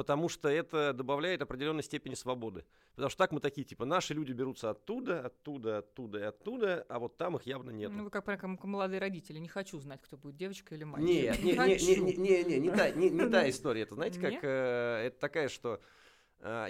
Потому 0.00 0.30
что 0.30 0.48
это 0.48 0.94
добавляет 0.94 1.42
определенной 1.42 1.82
степени 1.82 2.14
свободы. 2.14 2.64
Потому 2.94 3.10
что 3.10 3.18
так 3.18 3.32
мы 3.32 3.40
такие, 3.40 3.66
типа, 3.66 3.84
наши 3.84 4.14
люди 4.14 4.32
берутся 4.32 4.70
оттуда, 4.70 5.26
оттуда, 5.26 5.76
оттуда 5.80 6.18
и 6.20 6.22
оттуда, 6.22 6.86
а 6.88 6.98
вот 6.98 7.18
там 7.18 7.36
их 7.36 7.42
явно 7.42 7.68
нет. 7.68 7.92
Ну, 7.92 8.04
вы 8.04 8.10
как, 8.10 8.24
как 8.24 8.42
молодые 8.64 8.98
родители. 8.98 9.38
Не 9.38 9.48
хочу 9.48 9.78
знать, 9.78 10.00
кто 10.00 10.16
будет, 10.16 10.38
девочка 10.38 10.74
или 10.74 10.84
мальчик. 10.84 11.10
Нет, 11.10 11.42
не, 11.42 11.52
не, 11.52 11.56
не, 11.76 11.96
не, 11.96 12.16
не, 12.16 12.44
не, 12.44 12.60
не 12.60 12.70
та, 12.70 12.90
не, 12.92 13.10
не 13.10 13.28
та 13.28 13.50
история. 13.50 13.82
Это 13.82 13.94
знаете, 13.94 14.18
как 14.18 14.42
э, 14.42 15.02
это 15.08 15.20
такая, 15.20 15.50
что 15.50 15.82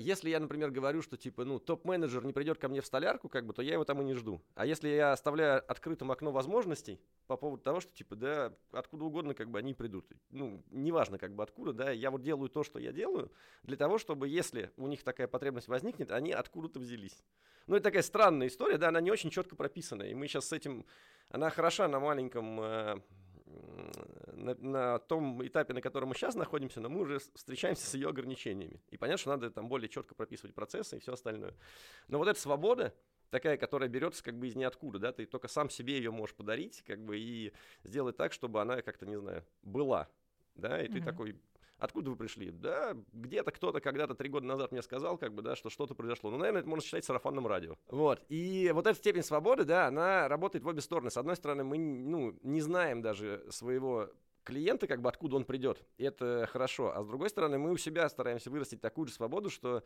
если 0.00 0.30
я, 0.30 0.40
например, 0.40 0.70
говорю, 0.70 1.00
что 1.02 1.16
типа, 1.16 1.44
ну, 1.44 1.59
топ-менеджер 1.59 2.24
не 2.24 2.33
придет 2.33 2.59
ко 2.59 2.68
мне 2.68 2.80
в 2.80 2.87
столярку, 2.87 3.28
как 3.28 3.46
бы, 3.46 3.52
то 3.52 3.62
я 3.62 3.74
его 3.74 3.85
там 3.85 4.00
и 4.02 4.04
не 4.04 4.14
жду. 4.14 4.42
А 4.54 4.66
если 4.66 4.88
я 4.88 5.12
оставляю 5.12 5.62
открытым 5.70 6.11
окно 6.11 6.33
возможностей 6.33 7.00
по 7.26 7.37
поводу 7.37 7.62
того, 7.62 7.80
что 7.80 7.92
типа, 7.92 8.16
да, 8.16 8.52
откуда 8.72 9.04
угодно, 9.04 9.35
как 9.35 9.48
бы 9.48 9.59
они 9.59 9.74
придут. 9.74 10.06
Ну, 10.30 10.62
неважно, 10.70 11.18
как 11.18 11.35
бы 11.35 11.42
откуда, 11.42 11.72
да, 11.72 11.90
я 11.90 12.11
вот 12.11 12.22
делаю 12.22 12.48
то, 12.48 12.64
что 12.64 12.78
я 12.78 12.92
делаю, 12.92 13.30
для 13.62 13.76
того, 13.76 13.98
чтобы, 13.98 14.28
если 14.28 14.72
у 14.76 14.88
них 14.88 15.04
такая 15.04 15.28
потребность 15.28 15.68
возникнет, 15.68 16.11
они 16.11 16.33
откуда-то 16.33 16.80
взялись. 16.80 17.22
Ну, 17.66 17.76
это 17.76 17.85
такая 17.85 18.02
странная 18.02 18.48
история, 18.48 18.78
да, 18.78 18.88
она 18.88 19.00
не 19.00 19.12
очень 19.12 19.30
четко 19.30 19.54
прописана. 19.54 20.02
И 20.02 20.14
мы 20.14 20.26
сейчас 20.26 20.48
с 20.48 20.52
этим 20.52 20.85
она 21.28 21.48
хороша 21.50 21.87
на 21.87 22.00
маленьком, 22.00 22.61
э, 22.61 23.00
на, 24.32 24.54
на 24.54 24.98
том 24.98 25.46
этапе, 25.46 25.74
на 25.74 25.80
котором 25.80 26.08
мы 26.08 26.14
сейчас 26.14 26.34
находимся, 26.34 26.80
но 26.80 26.88
мы 26.88 27.00
уже 27.00 27.18
встречаемся 27.18 27.86
с 27.86 27.94
ее 27.94 28.08
ограничениями. 28.08 28.80
И 28.90 28.96
понятно, 28.96 29.18
что 29.18 29.30
надо 29.30 29.50
там 29.50 29.68
более 29.68 29.88
четко 29.88 30.14
прописывать 30.14 30.54
процессы 30.54 30.96
и 30.96 31.00
все 31.00 31.12
остальное. 31.12 31.54
Но 32.08 32.18
вот 32.18 32.28
эта 32.28 32.40
свобода, 32.40 32.94
такая, 33.30 33.56
которая 33.56 33.88
берется 33.88 34.22
как 34.22 34.38
бы 34.38 34.48
из 34.48 34.56
ниоткуда, 34.56 34.98
да, 34.98 35.12
ты 35.12 35.26
только 35.26 35.48
сам 35.48 35.70
себе 35.70 35.96
ее 35.96 36.10
можешь 36.10 36.34
подарить, 36.34 36.82
как 36.86 37.00
бы, 37.04 37.18
и 37.18 37.52
сделать 37.84 38.16
так, 38.16 38.32
чтобы 38.32 38.60
она 38.60 38.82
как-то, 38.82 39.06
не 39.06 39.18
знаю, 39.18 39.44
была, 39.62 40.08
да, 40.54 40.82
и 40.82 40.88
ты 40.88 40.98
Мгм. 40.98 41.04
такой, 41.04 41.36
откуда 41.80 42.10
вы 42.10 42.16
пришли? 42.16 42.50
Да, 42.50 42.96
где-то 43.12 43.50
кто-то 43.50 43.80
когда-то 43.80 44.14
три 44.14 44.28
года 44.28 44.46
назад 44.46 44.72
мне 44.72 44.82
сказал, 44.82 45.18
как 45.18 45.34
бы, 45.34 45.42
да, 45.42 45.56
что 45.56 45.70
что-то 45.70 45.94
произошло. 45.94 46.30
Ну, 46.30 46.38
наверное, 46.38 46.60
это 46.60 46.68
можно 46.68 46.84
считать 46.84 47.04
сарафанным 47.04 47.46
радио. 47.46 47.76
Вот, 47.88 48.22
и 48.28 48.70
вот 48.74 48.86
эта 48.86 48.96
степень 48.96 49.22
свободы, 49.22 49.64
да, 49.64 49.86
она 49.86 50.28
работает 50.28 50.64
в 50.64 50.68
обе 50.68 50.80
стороны. 50.80 51.10
С 51.10 51.16
одной 51.16 51.36
стороны, 51.36 51.64
мы, 51.64 51.78
ну, 51.78 52.38
не 52.42 52.60
знаем 52.60 53.02
даже 53.02 53.44
своего 53.50 54.10
клиента, 54.44 54.86
как 54.86 55.00
бы 55.00 55.08
откуда 55.08 55.36
он 55.36 55.44
придет. 55.44 55.84
И 55.98 56.04
это 56.04 56.48
хорошо. 56.50 56.92
А 56.94 57.02
с 57.02 57.06
другой 57.06 57.30
стороны, 57.30 57.58
мы 57.58 57.70
у 57.70 57.76
себя 57.76 58.08
стараемся 58.08 58.50
вырастить 58.50 58.80
такую 58.80 59.06
же 59.06 59.12
свободу, 59.12 59.50
что 59.50 59.84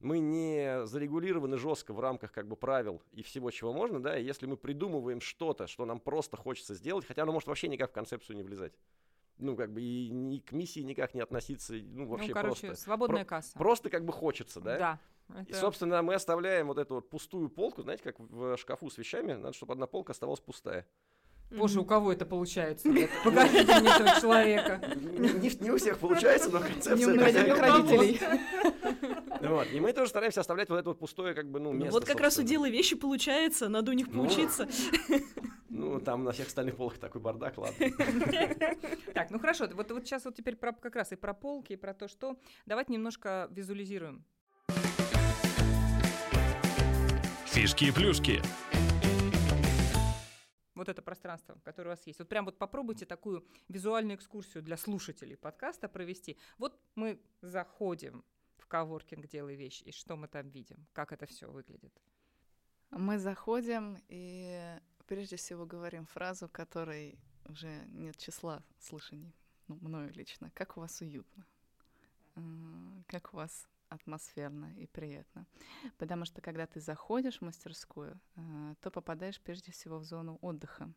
мы 0.00 0.18
не 0.18 0.86
зарегулированы 0.86 1.56
жестко 1.58 1.92
в 1.92 2.00
рамках 2.00 2.32
как 2.32 2.46
бы 2.46 2.56
правил 2.56 3.02
и 3.12 3.22
всего, 3.22 3.50
чего 3.50 3.72
можно, 3.72 4.00
да, 4.00 4.18
и 4.18 4.24
если 4.24 4.46
мы 4.46 4.56
придумываем 4.56 5.20
что-то, 5.20 5.66
что 5.66 5.84
нам 5.84 6.00
просто 6.00 6.36
хочется 6.36 6.74
сделать, 6.74 7.06
хотя 7.06 7.22
оно 7.22 7.32
может 7.32 7.48
вообще 7.48 7.68
никак 7.68 7.90
в 7.90 7.94
концепцию 7.94 8.36
не 8.36 8.42
влезать. 8.42 8.72
Ну, 9.38 9.56
как 9.56 9.72
бы 9.72 9.82
и 9.82 10.08
ни 10.10 10.38
к 10.38 10.52
миссии 10.52 10.80
никак 10.80 11.14
не 11.14 11.20
относиться, 11.20 11.74
ну, 11.74 12.06
вообще 12.06 12.28
ну, 12.28 12.34
короче, 12.34 12.66
просто. 12.68 12.82
свободная 12.84 13.24
касса. 13.24 13.58
Просто 13.58 13.90
как 13.90 14.04
бы 14.04 14.12
хочется, 14.12 14.60
да? 14.60 14.78
Да. 15.28 15.42
И, 15.42 15.50
это- 15.50 15.60
собственно, 15.60 16.02
мы 16.02 16.14
оставляем 16.14 16.68
вот 16.68 16.78
эту 16.78 16.94
вот 16.96 17.10
пустую 17.10 17.50
полку, 17.50 17.82
знаете, 17.82 18.02
как 18.02 18.18
в 18.18 18.56
шкафу 18.56 18.88
с 18.88 18.96
вещами, 18.96 19.32
надо, 19.32 19.52
чтобы 19.52 19.72
одна 19.72 19.86
полка 19.86 20.12
оставалась 20.12 20.40
пустая. 20.40 20.86
Боже, 21.50 21.80
у 21.80 21.84
кого 21.84 22.12
это 22.12 22.26
получается? 22.26 22.88
Покажите 23.24 23.80
мне 23.80 23.88
этого 23.88 24.20
человека. 24.20 24.80
Не, 24.96 25.70
у 25.70 25.76
всех 25.76 25.98
получается, 25.98 26.50
но 26.50 26.60
концепция 26.60 26.96
Не 26.96 27.06
у 27.06 27.10
многих 27.10 27.58
родителей. 27.58 28.20
Вот, 29.50 29.68
И 29.72 29.80
мы 29.80 29.92
тоже 29.92 30.10
стараемся 30.10 30.40
оставлять 30.40 30.68
вот 30.68 30.76
это 30.78 30.88
вот 30.88 30.98
пустое, 30.98 31.34
как 31.34 31.50
бы, 31.50 31.60
ну, 31.60 31.72
Ну, 31.72 31.78
место, 31.78 31.92
вот 31.92 32.04
как 32.04 32.20
раз 32.20 32.34
у 32.34 32.36
собственно. 32.40 32.48
дела 32.64 32.68
вещи 32.70 32.96
получается, 32.96 33.68
надо 33.68 33.90
у 33.90 33.94
них 33.94 34.08
Ну. 34.08 34.22
поучиться. 34.24 34.68
Ну, 35.68 36.00
там 36.00 36.24
на 36.24 36.32
всех 36.32 36.46
остальных 36.46 36.76
полках 36.76 36.98
такой 36.98 37.20
бардак, 37.20 37.58
ладно. 37.58 37.86
Так, 39.12 39.30
ну 39.30 39.38
хорошо, 39.38 39.68
вот, 39.72 39.90
вот 39.90 40.04
сейчас 40.06 40.24
вот 40.24 40.34
теперь 40.34 40.56
про, 40.56 40.72
как 40.72 40.96
раз 40.96 41.12
и 41.12 41.16
про 41.16 41.34
полки, 41.34 41.74
и 41.74 41.76
про 41.76 41.92
то, 41.92 42.08
что. 42.08 42.36
Давайте 42.64 42.92
немножко 42.94 43.48
визуализируем. 43.50 44.24
Фишки 47.46 47.84
и 47.86 47.90
плюшки. 47.90 48.40
Вот 50.74 50.88
это 50.90 51.00
пространство, 51.00 51.58
которое 51.64 51.88
у 51.88 51.92
вас 51.92 52.06
есть. 52.06 52.18
Вот 52.18 52.28
прям 52.28 52.44
вот 52.44 52.58
попробуйте 52.58 53.06
такую 53.06 53.46
визуальную 53.68 54.16
экскурсию 54.18 54.62
для 54.62 54.76
слушателей 54.76 55.36
подкаста 55.36 55.88
провести. 55.88 56.36
Вот 56.58 56.78
мы 56.94 57.18
заходим 57.40 58.24
в 58.66 58.68
коворкинг 58.68 59.28
«Делай 59.28 59.54
вещи», 59.54 59.84
и 59.84 59.92
что 59.92 60.16
мы 60.16 60.26
там 60.26 60.48
видим? 60.48 60.86
Как 60.92 61.12
это 61.12 61.24
все 61.26 61.48
выглядит? 61.48 61.92
Мы 62.90 63.18
заходим 63.18 63.96
и 64.08 64.80
прежде 65.06 65.36
всего 65.36 65.66
говорим 65.66 66.04
фразу, 66.06 66.48
которой 66.48 67.16
уже 67.48 67.84
нет 67.92 68.16
числа 68.16 68.64
слышаний, 68.80 69.32
ну, 69.68 69.76
мною 69.80 70.12
лично. 70.14 70.50
Как 70.54 70.76
у 70.76 70.80
вас 70.80 71.00
уютно? 71.00 71.46
Э, 72.34 72.40
Как 73.06 73.32
у 73.34 73.36
вас 73.36 73.68
атмосферно 73.88 74.74
и 74.76 74.86
приятно? 74.86 75.46
Потому 75.96 76.24
что 76.24 76.40
когда 76.40 76.66
ты 76.66 76.80
заходишь 76.80 77.38
в 77.38 77.42
мастерскую, 77.42 78.20
э, 78.34 78.74
то 78.80 78.90
попадаешь 78.90 79.40
прежде 79.40 79.70
всего 79.70 79.98
в 79.98 80.04
зону 80.04 80.38
отдыха. 80.42 80.92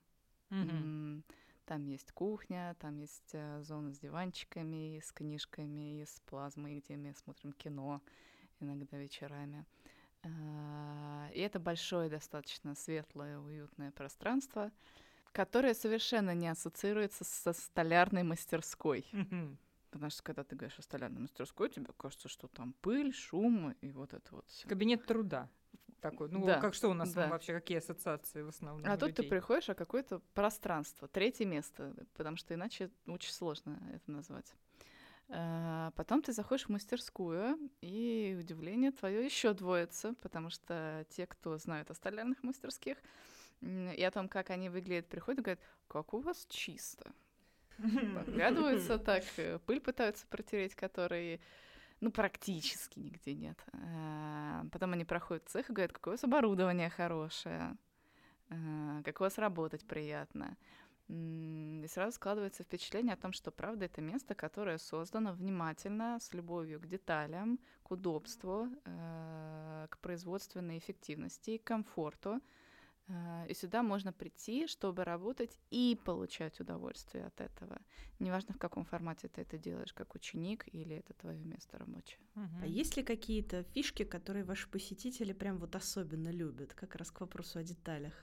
М, 0.49 1.23
Там 1.69 1.85
есть 1.85 2.11
кухня, 2.13 2.75
там 2.79 2.97
есть 2.97 3.29
э, 3.33 3.61
зона 3.61 3.93
с 3.93 3.99
диванчиками, 3.99 4.97
и 4.97 5.01
с 5.01 5.11
книжками, 5.11 6.01
и 6.01 6.05
с 6.05 6.19
плазмой, 6.25 6.79
где 6.79 6.97
мы 6.97 7.13
смотрим 7.13 7.53
кино 7.53 8.01
иногда 8.59 8.97
вечерами. 8.97 9.67
А, 10.23 11.29
И 11.31 11.39
это 11.39 11.59
большое, 11.59 12.09
достаточно 12.09 12.73
светлое, 12.73 13.37
уютное 13.37 13.91
пространство, 13.91 14.71
которое 15.31 15.75
совершенно 15.75 16.33
не 16.33 16.47
ассоциируется 16.47 17.23
со 17.23 17.53
столярной 17.53 18.23
мастерской. 18.23 19.05
Потому 19.91 20.09
что 20.09 20.23
когда 20.23 20.43
ты 20.43 20.55
говоришь 20.55 20.79
о 20.79 20.81
столярной 20.81 21.21
мастерской, 21.21 21.69
тебе 21.69 21.85
кажется, 21.95 22.29
что 22.29 22.47
там 22.47 22.73
пыль, 22.81 23.13
шум 23.13 23.75
и 23.81 23.91
вот 23.91 24.15
это 24.15 24.33
вот. 24.33 24.45
Кабинет 24.67 25.05
труда. 25.05 25.47
Такой, 26.01 26.29
ну, 26.29 26.45
Да, 26.45 26.59
как 26.59 26.73
что 26.73 26.89
у 26.89 26.93
нас 26.93 27.11
да. 27.13 27.27
вообще, 27.27 27.53
какие 27.53 27.79
ассоциации 27.79 28.41
в 28.41 28.49
основном? 28.49 28.89
А 28.89 28.97
тут 28.97 29.15
ты 29.15 29.23
приходишь, 29.23 29.69
а 29.69 29.75
какое-то 29.75 30.19
пространство, 30.33 31.07
третье 31.07 31.45
место, 31.45 31.93
потому 32.15 32.37
что 32.37 32.53
иначе 32.53 32.89
очень 33.05 33.33
сложно 33.33 33.79
это 33.93 34.11
назвать. 34.11 34.53
А, 35.29 35.91
Потом 35.95 36.21
ты 36.21 36.31
заходишь 36.33 36.65
в 36.65 36.69
мастерскую, 36.69 37.57
и 37.81 38.35
удивление 38.39 38.91
твое 38.91 39.23
еще 39.23 39.53
двоится, 39.53 40.15
потому 40.21 40.49
что 40.49 41.05
те, 41.09 41.27
кто 41.27 41.57
знают 41.57 41.91
о 41.91 41.93
столярных 41.93 42.41
мастерских 42.43 42.97
и 43.61 44.03
о 44.03 44.11
том, 44.11 44.27
как 44.29 44.49
они 44.49 44.69
выглядят, 44.69 45.07
приходят 45.07 45.39
и 45.39 45.43
говорят, 45.43 45.59
как 45.87 46.13
у 46.13 46.19
вас 46.19 46.45
чисто. 46.49 47.11
Поглядываются 47.77 48.97
так, 48.97 49.23
э, 49.37 49.59
пыль 49.65 49.79
пытаются 49.79 50.25
протереть, 50.27 50.75
которой, 50.75 51.39
ну, 52.01 52.11
практически 52.11 52.99
нигде 52.99 53.33
нет. 53.33 53.57
А, 53.73 54.65
Потом 54.71 54.93
они 54.93 55.05
проходят 55.05 55.47
цех 55.49 55.69
и 55.69 55.73
говорят, 55.73 55.93
какое 55.93 56.13
у 56.13 56.15
вас 56.15 56.23
оборудование 56.23 56.89
хорошее, 56.89 57.75
а, 58.49 59.01
как 59.03 59.19
у 59.19 59.23
вас 59.23 59.37
работать 59.37 59.85
приятно. 59.85 60.57
И 61.09 61.85
сразу 61.89 62.15
складывается 62.15 62.63
впечатление 62.63 63.13
о 63.13 63.17
том, 63.17 63.33
что, 63.33 63.49
правда, 63.49 63.85
это 63.85 63.99
место, 63.99 64.35
которое 64.35 64.77
создано 64.77 65.33
внимательно, 65.33 66.19
с 66.21 66.33
любовью 66.33 66.79
к 66.79 66.85
деталям, 66.85 67.59
к 67.81 67.89
удобству, 67.89 68.67
э, 68.85 69.87
к 69.89 69.97
производственной 69.97 70.77
эффективности 70.77 71.51
и 71.51 71.57
комфорту. 71.57 72.39
Э, 73.09 73.45
И 73.49 73.53
сюда 73.53 73.83
можно 73.83 74.13
прийти, 74.13 74.67
чтобы 74.67 75.03
работать 75.03 75.59
и 75.71 75.99
получать 76.05 76.59
удовольствие 76.59 77.25
от 77.25 77.41
этого. 77.41 77.77
Неважно, 78.19 78.53
в 78.53 78.57
каком 78.57 78.85
формате 78.85 79.27
ты 79.27 79.41
это 79.41 79.57
делаешь, 79.57 79.93
как 79.93 80.15
ученик 80.15 80.65
или 80.71 80.95
это 80.95 81.13
твое 81.13 81.43
место 81.43 81.77
рабочее. 81.77 82.19
Мгм. 82.35 82.59
А 82.63 82.67
есть 82.67 82.97
ли 82.97 83.03
какие-то 83.03 83.63
фишки, 83.63 84.03
которые 84.05 84.43
ваши 84.43 84.69
посетители 84.69 85.33
прям 85.33 85.57
вот 85.57 85.75
особенно 85.75 86.31
любят? 86.31 86.73
Как 86.73 86.95
раз 86.95 87.11
к 87.11 87.21
вопросу 87.21 87.59
о 87.59 87.63
деталях. 87.63 88.13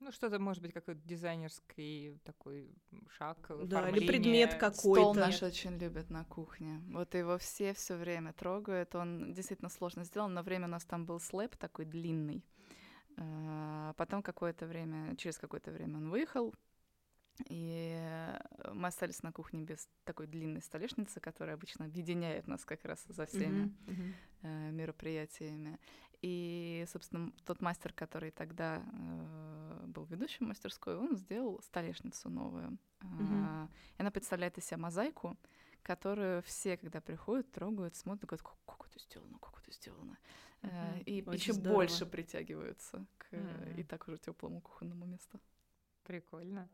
Ну, 0.00 0.12
что-то, 0.12 0.38
может 0.38 0.62
быть, 0.62 0.72
какой-то 0.72 1.00
дизайнерский 1.04 2.20
такой 2.24 2.70
шаг, 3.08 3.50
Да, 3.64 3.90
или 3.90 4.06
предмет 4.06 4.54
какой-то. 4.54 4.78
Стол 4.78 5.14
наш 5.14 5.42
очень 5.42 5.76
любят 5.76 6.10
на 6.10 6.24
кухне. 6.24 6.80
Вот 6.92 7.14
его 7.14 7.36
все 7.38 7.72
все 7.74 7.96
время 7.96 8.32
трогают. 8.32 8.94
Он 8.94 9.32
действительно 9.32 9.68
сложно 9.68 10.04
сделан. 10.04 10.34
На 10.34 10.42
время 10.42 10.66
у 10.66 10.70
нас 10.70 10.84
там 10.84 11.04
был 11.04 11.18
слэп 11.18 11.56
такой 11.56 11.84
длинный. 11.84 12.44
А 13.18 13.92
Потом 13.94 14.22
какое-то 14.22 14.66
время, 14.66 15.16
через 15.16 15.38
какое-то 15.38 15.70
время 15.70 15.96
он 15.96 16.10
выехал, 16.10 16.54
и 17.46 17.96
мы 18.72 18.88
остались 18.88 19.22
на 19.22 19.32
кухне 19.32 19.62
без 19.62 19.88
такой 20.04 20.26
длинной 20.26 20.62
столешницы, 20.62 21.20
которая 21.20 21.54
обычно 21.54 21.84
объединяет 21.84 22.46
нас 22.46 22.64
как 22.64 22.84
раз 22.84 23.04
за 23.08 23.26
всеми 23.26 23.72
мгм. 23.86 24.14
э, 24.42 24.70
мероприятиями. 24.70 25.78
И, 26.20 26.84
собственно, 26.88 27.32
тот 27.44 27.60
мастер, 27.60 27.92
который 27.92 28.32
тогда 28.32 28.82
э, 28.82 29.84
был 29.86 30.04
ведущим 30.06 30.48
мастерской, 30.48 30.96
он 30.96 31.16
сделал 31.16 31.60
столешницу 31.62 32.28
новую. 32.28 32.76
А, 33.00 33.68
и 33.96 34.00
она 34.00 34.10
представляет 34.10 34.58
из 34.58 34.64
себя 34.64 34.78
мозаику, 34.78 35.36
которую 35.82 36.42
все, 36.42 36.76
когда 36.76 37.00
приходят, 37.00 37.50
трогают, 37.52 37.94
смотрят, 37.94 38.28
говорят, 38.28 38.42
как, 38.42 38.56
как 38.66 38.88
это 38.88 38.98
сделано, 38.98 39.38
как 39.38 39.62
это 39.62 39.72
сделано. 39.72 40.18
Э. 40.62 41.00
И 41.06 41.22
Очень 41.22 41.40
еще 41.40 41.52
здорово. 41.52 41.76
больше 41.76 42.06
притягиваются 42.06 43.06
к 43.18 43.26
э, 43.32 43.74
и 43.78 43.82
так 43.84 44.08
уже 44.08 44.18
теплому 44.18 44.60
кухонному 44.60 45.06
месту. 45.06 45.40
Прикольно. 46.04 46.68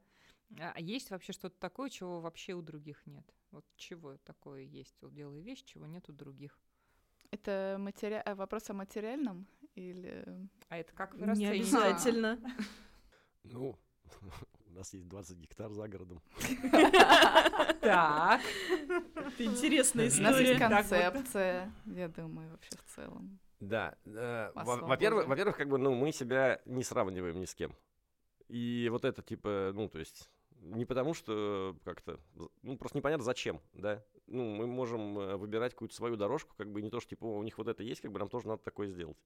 А 0.59 0.73
а 0.75 0.81
есть 0.81 1.11
вообще 1.11 1.33
что-то 1.33 1.59
такое, 1.59 1.91
чего 1.91 2.21
вообще 2.21 2.55
у 2.55 2.63
других 2.63 3.05
нет? 3.07 3.25
Вот 3.51 3.65
чего 3.77 4.17
такое 4.19 4.63
есть? 4.63 4.97
Вот 5.01 5.13
делаю 5.15 5.43
вещь, 5.43 5.65
чего 5.65 5.87
нет 5.87 6.09
у 6.09 6.13
других. 6.13 6.59
Это 7.31 7.77
матери... 7.81 8.23
а 8.25 8.35
вопрос 8.35 8.71
о 8.71 8.75
материальном 8.75 9.47
или... 9.75 10.25
А 10.69 10.79
это 10.79 10.93
как 10.93 11.15
вы 11.15 11.27
Не 11.27 11.47
обязательно. 11.47 12.39
Ну, 13.47 13.79
у 14.67 14.73
нас 14.73 14.95
есть 14.95 15.07
20 15.07 15.37
гектар 15.37 15.71
за 15.73 15.87
городом. 15.89 16.23
Так. 17.81 18.41
Это 19.15 19.45
интересная 19.45 20.07
У 20.07 20.23
нас 20.23 20.41
есть 20.41 20.53
история. 20.53 20.59
Концепция, 20.59 21.73
я 21.85 22.09
думаю, 22.09 22.51
вообще 22.51 22.71
в 22.71 22.95
целом. 22.95 23.39
Да. 23.69 23.97
э. 24.05 24.51
Во-первых, 24.89 25.27
во-первых, 25.27 25.57
как 25.57 25.69
бы, 25.69 25.79
ну, 25.79 25.95
мы 25.95 26.13
себя 26.13 26.61
не 26.65 26.83
сравниваем 26.85 27.41
ни 27.41 27.45
с 27.45 27.55
кем. 27.55 27.75
И 28.49 28.89
вот 28.91 29.05
это, 29.05 29.23
типа, 29.23 29.73
ну, 29.75 29.89
то 29.89 29.99
есть, 29.99 30.31
не 30.61 30.85
потому 30.85 31.15
что 31.15 31.77
как-то, 31.85 32.19
з- 32.35 32.49
ну, 32.63 32.77
просто 32.77 32.99
непонятно 32.99 33.25
зачем, 33.25 33.61
да. 33.73 34.05
Ну, 34.27 34.45
мы 34.55 34.67
можем 34.67 35.19
э, 35.19 35.37
выбирать 35.37 35.73
какую-то 35.73 35.95
свою 35.95 36.17
дорожку, 36.17 36.55
как 36.57 36.71
бы, 36.71 36.83
не 36.83 36.91
то, 36.91 37.01
что, 37.01 37.11
типа, 37.11 37.25
«О, 37.25 37.39
у 37.39 37.43
них 37.43 37.59
вот 37.59 37.69
это 37.69 37.83
есть, 37.83 38.01
как 38.01 38.13
бы, 38.13 38.19
нам 38.19 38.29
тоже 38.29 38.49
надо 38.49 38.63
такое 38.63 38.89
сделать. 38.89 39.19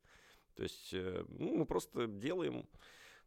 То 0.55 0.63
есть, 0.63 0.93
э, 0.93 1.25
ну, 1.29 1.57
мы 1.57 1.67
просто 1.67 2.07
делаем 2.07 2.69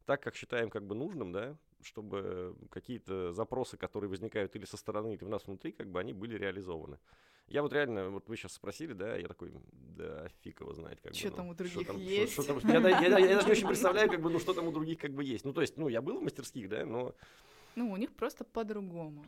так, 0.05 0.21
как 0.21 0.35
считаем, 0.35 0.69
как 0.69 0.85
бы, 0.85 0.95
нужным, 0.95 1.31
да, 1.31 1.57
чтобы 1.81 2.55
какие-то 2.71 3.33
запросы, 3.33 3.77
которые 3.77 4.09
возникают 4.09 4.55
или 4.55 4.65
со 4.65 4.77
стороны, 4.77 5.13
или 5.13 5.23
у 5.23 5.29
нас 5.29 5.45
внутри, 5.47 5.71
как 5.71 5.89
бы, 5.89 5.99
они 5.99 6.13
были 6.13 6.37
реализованы. 6.37 6.99
Я 7.51 7.61
вот 7.63 7.73
реально, 7.73 8.09
вот 8.09 8.29
вы 8.29 8.37
сейчас 8.37 8.53
спросили, 8.53 8.93
да, 8.93 9.17
я 9.17 9.27
такой, 9.27 9.51
да, 9.73 10.29
фиг 10.41 10.61
его 10.61 10.73
знает, 10.73 11.01
как 11.01 11.11
бы. 11.11 11.17
Чё 11.17 11.29
ну, 11.31 11.35
там 11.35 11.47
у 11.49 11.53
что 11.53 11.63
других 11.65 11.87
там- 11.87 11.97
что- 11.97 12.09
есть? 12.09 12.33
что 12.33 12.43
там- 12.43 12.59
я, 12.63 12.79
да- 12.79 12.89
я- 12.89 13.17
я 13.19 13.35
даже 13.35 13.45
не 13.47 13.51
очень 13.51 13.67
представляю, 13.67 14.09
как 14.09 14.21
бы, 14.21 14.29
ну, 14.29 14.39
что 14.39 14.53
там 14.53 14.67
у 14.67 14.71
других, 14.71 14.99
как 14.99 15.11
бы, 15.11 15.21
есть. 15.23 15.43
Ну, 15.43 15.51
то 15.51 15.59
есть, 15.61 15.75
ну, 15.77 15.89
я 15.89 16.01
был 16.01 16.19
в 16.19 16.23
мастерских, 16.23 16.69
да, 16.69 16.85
но, 16.85 17.13
Ну, 17.75 17.91
у 17.91 17.97
них 17.97 18.13
просто 18.15 18.45
по-другому. 18.45 19.25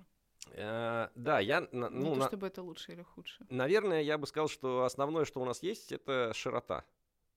э, 0.51 1.09
да, 1.15 1.39
я, 1.41 1.67
на- 1.73 1.89
Не 1.89 1.99
ну, 1.99 2.13
то, 2.13 2.19
на- 2.21 2.27
чтобы 2.27 2.47
это 2.47 2.61
лучше 2.63 2.93
или 2.93 3.01
хуже. 3.03 3.39
наверное, 3.49 4.01
я 4.01 4.17
бы 4.17 4.25
сказал, 4.25 4.47
что 4.47 4.83
основное, 4.85 5.25
что 5.25 5.41
у 5.41 5.45
нас 5.45 5.61
есть, 5.61 5.91
это 5.91 6.31
широта. 6.33 6.85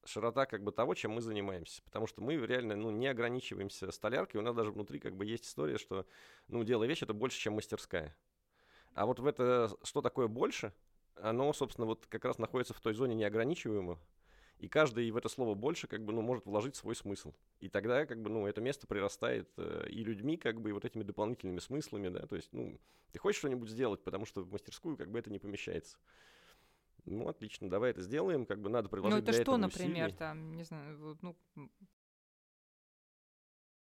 Широта, 0.05 0.47
как 0.47 0.63
бы, 0.63 0.71
того, 0.71 0.95
чем 0.95 1.11
мы 1.13 1.21
занимаемся. 1.21 1.83
Потому 1.83 2.07
что 2.07 2.23
мы 2.23 2.37
реально, 2.37 2.77
ну, 2.77 2.93
не 2.93 3.09
ограничиваемся 3.09 3.91
столяркой. 3.91 4.41
У 4.41 4.45
нас 4.45 4.55
даже 4.55 4.71
внутри, 4.71 5.01
как 5.01 5.17
бы, 5.17 5.25
есть 5.27 5.47
история, 5.47 5.79
что, 5.79 6.07
ну, 6.47 6.63
дело 6.63 6.85
вещь, 6.85 7.03
это 7.03 7.13
больше, 7.13 7.41
чем 7.41 7.55
мастерская. 7.55 8.15
А 8.97 9.05
вот 9.05 9.21
в 9.21 9.27
это, 9.27 9.71
что 9.83 10.01
такое 10.01 10.27
больше, 10.27 10.73
оно, 11.17 11.53
собственно, 11.53 11.87
вот 11.87 12.07
как 12.07 12.25
раз 12.25 12.39
находится 12.39 12.73
в 12.73 12.81
той 12.81 12.95
зоне 12.95 13.15
неограничиваемого. 13.15 13.99
И 14.59 14.69
каждый 14.69 15.11
в 15.11 15.19
это 15.19 15.29
слово 15.29 15.55
больше, 15.55 15.87
как 15.87 16.03
бы, 16.03 16.15
ну, 16.15 16.23
может 16.23 16.47
вложить 16.47 16.77
свой 16.77 16.97
смысл. 16.97 17.35
И 17.61 17.69
тогда, 17.69 18.07
как 18.07 18.23
бы, 18.23 18.31
ну, 18.31 18.47
это 18.47 18.63
место 18.63 18.87
прирастает 18.87 19.51
э, 19.59 19.87
и 19.91 20.03
людьми, 20.03 20.39
как 20.39 20.63
бы, 20.63 20.71
и 20.71 20.73
вот 20.73 20.87
этими 20.87 21.03
дополнительными 21.03 21.59
смыслами, 21.59 22.09
да. 22.09 22.27
То 22.27 22.37
есть, 22.37 22.49
ну, 22.55 22.81
ты 23.13 23.19
хочешь 23.19 23.39
что-нибудь 23.41 23.69
сделать, 23.69 24.03
потому 24.03 24.25
что 24.25 24.41
в 24.41 24.51
мастерскую, 24.51 24.97
как 24.97 25.11
бы, 25.11 25.19
это 25.19 25.31
не 25.31 25.39
помещается. 25.39 25.99
Ну, 27.05 27.29
отлично, 27.29 27.69
давай 27.69 27.91
это 27.91 28.01
сделаем, 28.01 28.47
как 28.47 28.63
бы 28.63 28.71
надо 28.71 28.89
приложить 28.89 29.13
Ну, 29.13 29.19
это 29.19 29.33
для 29.33 29.43
что, 29.43 29.43
этого 29.43 29.57
например, 29.59 30.07
усилий. 30.07 30.19
там, 30.19 30.57
не 30.57 30.65
знаю, 30.65 31.19
ну, 31.21 31.37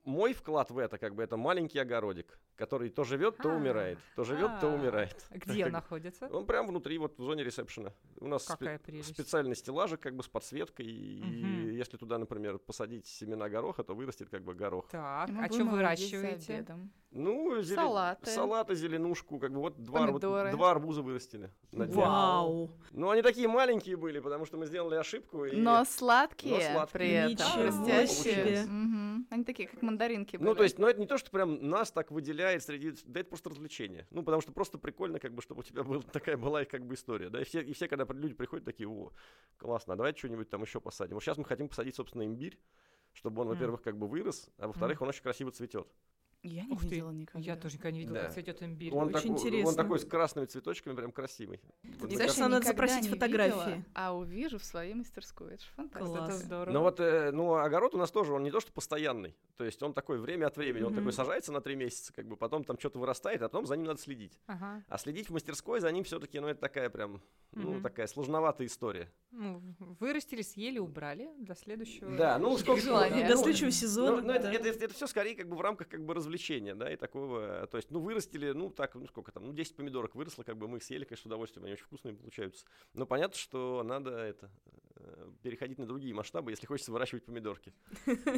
Мой 0.03 0.33
вклад 0.33 0.71
в 0.71 0.77
это, 0.79 0.97
как 0.97 1.13
бы, 1.13 1.21
это 1.21 1.37
маленький 1.37 1.77
огородик, 1.77 2.39
который 2.55 2.89
то 2.89 3.03
живет, 3.03 3.37
то 3.37 3.51
А, 3.51 3.55
умирает, 3.55 3.99
то 4.15 4.23
живет, 4.23 4.59
то 4.59 4.71
а. 4.71 4.73
умирает. 4.73 5.15
где 5.31 5.65
Как- 5.65 5.73
находится? 5.73 6.27
Он 6.27 6.45
прям 6.47 6.65
внутри, 6.67 6.97
вот 6.97 7.17
в 7.19 7.23
зоне 7.23 7.43
ресепшена. 7.43 7.93
У 8.19 8.27
нас 8.27 8.49
спе- 8.49 9.03
специальный 9.03 9.55
стеллажик, 9.55 9.99
как 9.99 10.15
бы 10.15 10.23
с 10.23 10.27
подсветкой, 10.27 10.87
и 10.87 11.75
если 11.75 11.97
туда, 11.97 12.17
например, 12.17 12.57
посадить 12.57 13.05
семена 13.05 13.47
гороха, 13.47 13.83
то 13.83 13.93
вырастет 13.93 14.29
как 14.29 14.43
бы 14.43 14.55
горох. 14.55 14.87
Так, 14.89 15.29
а 15.29 15.47
что 15.51 15.65
выращиваете? 15.65 16.65
Ну, 17.13 17.61
Салаты. 17.61 18.31
салаты, 18.31 18.73
зеленушку, 18.73 19.37
как 19.37 19.51
бы 19.51 19.59
вот 19.59 19.83
два, 19.83 20.07
Помидоры. 20.07 20.51
два 20.51 20.71
арбуза 20.71 21.01
вырастили. 21.01 21.51
на. 21.73 21.85
Вау. 21.85 22.71
Ну, 22.91 23.09
они 23.09 23.21
такие 23.21 23.49
маленькие 23.49 23.97
были, 23.97 24.19
потому 24.21 24.45
что 24.45 24.55
мы 24.57 24.65
сделали 24.65 24.95
ошибку. 24.95 25.43
И... 25.43 25.57
Но 25.57 25.83
сладкие, 25.83 26.53
Но 26.69 26.73
сладкие. 26.73 26.87
при 26.93 27.09
этом. 27.09 27.31
Ничего 27.31 28.05
себе. 28.05 28.61
Они 29.31 29.45
такие, 29.45 29.69
как 29.69 29.81
мандаринки 29.81 30.35
были. 30.35 30.49
Ну, 30.49 30.55
то 30.55 30.63
есть, 30.63 30.77
ну, 30.77 30.87
это 30.87 30.99
не 30.99 31.07
то, 31.07 31.17
что 31.17 31.31
прям 31.31 31.69
нас 31.69 31.89
так 31.89 32.11
выделяет 32.11 32.63
среди... 32.63 32.91
Да 33.05 33.21
это 33.21 33.29
просто 33.29 33.49
развлечение. 33.49 34.05
Ну, 34.11 34.23
потому 34.23 34.41
что 34.41 34.51
просто 34.51 34.77
прикольно, 34.77 35.19
как 35.19 35.33
бы, 35.33 35.41
чтобы 35.41 35.61
у 35.61 35.63
тебя 35.63 35.83
был, 35.85 36.03
такая 36.11 36.35
была 36.35 36.65
как 36.65 36.85
бы 36.85 36.95
история. 36.95 37.29
Да, 37.29 37.39
и 37.39 37.45
все, 37.45 37.61
и 37.61 37.71
все, 37.71 37.87
когда 37.87 38.05
люди 38.13 38.33
приходят, 38.33 38.65
такие, 38.65 38.89
о, 38.89 39.13
классно, 39.57 39.93
а 39.93 39.95
давайте 39.95 40.19
что-нибудь 40.19 40.49
там 40.49 40.61
еще 40.63 40.81
посадим. 40.81 41.15
Вот 41.15 41.23
сейчас 41.23 41.37
мы 41.37 41.45
хотим 41.45 41.69
посадить, 41.69 41.95
собственно, 41.95 42.25
имбирь, 42.25 42.59
чтобы 43.13 43.43
он, 43.43 43.47
М. 43.47 43.53
во-первых, 43.53 43.81
как 43.81 43.97
бы 43.97 44.09
вырос, 44.09 44.49
а 44.57 44.67
во-вторых, 44.67 45.01
он 45.01 45.07
очень 45.07 45.23
красиво 45.23 45.49
цветет. 45.51 45.87
Я 46.43 46.63
не 46.65 46.73
Ух 46.73 46.81
ты, 46.81 46.87
видела 46.87 47.11
никогда. 47.11 47.39
Я 47.45 47.55
тоже 47.55 47.75
никогда 47.75 47.91
не 47.91 47.99
видела, 47.99 48.15
Да. 48.17 48.23
как 48.25 48.33
цветет 48.33 48.63
имбирь. 48.63 48.91
Он, 48.93 49.09
Очень 49.09 49.13
такой, 49.13 49.29
он 49.29 49.37
интересно. 49.37 49.75
такой 49.75 49.99
с 49.99 50.05
красными 50.05 50.45
цветочками, 50.47 50.95
прям 50.95 51.11
красивый. 51.11 51.61
Вот 51.99 52.09
Мне 52.09 52.17
кажется, 52.17 52.41
надо 52.41 52.55
никогда 52.55 52.71
запросить 52.71 53.03
не 53.03 53.09
фотографии. 53.09 53.69
видела, 53.69 53.83
а 53.93 54.15
увижу 54.17 54.57
в 54.57 54.63
своей 54.65 54.95
мастерской. 54.95 55.53
Это 55.53 55.63
же 55.63 55.69
фантастика. 55.75 56.17
Класс. 56.17 56.29
Это 56.29 56.37
здорово. 56.45 56.73
Ну 56.73 56.81
вот, 56.81 56.99
э, 56.99 57.31
ну, 57.31 57.53
огород 57.55 57.93
у 57.93 57.99
нас 57.99 58.09
тоже, 58.09 58.33
он 58.33 58.41
не 58.41 58.49
то, 58.49 58.59
что 58.59 58.71
постоянный. 58.71 59.35
То 59.57 59.65
есть 59.65 59.83
он 59.83 59.93
такой 59.93 60.17
время 60.19 60.47
от 60.47 60.57
времени, 60.57 60.81
он 60.81 60.93
Мгм. 60.93 60.97
такой 61.01 61.13
сажается 61.13 61.51
на 61.51 61.61
три 61.61 61.75
месяца, 61.75 62.11
как 62.11 62.25
бы, 62.27 62.35
потом 62.35 62.63
там 62.63 62.79
что-то 62.79 62.97
вырастает, 62.97 63.41
а 63.43 63.45
потом 63.49 63.67
за 63.67 63.75
ним 63.77 63.85
надо 63.85 64.01
следить. 64.01 64.39
Ага. 64.47 64.83
А 64.87 64.97
следить 64.97 65.29
в 65.29 65.33
мастерской 65.33 65.79
за 65.79 65.91
ним 65.91 66.03
все-таки, 66.03 66.39
ну, 66.39 66.47
это 66.47 66.59
такая 66.59 66.89
прям, 66.89 67.21
ну, 67.51 67.73
Мгм. 67.73 67.83
такая 67.83 68.07
сложноватая 68.07 68.65
история. 68.65 69.11
Ну, 69.29 69.61
вырастили, 69.99 70.41
съели, 70.41 70.79
убрали 70.79 71.29
до 71.37 71.53
следующего. 71.53 72.09
Да, 72.17 72.39
ну, 72.39 72.57
сколько 72.57 72.81
желания. 72.81 73.27
До 73.27 73.35
ну, 73.35 73.43
следующего 73.43 73.65
Ну, 73.67 73.71
сезона. 73.71 74.21
ну, 74.23 74.31
это, 74.33 74.43
да. 74.51 74.53
это, 74.53 74.93
все 74.95 75.05
скорее 75.05 75.35
как 75.35 75.47
бы 75.47 75.55
в 75.55 75.61
рамках 75.61 75.87
как 75.87 76.03
бы 76.03 76.15
развлечения, 76.31 76.75
да, 76.75 76.91
и 76.91 76.95
такого, 76.95 77.67
то 77.67 77.77
есть, 77.77 77.91
ну, 77.91 77.99
вырастили, 77.99 78.51
ну, 78.51 78.69
так, 78.69 78.95
ну, 78.95 79.05
сколько 79.07 79.31
там, 79.31 79.45
ну, 79.45 79.53
10 79.53 79.75
помидорок 79.75 80.15
выросло, 80.15 80.43
как 80.43 80.57
бы 80.57 80.67
мы 80.67 80.77
их 80.77 80.83
съели, 80.83 81.03
конечно, 81.03 81.23
с 81.23 81.25
удовольствием, 81.25 81.65
они 81.65 81.73
очень 81.73 81.85
вкусные 81.85 82.15
получаются. 82.15 82.65
Но 82.93 83.05
понятно, 83.05 83.37
что 83.37 83.83
надо 83.83 84.11
это, 84.11 84.49
э, 84.95 85.31
переходить 85.43 85.77
на 85.77 85.85
другие 85.85 86.13
масштабы, 86.13 86.51
если 86.51 86.65
хочется 86.65 86.91
выращивать 86.91 87.25
помидорки. 87.25 87.73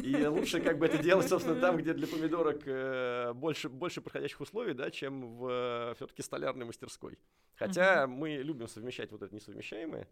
И 0.02 0.26
лучше 0.26 0.60
как 0.60 0.78
бы 0.78 0.86
это 0.86 0.98
делать, 0.98 1.28
собственно, 1.28 1.60
там, 1.60 1.76
где 1.76 1.94
для 1.94 2.06
помидорок 2.06 2.62
э, 2.66 3.32
больше, 3.34 3.68
больше 3.68 4.00
подходящих 4.00 4.40
условий, 4.40 4.74
да, 4.74 4.90
чем 4.90 5.36
в 5.36 5.94
все-таки 5.96 6.22
столярной 6.22 6.66
мастерской. 6.66 7.18
Хотя 7.54 8.06
мы 8.06 8.36
любим 8.36 8.66
совмещать 8.66 9.12
вот 9.12 9.22
это 9.22 9.34
несовмещаемое, 9.34 10.08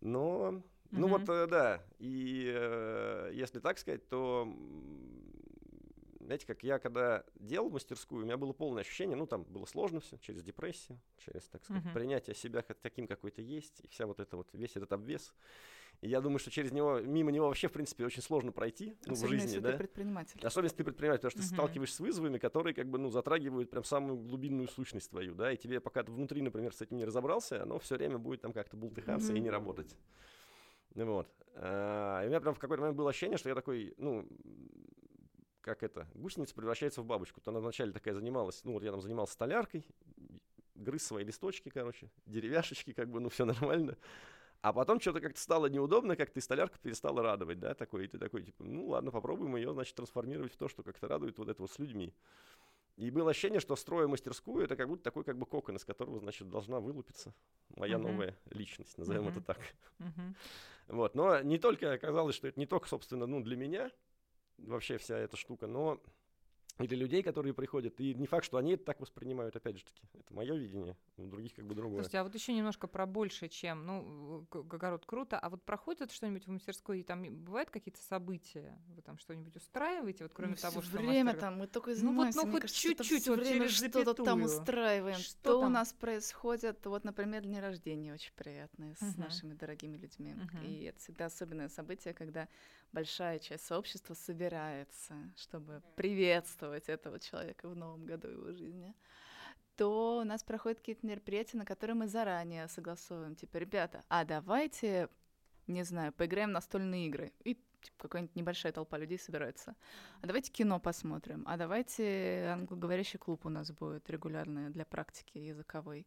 но, 0.00 0.62
ну 0.90 1.08
Мгм. 1.08 1.08
вот, 1.08 1.28
э, 1.28 1.46
да, 1.46 1.84
и 1.98 2.50
э, 2.54 3.30
если 3.34 3.60
так 3.60 3.78
сказать, 3.78 4.08
то, 4.08 4.48
знаете, 6.28 6.46
как 6.46 6.62
я 6.62 6.78
когда 6.78 7.24
делал 7.36 7.70
мастерскую, 7.70 8.20
у 8.20 8.24
меня 8.26 8.36
было 8.36 8.52
полное 8.52 8.82
ощущение, 8.82 9.16
ну, 9.16 9.26
там 9.26 9.44
было 9.44 9.64
сложно 9.64 10.00
все, 10.00 10.18
через 10.18 10.42
депрессию, 10.42 11.00
через, 11.16 11.44
так 11.44 11.64
сказать, 11.64 11.84
Мгм. 11.84 11.94
принятие 11.94 12.36
себя 12.36 12.60
таким, 12.82 13.06
какой 13.06 13.30
то 13.30 13.40
есть, 13.40 13.80
и 13.80 13.88
вся 13.88 14.06
вот 14.06 14.20
это 14.20 14.36
вот, 14.36 14.50
весь 14.52 14.76
этот 14.76 14.92
обвес. 14.92 15.32
И 16.02 16.08
я 16.10 16.20
думаю, 16.20 16.38
что 16.38 16.50
через 16.50 16.70
него, 16.70 17.00
мимо 17.00 17.32
него 17.32 17.46
вообще, 17.46 17.68
в 17.68 17.72
принципе, 17.72 18.04
очень 18.04 18.20
сложно 18.20 18.52
пройти, 18.52 18.94
ну, 19.06 19.14
в 19.14 19.26
жизни, 19.26 19.52
если 19.52 19.60
да. 19.60 19.72
ты 19.72 19.78
предприниматель. 19.78 20.38
Особенно, 20.44 20.66
если 20.66 20.76
ты 20.76 20.84
предприниматель, 20.84 21.22
потому 21.22 21.30
что 21.30 21.40
ты 21.40 21.46
Мгм. 21.46 21.54
сталкиваешься 21.56 21.96
с 21.96 22.00
вызовами, 22.00 22.36
которые 22.36 22.74
как 22.74 22.90
бы, 22.90 22.98
ну, 22.98 23.08
затрагивают 23.08 23.70
прям 23.70 23.84
самую 23.84 24.18
глубинную 24.18 24.68
сущность 24.68 25.08
твою, 25.08 25.34
да, 25.34 25.50
и 25.50 25.56
тебе 25.56 25.80
пока 25.80 26.02
ты 26.02 26.12
внутри, 26.12 26.42
например, 26.42 26.74
с 26.74 26.82
этим 26.82 26.98
не 26.98 27.06
разобрался, 27.06 27.62
оно 27.62 27.78
все 27.78 27.96
время 27.96 28.18
будет 28.18 28.42
там 28.42 28.52
как-то 28.52 28.76
бултыхаться 28.76 29.32
и 29.32 29.36
Мгм. 29.36 29.44
не 29.44 29.50
работать. 29.50 29.96
Вот. 30.94 31.26
А, 31.54 32.22
и 32.22 32.26
у 32.26 32.28
меня 32.28 32.40
прям 32.40 32.54
в 32.54 32.58
какой-то 32.58 32.82
момент 32.82 32.98
было 32.98 33.10
ощущение, 33.10 33.38
что 33.38 33.48
я 33.48 33.54
такой, 33.54 33.94
ну, 33.96 34.28
как 35.60 35.82
это, 35.82 36.08
гусеница 36.14 36.54
превращается 36.54 37.02
в 37.02 37.06
бабочку. 37.06 37.40
То 37.40 37.50
она 37.50 37.60
вначале 37.60 37.92
такая 37.92 38.14
занималась, 38.14 38.64
ну, 38.64 38.72
вот 38.72 38.82
я 38.82 38.90
там 38.90 39.00
занимался 39.00 39.34
столяркой, 39.34 39.86
грыз 40.74 41.04
свои 41.04 41.24
листочки, 41.24 41.68
короче, 41.68 42.10
деревяшечки, 42.26 42.92
как 42.92 43.10
бы, 43.10 43.20
ну, 43.20 43.28
все 43.28 43.44
нормально. 43.44 43.96
А 44.60 44.72
потом 44.72 45.00
что-то 45.00 45.20
как-то 45.20 45.40
стало 45.40 45.66
неудобно, 45.66 46.16
как-то 46.16 46.40
и 46.40 46.42
столярка 46.42 46.78
перестала 46.80 47.22
радовать, 47.22 47.60
да, 47.60 47.74
такой, 47.74 48.04
и 48.04 48.08
ты 48.08 48.18
такой, 48.18 48.42
типа, 48.42 48.64
ну 48.64 48.88
ладно, 48.88 49.12
попробуем 49.12 49.54
ее, 49.56 49.72
значит, 49.72 49.94
трансформировать 49.94 50.52
в 50.52 50.56
то, 50.56 50.68
что 50.68 50.82
как-то 50.82 51.06
радует 51.06 51.38
вот 51.38 51.48
это 51.48 51.62
вот 51.62 51.70
с 51.70 51.78
людьми. 51.78 52.12
И 52.96 53.12
было 53.12 53.30
ощущение, 53.30 53.60
что 53.60 53.76
строя 53.76 54.08
мастерскую, 54.08 54.64
это 54.64 54.74
как 54.74 54.88
будто 54.88 55.04
такой 55.04 55.22
как 55.22 55.38
бы 55.38 55.46
кокон, 55.46 55.76
из 55.76 55.84
которого, 55.84 56.18
значит, 56.18 56.48
должна 56.48 56.80
вылупиться 56.80 57.32
моя 57.76 57.98
Мгм. 57.98 58.08
новая 58.08 58.36
личность, 58.50 58.98
назовем 58.98 59.22
Мгм. 59.22 59.30
это 59.30 59.40
так. 59.40 59.60
Мгм. 59.98 60.34
Вот, 60.88 61.14
но 61.14 61.40
не 61.42 61.58
только 61.58 61.92
оказалось, 61.92 62.34
что 62.34 62.48
это 62.48 62.58
не 62.58 62.66
только, 62.66 62.88
собственно, 62.88 63.26
ну, 63.26 63.40
для 63.40 63.56
меня 63.56 63.92
вообще 64.58 64.98
вся 64.98 65.16
эта 65.16 65.36
штука, 65.36 65.66
но 65.66 66.00
и 66.78 66.86
для 66.86 66.96
людей, 66.96 67.24
которые 67.24 67.54
приходят. 67.54 67.98
И 68.00 68.14
не 68.14 68.28
факт, 68.28 68.44
что 68.44 68.56
они 68.56 68.74
это 68.74 68.84
так 68.84 69.00
воспринимают, 69.00 69.56
опять 69.56 69.78
же 69.78 69.84
таки. 69.84 70.00
Это 70.14 70.32
мое 70.32 70.54
видение, 70.54 70.96
у 71.16 71.26
других 71.26 71.54
как 71.54 71.66
бы 71.66 71.74
другое. 71.74 72.02
Слушайте, 72.02 72.18
а 72.20 72.22
вот 72.22 72.32
еще 72.36 72.52
немножко 72.52 72.86
про 72.86 73.04
больше, 73.04 73.48
чем, 73.48 73.84
ну, 73.84 74.46
огород 74.52 75.04
круто, 75.04 75.40
а 75.40 75.50
вот 75.50 75.64
проходит 75.64 76.12
что-нибудь 76.12 76.46
в 76.46 76.50
мастерской, 76.52 77.00
и 77.00 77.02
там 77.02 77.24
бывают 77.44 77.70
какие-то 77.70 78.00
события? 78.00 78.78
Вы 78.94 79.02
там 79.02 79.18
что-нибудь 79.18 79.56
устраиваете, 79.56 80.22
вот 80.22 80.32
кроме 80.34 80.52
Мы 80.52 80.56
того, 80.58 80.80
что 80.80 80.98
время 80.98 81.24
мастер- 81.24 81.40
там, 81.40 81.58
мы 81.58 81.66
только 81.66 81.90
и 81.90 81.94
Ну 81.96 82.14
вот, 82.14 82.32
занимаемся. 82.32 82.38
ну 82.38 82.46
мне 82.46 82.60
хоть 82.60 82.70
чуть-чуть, 82.72 83.26
вот 83.28 83.40
время 83.40 83.68
что-то 83.68 84.14
там 84.14 84.42
устраиваем. 84.44 85.18
Что 85.18 85.38
Что, 85.40 85.60
там? 85.60 85.70
у 85.70 85.72
нас 85.72 85.92
происходит, 85.92 86.86
вот, 86.86 87.02
например, 87.02 87.42
дни 87.42 87.58
рождения 87.58 88.12
очень 88.14 88.32
приятные 88.36 88.94
с 88.94 89.00
Мгм. 89.00 89.20
нашими 89.20 89.54
дорогими 89.54 89.96
людьми. 89.96 90.34
Мгм. 90.34 90.62
И 90.62 90.84
это 90.84 91.00
всегда 91.00 91.26
особенное 91.26 91.68
событие, 91.68 92.14
когда 92.14 92.46
большая 92.92 93.38
часть 93.38 93.66
сообщества 93.66 94.14
собирается, 94.14 95.14
чтобы 95.36 95.82
приветствовать 95.96 96.88
этого 96.88 97.18
человека 97.18 97.68
в 97.68 97.76
новом 97.76 98.04
году 98.06 98.28
его 98.28 98.52
жизни 98.52 98.94
то 99.78 100.18
у 100.18 100.24
нас 100.24 100.42
проходят 100.42 100.80
какие-то 100.80 101.06
мероприятия, 101.06 101.56
на 101.56 101.64
которые 101.64 101.94
мы 101.94 102.08
заранее 102.08 102.66
согласовываем. 102.66 103.36
Типа, 103.36 103.58
ребята, 103.58 104.02
а 104.08 104.24
давайте, 104.24 105.08
не 105.68 105.84
знаю, 105.84 106.12
поиграем 106.12 106.50
в 106.50 106.54
настольные 106.54 107.06
игры. 107.06 107.32
И 107.44 107.54
типа, 107.54 107.96
какая-нибудь 108.02 108.34
небольшая 108.34 108.72
толпа 108.72 108.98
людей 108.98 109.20
собирается. 109.20 109.76
А 110.20 110.26
давайте 110.26 110.50
кино 110.50 110.80
посмотрим. 110.80 111.44
А 111.46 111.56
давайте 111.56 112.48
англоговорящий 112.52 113.20
клуб 113.20 113.46
у 113.46 113.48
нас 113.48 113.70
будет 113.70 114.10
регулярный 114.10 114.70
для 114.70 114.84
практики 114.84 115.38
языковой. 115.38 116.06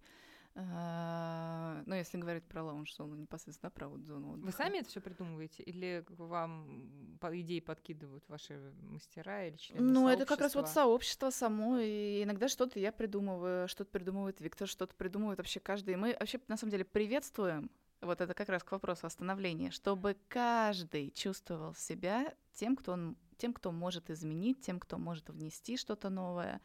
А, 0.55 1.81
Ну, 1.85 1.95
если 1.95 2.17
говорить 2.17 2.43
про 2.43 2.63
лаунж-зону, 2.63 3.15
непосредственно 3.15 3.71
про 3.71 3.87
вот 3.87 4.01
зону 4.03 4.31
Вы 4.31 4.33
отдыха. 4.33 4.57
сами 4.57 4.79
это 4.79 4.89
все 4.89 4.99
придумываете? 4.99 5.63
Или 5.63 6.03
вам 6.09 7.17
идеи 7.21 7.59
подкидывают 7.59 8.27
ваши 8.27 8.73
мастера 8.81 9.45
или 9.47 9.55
члены 9.55 9.81
Ну, 9.81 10.07
это 10.09 10.25
как 10.25 10.41
раз 10.41 10.55
вот 10.55 10.67
сообщество 10.67 11.29
само, 11.29 11.77
и 11.77 12.23
иногда 12.23 12.47
что-то 12.47 12.79
я 12.79 12.91
придумываю, 12.91 13.67
что-то 13.67 13.91
придумывает 13.91 14.41
Виктор, 14.41 14.67
что-то 14.67 14.93
придумывает 14.95 15.37
вообще 15.39 15.59
каждый. 15.59 15.95
Мы 15.95 16.15
вообще, 16.19 16.39
на 16.47 16.57
самом 16.57 16.71
деле, 16.71 16.83
приветствуем, 16.85 17.71
вот 18.01 18.19
это 18.19 18.33
как 18.33 18.49
раз 18.49 18.63
к 18.63 18.71
вопросу 18.71 19.07
остановления, 19.07 19.71
чтобы 19.71 20.17
каждый 20.27 21.11
чувствовал 21.11 21.75
себя 21.75 22.33
тем, 22.53 22.75
кто, 22.75 22.93
он, 22.93 23.15
тем, 23.37 23.53
кто 23.53 23.71
может 23.71 24.09
изменить, 24.09 24.61
тем, 24.61 24.79
кто 24.79 24.97
может 24.97 25.29
внести 25.29 25.77
что-то 25.77 26.09
новое. 26.09 26.61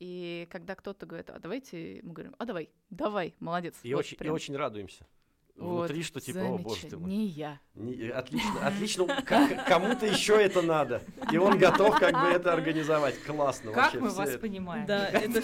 И 0.00 0.48
когда 0.50 0.74
кто-то 0.74 1.04
говорит, 1.04 1.28
а 1.28 1.38
давайте, 1.38 2.00
мы 2.02 2.14
говорим, 2.14 2.34
а 2.38 2.46
давай, 2.46 2.70
давай, 2.88 3.34
молодец. 3.38 3.78
И, 3.82 3.92
вот 3.92 4.00
очень, 4.00 4.16
и 4.18 4.28
очень 4.30 4.56
радуемся. 4.56 5.06
Вот, 5.60 5.90
Внутри, 5.90 6.02
что 6.02 6.20
типа, 6.20 6.40
о 6.40 6.56
боже 6.56 6.86
ты 6.86 6.96
мой. 6.96 7.10
Не 7.10 7.26
я. 7.26 7.60
Не- 7.74 8.08
отлично, 8.08 8.66
отлично. 8.66 9.22
Кому-то 9.68 10.06
еще 10.06 10.42
это 10.42 10.62
надо. 10.62 11.02
И 11.30 11.36
он 11.36 11.58
готов 11.58 11.98
как 11.98 12.14
бы 12.18 12.28
это 12.28 12.54
организовать. 12.54 13.22
Классно. 13.22 13.72
Как 13.72 13.94
мы 13.94 14.08
вас 14.08 14.36
понимаем? 14.38 14.86
Да, 14.86 15.08
это 15.08 15.42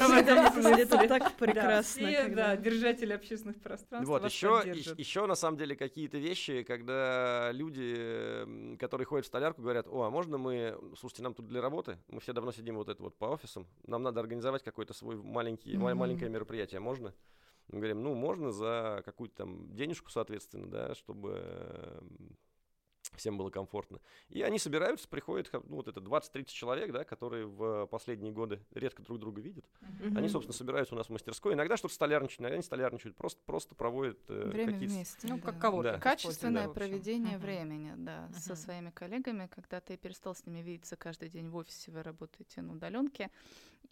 так 1.07 1.35
прекрасно. 1.35 2.35
да, 2.35 2.57
держатели 2.57 3.13
общественных 3.13 3.61
пространств 3.61 4.09
Вот, 4.09 4.25
еще, 4.25 4.63
еще 4.97 5.27
на 5.27 5.35
самом 5.35 5.59
деле 5.59 5.77
какие-то 5.77 6.17
вещи, 6.17 6.63
когда 6.63 7.51
люди, 7.53 8.77
которые 8.79 9.07
ходят 9.07 9.27
в 9.27 9.29
столярку, 9.29 9.61
говорят, 9.61 9.87
о, 9.87 10.05
а 10.05 10.11
можно 10.11 10.39
мы, 10.39 10.79
слушайте, 10.99 11.23
нам 11.25 11.35
тут 11.35 11.47
для 11.47 11.61
работы, 11.61 11.99
мы 12.09 12.21
все 12.21 12.33
давно 12.33 12.53
сидим 12.53 12.77
вот 12.77 12.89
это 12.89 13.03
вот 13.03 13.17
по 13.19 13.27
офисам, 13.27 13.67
нам 13.87 14.03
надо 14.03 14.21
организовать 14.21 14.63
какой-то 14.63 14.95
свой 14.95 15.17
маленький, 15.17 15.77
маленькое 15.77 16.31
мероприятие, 16.31 16.81
можно? 16.81 17.13
Мы 17.69 17.79
говорим, 17.79 18.03
ну, 18.03 18.15
можно 18.15 18.53
за 18.53 19.03
какую-то 19.05 19.37
там 19.37 19.75
денежку, 19.75 20.11
соответственно, 20.11 20.71
да, 20.71 20.95
чтобы 20.95 21.99
м, 22.01 22.37
всем 23.17 23.37
было 23.39 23.51
комфортно. 23.51 24.01
И 24.29 24.43
они 24.43 24.59
собираются, 24.59 25.09
приходят, 25.09 25.51
ну, 25.53 25.77
вот 25.77 25.89
это 25.89 26.01
20-30 26.01 26.55
человек, 26.55 26.93
да, 26.93 27.05
которые 27.05 27.47
в 27.47 27.87
последние 27.87 28.33
годы 28.33 28.61
редко 28.73 29.03
друг 29.03 29.19
друга 29.19 29.41
видят. 29.41 29.65
Мгм. 29.81 30.17
Они, 30.17 30.29
собственно, 30.29 30.55
собираются 30.57 30.95
у 30.95 30.99
нас 30.99 31.09
в 31.09 31.11
мастерской. 31.11 31.55
Иногда 31.55 31.77
что-то 31.77 31.95
столярничают, 31.95 32.41
иногда 32.41 32.57
не 32.57 32.63
столярничают, 32.63 33.17
просто, 33.17 33.41
просто 33.45 33.75
проводят 33.75 34.19
э, 34.29 34.49
Время 34.51 34.73
какие-то 34.73 34.95
вместе. 34.95 35.27
Ну, 35.27 35.37
да. 35.39 35.43
как 35.47 35.59
коворкинг 35.59 35.95
Да. 35.95 35.99
Качественное 36.01 36.65
общем. 36.69 36.75
проведение 36.75 37.37
Мгм. 37.37 37.47
времени, 37.47 37.93
да, 37.97 38.29
со 38.33 38.53
Мгм. 38.53 38.57
своими 38.57 38.91
коллегами, 38.91 39.49
когда 39.53 39.81
ты 39.81 39.97
перестал 39.97 40.35
с 40.35 40.47
ними 40.47 40.61
видеться 40.61 40.97
каждый 40.97 41.29
день 41.29 41.49
в 41.49 41.57
офисе, 41.57 41.91
вы 41.91 42.03
работаете 42.03 42.63
на 42.63 42.73
удаленке, 42.75 43.31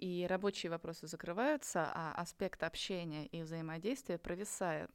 и 0.04 0.26
рабочие 0.26 0.68
вопросы 0.68 1.06
закрываются, 1.06 1.90
а 1.94 2.12
аспект 2.16 2.62
общения 2.62 3.24
и 3.28 3.40
взаимодействия 3.42 4.18
провисает. 4.18 4.90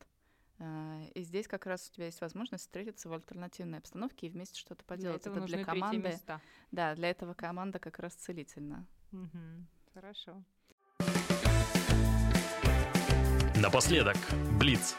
Э, 0.59 1.07
И 1.15 1.23
здесь 1.23 1.47
как 1.47 1.65
раз 1.65 1.89
у 1.89 1.95
тебя 1.95 2.05
есть 2.05 2.21
возможность 2.21 2.65
встретиться 2.65 3.09
в 3.09 3.13
альтернативной 3.13 3.79
обстановке 3.79 4.27
и 4.27 4.29
вместе 4.29 4.59
что-то 4.59 4.83
Для 4.85 4.95
поделать. 4.95 5.21
этого 5.21 5.33
Это 5.33 5.41
нужны 5.41 5.57
для 5.57 5.65
команды. 5.65 6.09
места. 6.09 6.39
Да, 6.71 6.93
для 6.93 7.09
этого 7.09 7.33
команда 7.33 7.79
как 7.79 7.97
раз 7.97 8.13
целительна. 8.13 8.85
Мгм. 9.11 9.67
Хорошо. 9.95 10.43
Напоследок, 13.55 14.15
Блиц. 14.59 14.95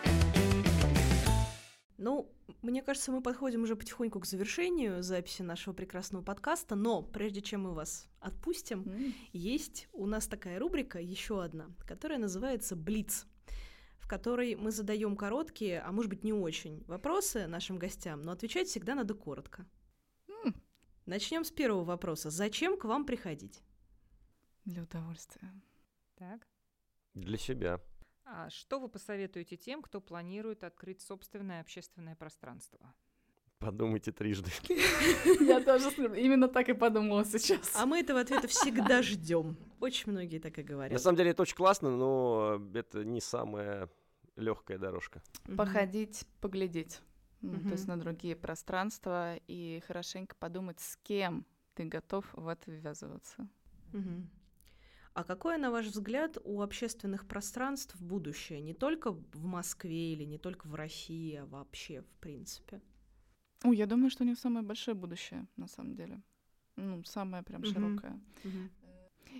Ну, 2.00 2.32
мне 2.62 2.82
кажется, 2.82 3.12
мы 3.12 3.20
подходим 3.20 3.64
уже 3.64 3.76
потихоньку 3.76 4.20
к 4.20 4.26
завершению 4.26 5.02
записи 5.02 5.42
нашего 5.42 5.74
прекрасного 5.74 6.22
подкаста, 6.22 6.74
но 6.74 7.02
прежде 7.02 7.42
чем 7.42 7.64
мы 7.64 7.74
вас 7.74 8.08
отпустим, 8.20 8.88
М. 8.88 9.14
есть 9.34 9.86
у 9.92 10.06
нас 10.06 10.26
такая 10.26 10.58
рубрика, 10.58 10.98
еще 10.98 11.44
одна, 11.44 11.68
которая 11.86 12.18
называется 12.18 12.74
«Блиц», 12.74 13.26
в 13.98 14.08
которой 14.08 14.54
мы 14.56 14.70
задаем 14.70 15.14
короткие, 15.14 15.80
а 15.80 15.92
может 15.92 16.08
быть 16.08 16.24
не 16.24 16.32
очень, 16.32 16.82
вопросы 16.86 17.46
нашим 17.46 17.78
гостям, 17.78 18.22
но 18.22 18.32
отвечать 18.32 18.68
всегда 18.68 18.94
надо 18.94 19.12
коротко. 19.12 19.66
М. 20.26 20.54
Начнем 21.04 21.44
с 21.44 21.50
первого 21.50 21.84
вопроса. 21.84 22.30
Зачем 22.30 22.78
к 22.78 22.86
вам 22.86 23.04
приходить? 23.04 23.62
Для 24.64 24.84
удовольствия. 24.84 25.52
Так. 26.14 26.48
Для 27.12 27.36
себя. 27.36 27.78
А 28.24 28.48
что 28.50 28.78
вы 28.78 28.88
посоветуете 28.88 29.56
тем, 29.56 29.82
кто 29.82 30.00
планирует 30.00 30.64
открыть 30.64 31.00
собственное 31.00 31.60
общественное 31.60 32.14
пространство? 32.14 32.94
Подумайте 33.58 34.10
трижды. 34.10 34.50
Я 35.40 35.60
тоже 35.60 35.90
именно 36.18 36.48
так 36.48 36.68
и 36.70 36.72
подумала 36.72 37.24
сейчас. 37.26 37.72
А 37.76 37.84
мы 37.84 38.00
этого 38.00 38.20
ответа 38.20 38.48
всегда 38.48 39.02
ждем. 39.02 39.56
Очень 39.80 40.12
многие 40.12 40.38
так 40.38 40.58
и 40.58 40.62
На 40.62 40.68
говорят. 40.68 41.00
самом 41.02 41.18
деле 41.18 41.30
это 41.30 41.42
очень 41.42 41.56
классно, 41.56 41.90
но 41.90 42.58
это 42.72 43.04
не 43.04 43.20
самая 43.20 43.90
легкая 44.36 44.78
дорожка. 44.78 45.22
Походить, 45.56 46.26
поглядеть. 46.40 47.00
То 47.42 47.70
есть 47.72 47.86
на 47.86 47.98
другие 47.98 48.36
пространства 48.36 49.36
и 49.46 49.82
хорошенько 49.86 50.36
подумать, 50.36 50.80
с 50.80 50.96
кем 51.02 51.44
ты 51.74 51.84
готов 51.84 52.24
в 52.32 52.48
это 52.48 52.70
ввязываться. 52.70 53.48
А 55.12 55.24
какое, 55.24 55.58
на 55.58 55.70
ваш 55.70 55.86
взгляд, 55.86 56.38
у 56.44 56.60
общественных 56.62 57.26
пространств 57.26 58.00
будущее? 58.00 58.60
Не 58.60 58.74
только 58.74 59.12
в 59.12 59.44
Москве 59.44 60.12
или 60.12 60.24
не 60.24 60.38
только 60.38 60.66
в 60.66 60.74
России, 60.74 61.36
а 61.36 61.46
вообще, 61.46 62.02
в 62.02 62.16
принципе? 62.20 62.80
О, 63.64 63.72
я 63.72 63.86
думаю, 63.86 64.10
что 64.10 64.24
у 64.24 64.26
них 64.26 64.38
самое 64.38 64.64
большое 64.64 64.94
будущее, 64.94 65.46
на 65.56 65.66
самом 65.66 65.94
деле. 65.94 66.22
Ну, 66.76 67.04
самое 67.04 67.42
прям 67.42 67.64
широкое. 67.64 68.20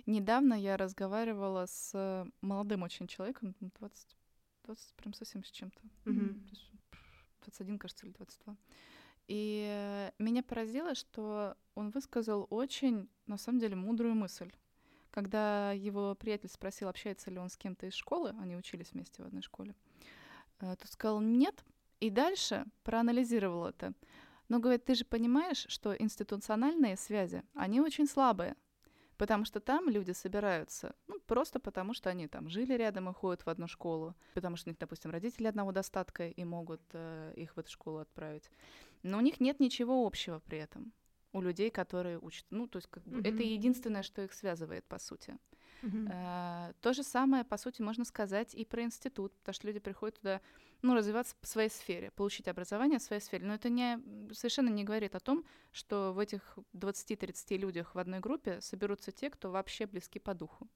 Недавно 0.05 0.53
я 0.53 0.77
разговаривала 0.77 1.65
с 1.65 1.91
э, 1.93 2.25
молодым 2.41 2.83
очень 2.83 3.07
человеком, 3.07 3.55
ну, 3.59 3.71
20, 3.79 4.17
20 4.63 4.93
прям 4.95 5.13
совсем 5.13 5.43
с 5.43 5.51
чем-то. 5.51 5.81
Мгм. 6.05 6.45
То 6.45 6.49
есть, 6.49 6.71
пф, 6.91 7.25
21, 7.41 7.77
кажется, 7.77 8.05
или 8.05 8.13
22. 8.13 8.57
И 9.27 9.65
э, 9.67 10.11
меня 10.17 10.43
поразило, 10.43 10.95
что 10.95 11.57
он 11.75 11.89
высказал 11.91 12.47
очень, 12.49 13.09
на 13.27 13.37
самом 13.37 13.59
деле, 13.59 13.75
мудрую 13.75 14.15
мысль. 14.15 14.51
Когда 15.11 15.73
его 15.73 16.15
приятель 16.15 16.49
спросил, 16.49 16.87
общается 16.87 17.29
ли 17.29 17.37
он 17.37 17.49
с 17.49 17.57
кем-то 17.57 17.85
из 17.85 17.93
школы, 17.93 18.33
они 18.41 18.55
учились 18.55 18.93
вместе 18.93 19.21
в 19.21 19.25
одной 19.25 19.41
школе, 19.41 19.75
э, 20.61 20.75
то 20.75 20.87
сказал 20.87 21.19
нет, 21.19 21.65
и 21.99 22.09
дальше 22.09 22.65
проанализировал 22.83 23.65
это. 23.65 23.93
Но 24.47 24.59
говорит, 24.59 24.85
ты 24.85 24.95
же 24.95 25.05
понимаешь, 25.05 25.65
что 25.69 25.93
институциональные 25.93 26.95
связи, 26.95 27.43
они 27.53 27.81
очень 27.81 28.07
слабые, 28.07 28.55
потому 29.17 29.45
что 29.45 29.59
там 29.59 29.89
люди 29.89 30.11
собираются, 30.11 30.95
ну, 31.07 31.19
просто 31.19 31.59
потому 31.59 31.93
что 31.93 32.09
они 32.09 32.27
там 32.27 32.49
жили 32.49 32.73
рядом 32.73 33.09
и 33.09 33.13
ходят 33.13 33.45
в 33.45 33.49
одну 33.49 33.67
школу, 33.67 34.15
потому 34.33 34.55
что 34.55 34.69
у 34.69 34.71
них, 34.71 34.79
допустим, 34.79 35.11
родители 35.11 35.47
одного 35.47 35.73
достатка 35.73 36.27
и 36.27 36.43
могут 36.45 36.81
э, 36.93 37.33
их 37.35 37.55
в 37.55 37.59
эту 37.59 37.69
школу 37.69 37.99
отправить. 37.99 38.49
Но 39.03 39.17
у 39.17 39.21
них 39.21 39.41
нет 39.41 39.59
ничего 39.59 40.05
общего 40.05 40.39
при 40.39 40.57
этом 40.57 40.93
у 41.33 41.41
людей, 41.41 41.69
которые 41.71 42.19
учат. 42.19 42.45
Ну, 42.49 42.67
то 42.67 42.77
есть 42.77 42.87
как 42.89 43.03
бы, 43.07 43.19
это 43.23 43.43
Мгм. 43.43 43.53
единственное, 43.53 44.03
что 44.03 44.21
их 44.21 44.33
связывает, 44.33 44.85
по 44.85 44.99
сути. 44.99 45.37
Э, 45.83 46.73
То 46.81 46.93
же 46.93 47.03
самое, 47.03 47.43
по 47.43 47.57
сути, 47.57 47.81
можно 47.81 48.05
сказать 48.05 48.53
и 48.53 48.65
про 48.65 48.83
институт, 48.83 49.33
потому 49.37 49.53
что 49.53 49.67
люди 49.67 49.79
приходят 49.79 50.17
туда, 50.17 50.41
ну, 50.81 50.95
развиваться 50.95 51.35
в 51.41 51.47
своей 51.47 51.69
сфере, 51.69 52.11
получить 52.11 52.47
образование 52.47 52.99
в 52.99 53.03
своей 53.03 53.21
сфере. 53.21 53.45
Но 53.45 53.53
это 53.53 53.69
не, 53.69 53.99
совершенно 54.33 54.69
не 54.69 54.83
говорит 54.83 55.15
о 55.15 55.19
том, 55.19 55.43
что 55.71 56.11
в 56.13 56.19
этих 56.19 56.57
20-30 56.73 57.57
людях 57.57 57.95
в 57.95 57.99
одной 57.99 58.19
группе 58.19 58.61
соберутся 58.61 59.11
те, 59.11 59.29
кто 59.29 59.51
вообще 59.51 59.85
близки 59.85 60.19
по 60.19 60.33
духу. 60.33 60.67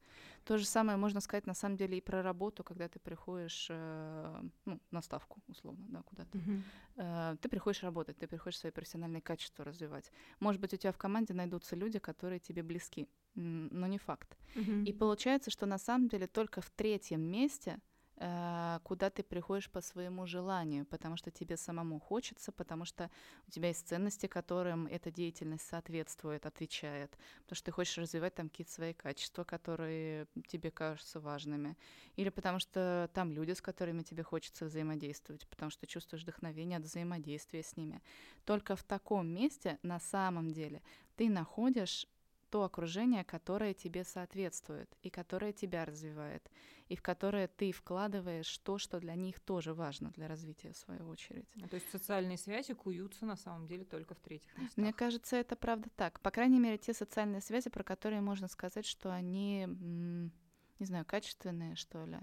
То 0.43 0.57
же 0.57 0.65
самое 0.65 0.97
можно 0.97 1.21
сказать, 1.21 1.47
на 1.47 1.53
самом 1.53 1.75
деле, 1.77 1.97
и 1.97 2.01
про 2.01 2.21
работу, 2.21 2.63
когда 2.63 2.87
ты 2.87 2.99
приходишь, 2.99 3.67
э, 3.69 4.41
ну, 4.65 4.79
на 4.91 5.01
ставку, 5.01 5.41
условно, 5.47 5.85
да, 5.89 6.01
куда-то. 6.03 6.37
Мгм. 6.37 6.63
Э, 6.97 7.35
ты 7.41 7.49
приходишь 7.49 7.83
работать, 7.83 8.17
ты 8.17 8.27
приходишь 8.27 8.59
свои 8.59 8.71
профессиональные 8.71 9.21
качества 9.21 9.65
развивать. 9.65 10.11
Может 10.39 10.61
быть, 10.61 10.73
у 10.73 10.77
тебя 10.77 10.91
в 10.91 10.97
команде 10.97 11.33
найдутся 11.33 11.75
люди, 11.75 11.99
которые 11.99 12.39
тебе 12.39 12.63
близки, 12.63 13.07
но 13.35 13.87
не 13.87 13.97
факт. 13.97 14.37
Мгм. 14.55 14.81
И 14.83 14.93
получается, 14.93 15.51
что 15.51 15.65
на 15.65 15.77
самом 15.77 16.07
деле 16.07 16.27
только 16.27 16.61
в 16.61 16.69
третьем 16.69 17.21
месте, 17.21 17.79
э, 18.17 18.79
куда 18.83 19.09
ты 19.09 19.23
приходишь 19.23 19.69
по 19.69 19.81
своему 19.81 20.25
желанию, 20.25 20.85
потому 20.85 21.17
что 21.17 21.31
тебе 21.31 21.57
самому 21.57 21.99
хочется, 21.99 22.51
потому 22.51 22.85
что 22.85 23.09
у 23.47 23.51
тебя 23.51 23.67
есть 23.69 23.87
ценности, 23.87 24.27
которым 24.27 24.87
эта 24.87 25.11
деятельность 25.11 25.67
соответствует, 25.67 26.45
отвечает, 26.45 27.17
потому 27.43 27.55
что 27.57 27.65
ты 27.65 27.71
хочешь 27.71 27.97
развивать 27.97 28.35
там 28.35 28.49
какие-то 28.49 28.71
свои 28.71 28.93
качества, 28.93 29.43
которые 29.43 30.27
тебе 30.47 30.71
кажутся 30.71 31.19
важными, 31.19 31.77
или 32.15 32.29
потому 32.29 32.59
что 32.59 33.09
там 33.13 33.31
люди, 33.33 33.51
с 33.51 33.61
которыми 33.61 34.03
тебе 34.03 34.23
хочется 34.23 34.65
взаимодействовать, 34.65 35.47
потому 35.49 35.69
что 35.71 35.85
чувствуешь 35.85 36.23
вдохновение 36.23 36.77
от 36.77 36.85
взаимодействия 36.85 37.63
с 37.63 37.75
ними. 37.75 38.01
Только 38.45 38.75
в 38.75 38.83
таком 38.83 39.27
месте 39.27 39.77
на 39.83 39.99
самом 39.99 40.51
деле 40.51 40.81
ты 41.15 41.29
находишь 41.29 42.07
то 42.55 42.63
окружение, 42.63 43.25
которое 43.25 43.73
тебе 43.73 44.05
соответствует 44.05 44.89
и 45.01 45.09
которое 45.09 45.51
тебя 45.51 45.83
развивает, 45.83 46.49
и 46.87 46.95
в 46.95 47.01
которое 47.01 47.49
ты 47.49 47.73
вкладываешь 47.73 48.57
то, 48.59 48.77
что 48.77 49.01
для 49.01 49.13
них 49.15 49.41
тоже 49.41 49.73
важно 49.73 50.11
для 50.11 50.29
развития, 50.29 50.71
в 50.71 50.77
свою 50.77 51.09
очередь. 51.09 51.49
А, 51.61 51.67
То 51.67 51.75
есть 51.75 51.91
социальные 51.91 52.37
связи 52.37 52.73
куются 52.73 53.25
на 53.25 53.35
самом 53.35 53.67
деле 53.67 53.83
только 53.83 54.15
в 54.15 54.21
третьих 54.21 54.55
местах. 54.55 54.77
Мне 54.77 54.93
кажется, 54.93 55.35
это 55.35 55.57
правда 55.57 55.89
так. 55.97 56.21
По 56.21 56.31
крайней 56.31 56.61
мере, 56.61 56.77
те 56.77 56.93
социальные 56.93 57.41
связи, 57.41 57.69
про 57.69 57.83
которые 57.83 58.21
можно 58.21 58.47
сказать, 58.47 58.85
что 58.85 59.11
они, 59.11 59.67
не 59.67 60.85
знаю, 60.85 61.03
качественные, 61.03 61.75
что 61.75 62.05
ли. 62.05 62.19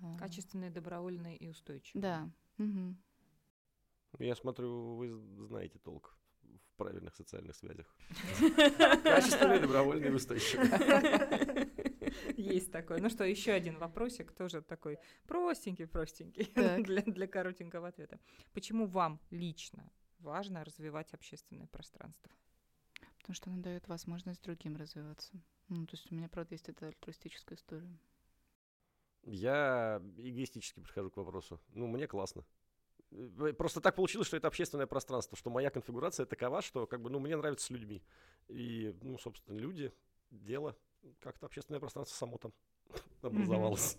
А, 0.00 0.16
Качественные, 0.16 0.70
добровольные 0.70 1.36
и 1.36 1.48
устойчивые. 1.48 2.02
Да. 2.02 2.30
Мгм. 2.56 3.02
Я 4.20 4.36
смотрю, 4.36 4.94
вы 4.94 5.44
знаете 5.44 5.80
толк 5.80 6.16
правильных 6.76 7.14
социальных 7.14 7.56
связях. 7.56 7.86
Качественные, 9.02 9.60
добровольные, 9.60 10.14
устойчивые. 10.14 10.70
Есть 12.36 12.70
такое. 12.72 12.98
Ну 13.00 13.08
что, 13.08 13.24
еще 13.24 13.52
один 13.52 13.78
вопросик, 13.78 14.32
тоже 14.32 14.62
такой 14.62 14.98
простенький, 15.26 15.86
простенький 15.86 16.44
Так. 16.54 16.82
для, 16.84 17.02
для 17.02 17.26
коротенького 17.26 17.88
ответа. 17.88 18.18
Почему 18.52 18.86
вам 18.86 19.20
лично 19.30 19.90
важно 20.18 20.64
развивать 20.64 21.12
общественное 21.14 21.66
пространство? 21.66 22.30
Потому 23.18 23.34
что 23.34 23.50
она 23.50 23.62
дает 23.62 23.88
возможность 23.88 24.42
другим 24.42 24.76
развиваться. 24.76 25.32
Ну, 25.68 25.86
то 25.86 25.96
есть 25.96 26.10
у 26.12 26.14
меня, 26.14 26.28
правда, 26.28 26.54
есть 26.54 26.68
эта 26.68 26.86
альтруистическая 26.86 27.56
история. 27.56 27.98
Я 29.24 30.00
эгоистически 30.16 30.78
подхожу 30.78 31.10
к 31.10 31.16
вопросу. 31.16 31.60
Ну, 31.74 31.88
мне 31.88 32.06
классно. 32.06 32.44
Э, 33.10 33.52
Просто 33.52 33.80
так 33.80 33.94
получилось, 33.94 34.26
что 34.26 34.36
это 34.36 34.48
общественное 34.48 34.86
пространство, 34.86 35.36
что 35.36 35.50
моя 35.50 35.70
конфигурация 35.70 36.26
такова, 36.26 36.62
что 36.62 36.86
как 36.86 37.00
бы, 37.00 37.10
ну, 37.10 37.18
мне 37.18 37.36
нравится 37.36 37.66
с 37.66 37.70
людьми. 37.70 38.02
И, 38.48 38.94
ну, 39.02 39.18
собственно, 39.18 39.56
люди, 39.58 39.92
дело, 40.30 40.76
как-то 41.20 41.46
общественное 41.46 41.80
пространство 41.80 42.14
само 42.16 42.38
там 42.38 42.52
образовалось. 43.22 43.98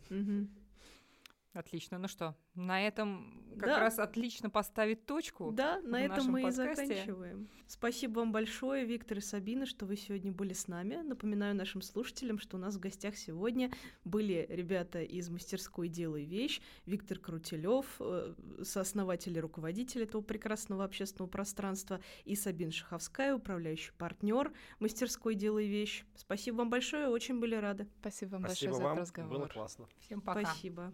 Отлично. 1.57 1.97
Ну 1.97 2.07
что, 2.07 2.35
на 2.53 2.85
этом 2.85 3.43
как 3.57 3.69
Да. 3.69 3.79
раз 3.79 3.97
отлично 3.97 4.51
поставить 4.51 5.07
точку. 5.07 5.51
Да, 5.51 5.79
на 5.81 6.01
этом 6.01 6.17
нашем 6.17 6.31
мы 6.33 6.41
и 6.41 6.43
подкасте. 6.43 6.85
заканчиваем. 6.85 7.49
Спасибо 7.65 8.19
вам 8.19 8.31
большое, 8.31 8.85
Виктор 8.85 9.17
и 9.17 9.21
Сабина, 9.21 9.65
что 9.65 9.87
вы 9.87 9.95
сегодня 9.95 10.31
были 10.31 10.53
с 10.53 10.67
нами. 10.67 10.97
Напоминаю 10.97 11.55
нашим 11.55 11.81
слушателям, 11.81 12.37
что 12.37 12.57
у 12.57 12.59
нас 12.59 12.75
в 12.75 12.79
гостях 12.79 13.17
сегодня 13.17 13.71
были 14.05 14.45
ребята 14.49 15.01
из 15.01 15.29
мастерской 15.29 15.87
«Делай 15.87 16.25
вещь», 16.25 16.61
Виктор 16.85 17.17
Крутилев, 17.17 17.87
э, 17.99 18.35
сооснователь 18.61 19.35
и 19.35 19.39
руководитель 19.41 20.03
этого 20.03 20.21
прекрасного 20.21 20.83
общественного 20.83 21.29
пространства, 21.29 21.99
и 22.25 22.35
Сабина 22.35 22.71
Шаховская, 22.71 23.33
управляющий 23.33 23.91
партнер 23.97 24.53
мастерской 24.79 25.33
«Делай 25.33 25.65
вещь». 25.65 26.05
Спасибо 26.15 26.57
вам 26.57 26.69
большое, 26.69 27.07
очень 27.07 27.39
были 27.39 27.55
рады. 27.55 27.87
Спасибо 27.99 28.33
вам 28.33 28.45
Спасибо 28.45 28.73
большое 28.73 28.77
за 28.77 28.83
вам, 28.83 28.97
этот 28.97 29.01
разговор. 29.07 29.37
было 29.39 29.47
классно. 29.47 29.87
Всем 29.99 30.21
пока. 30.21 30.45
Спасибо. 30.45 30.93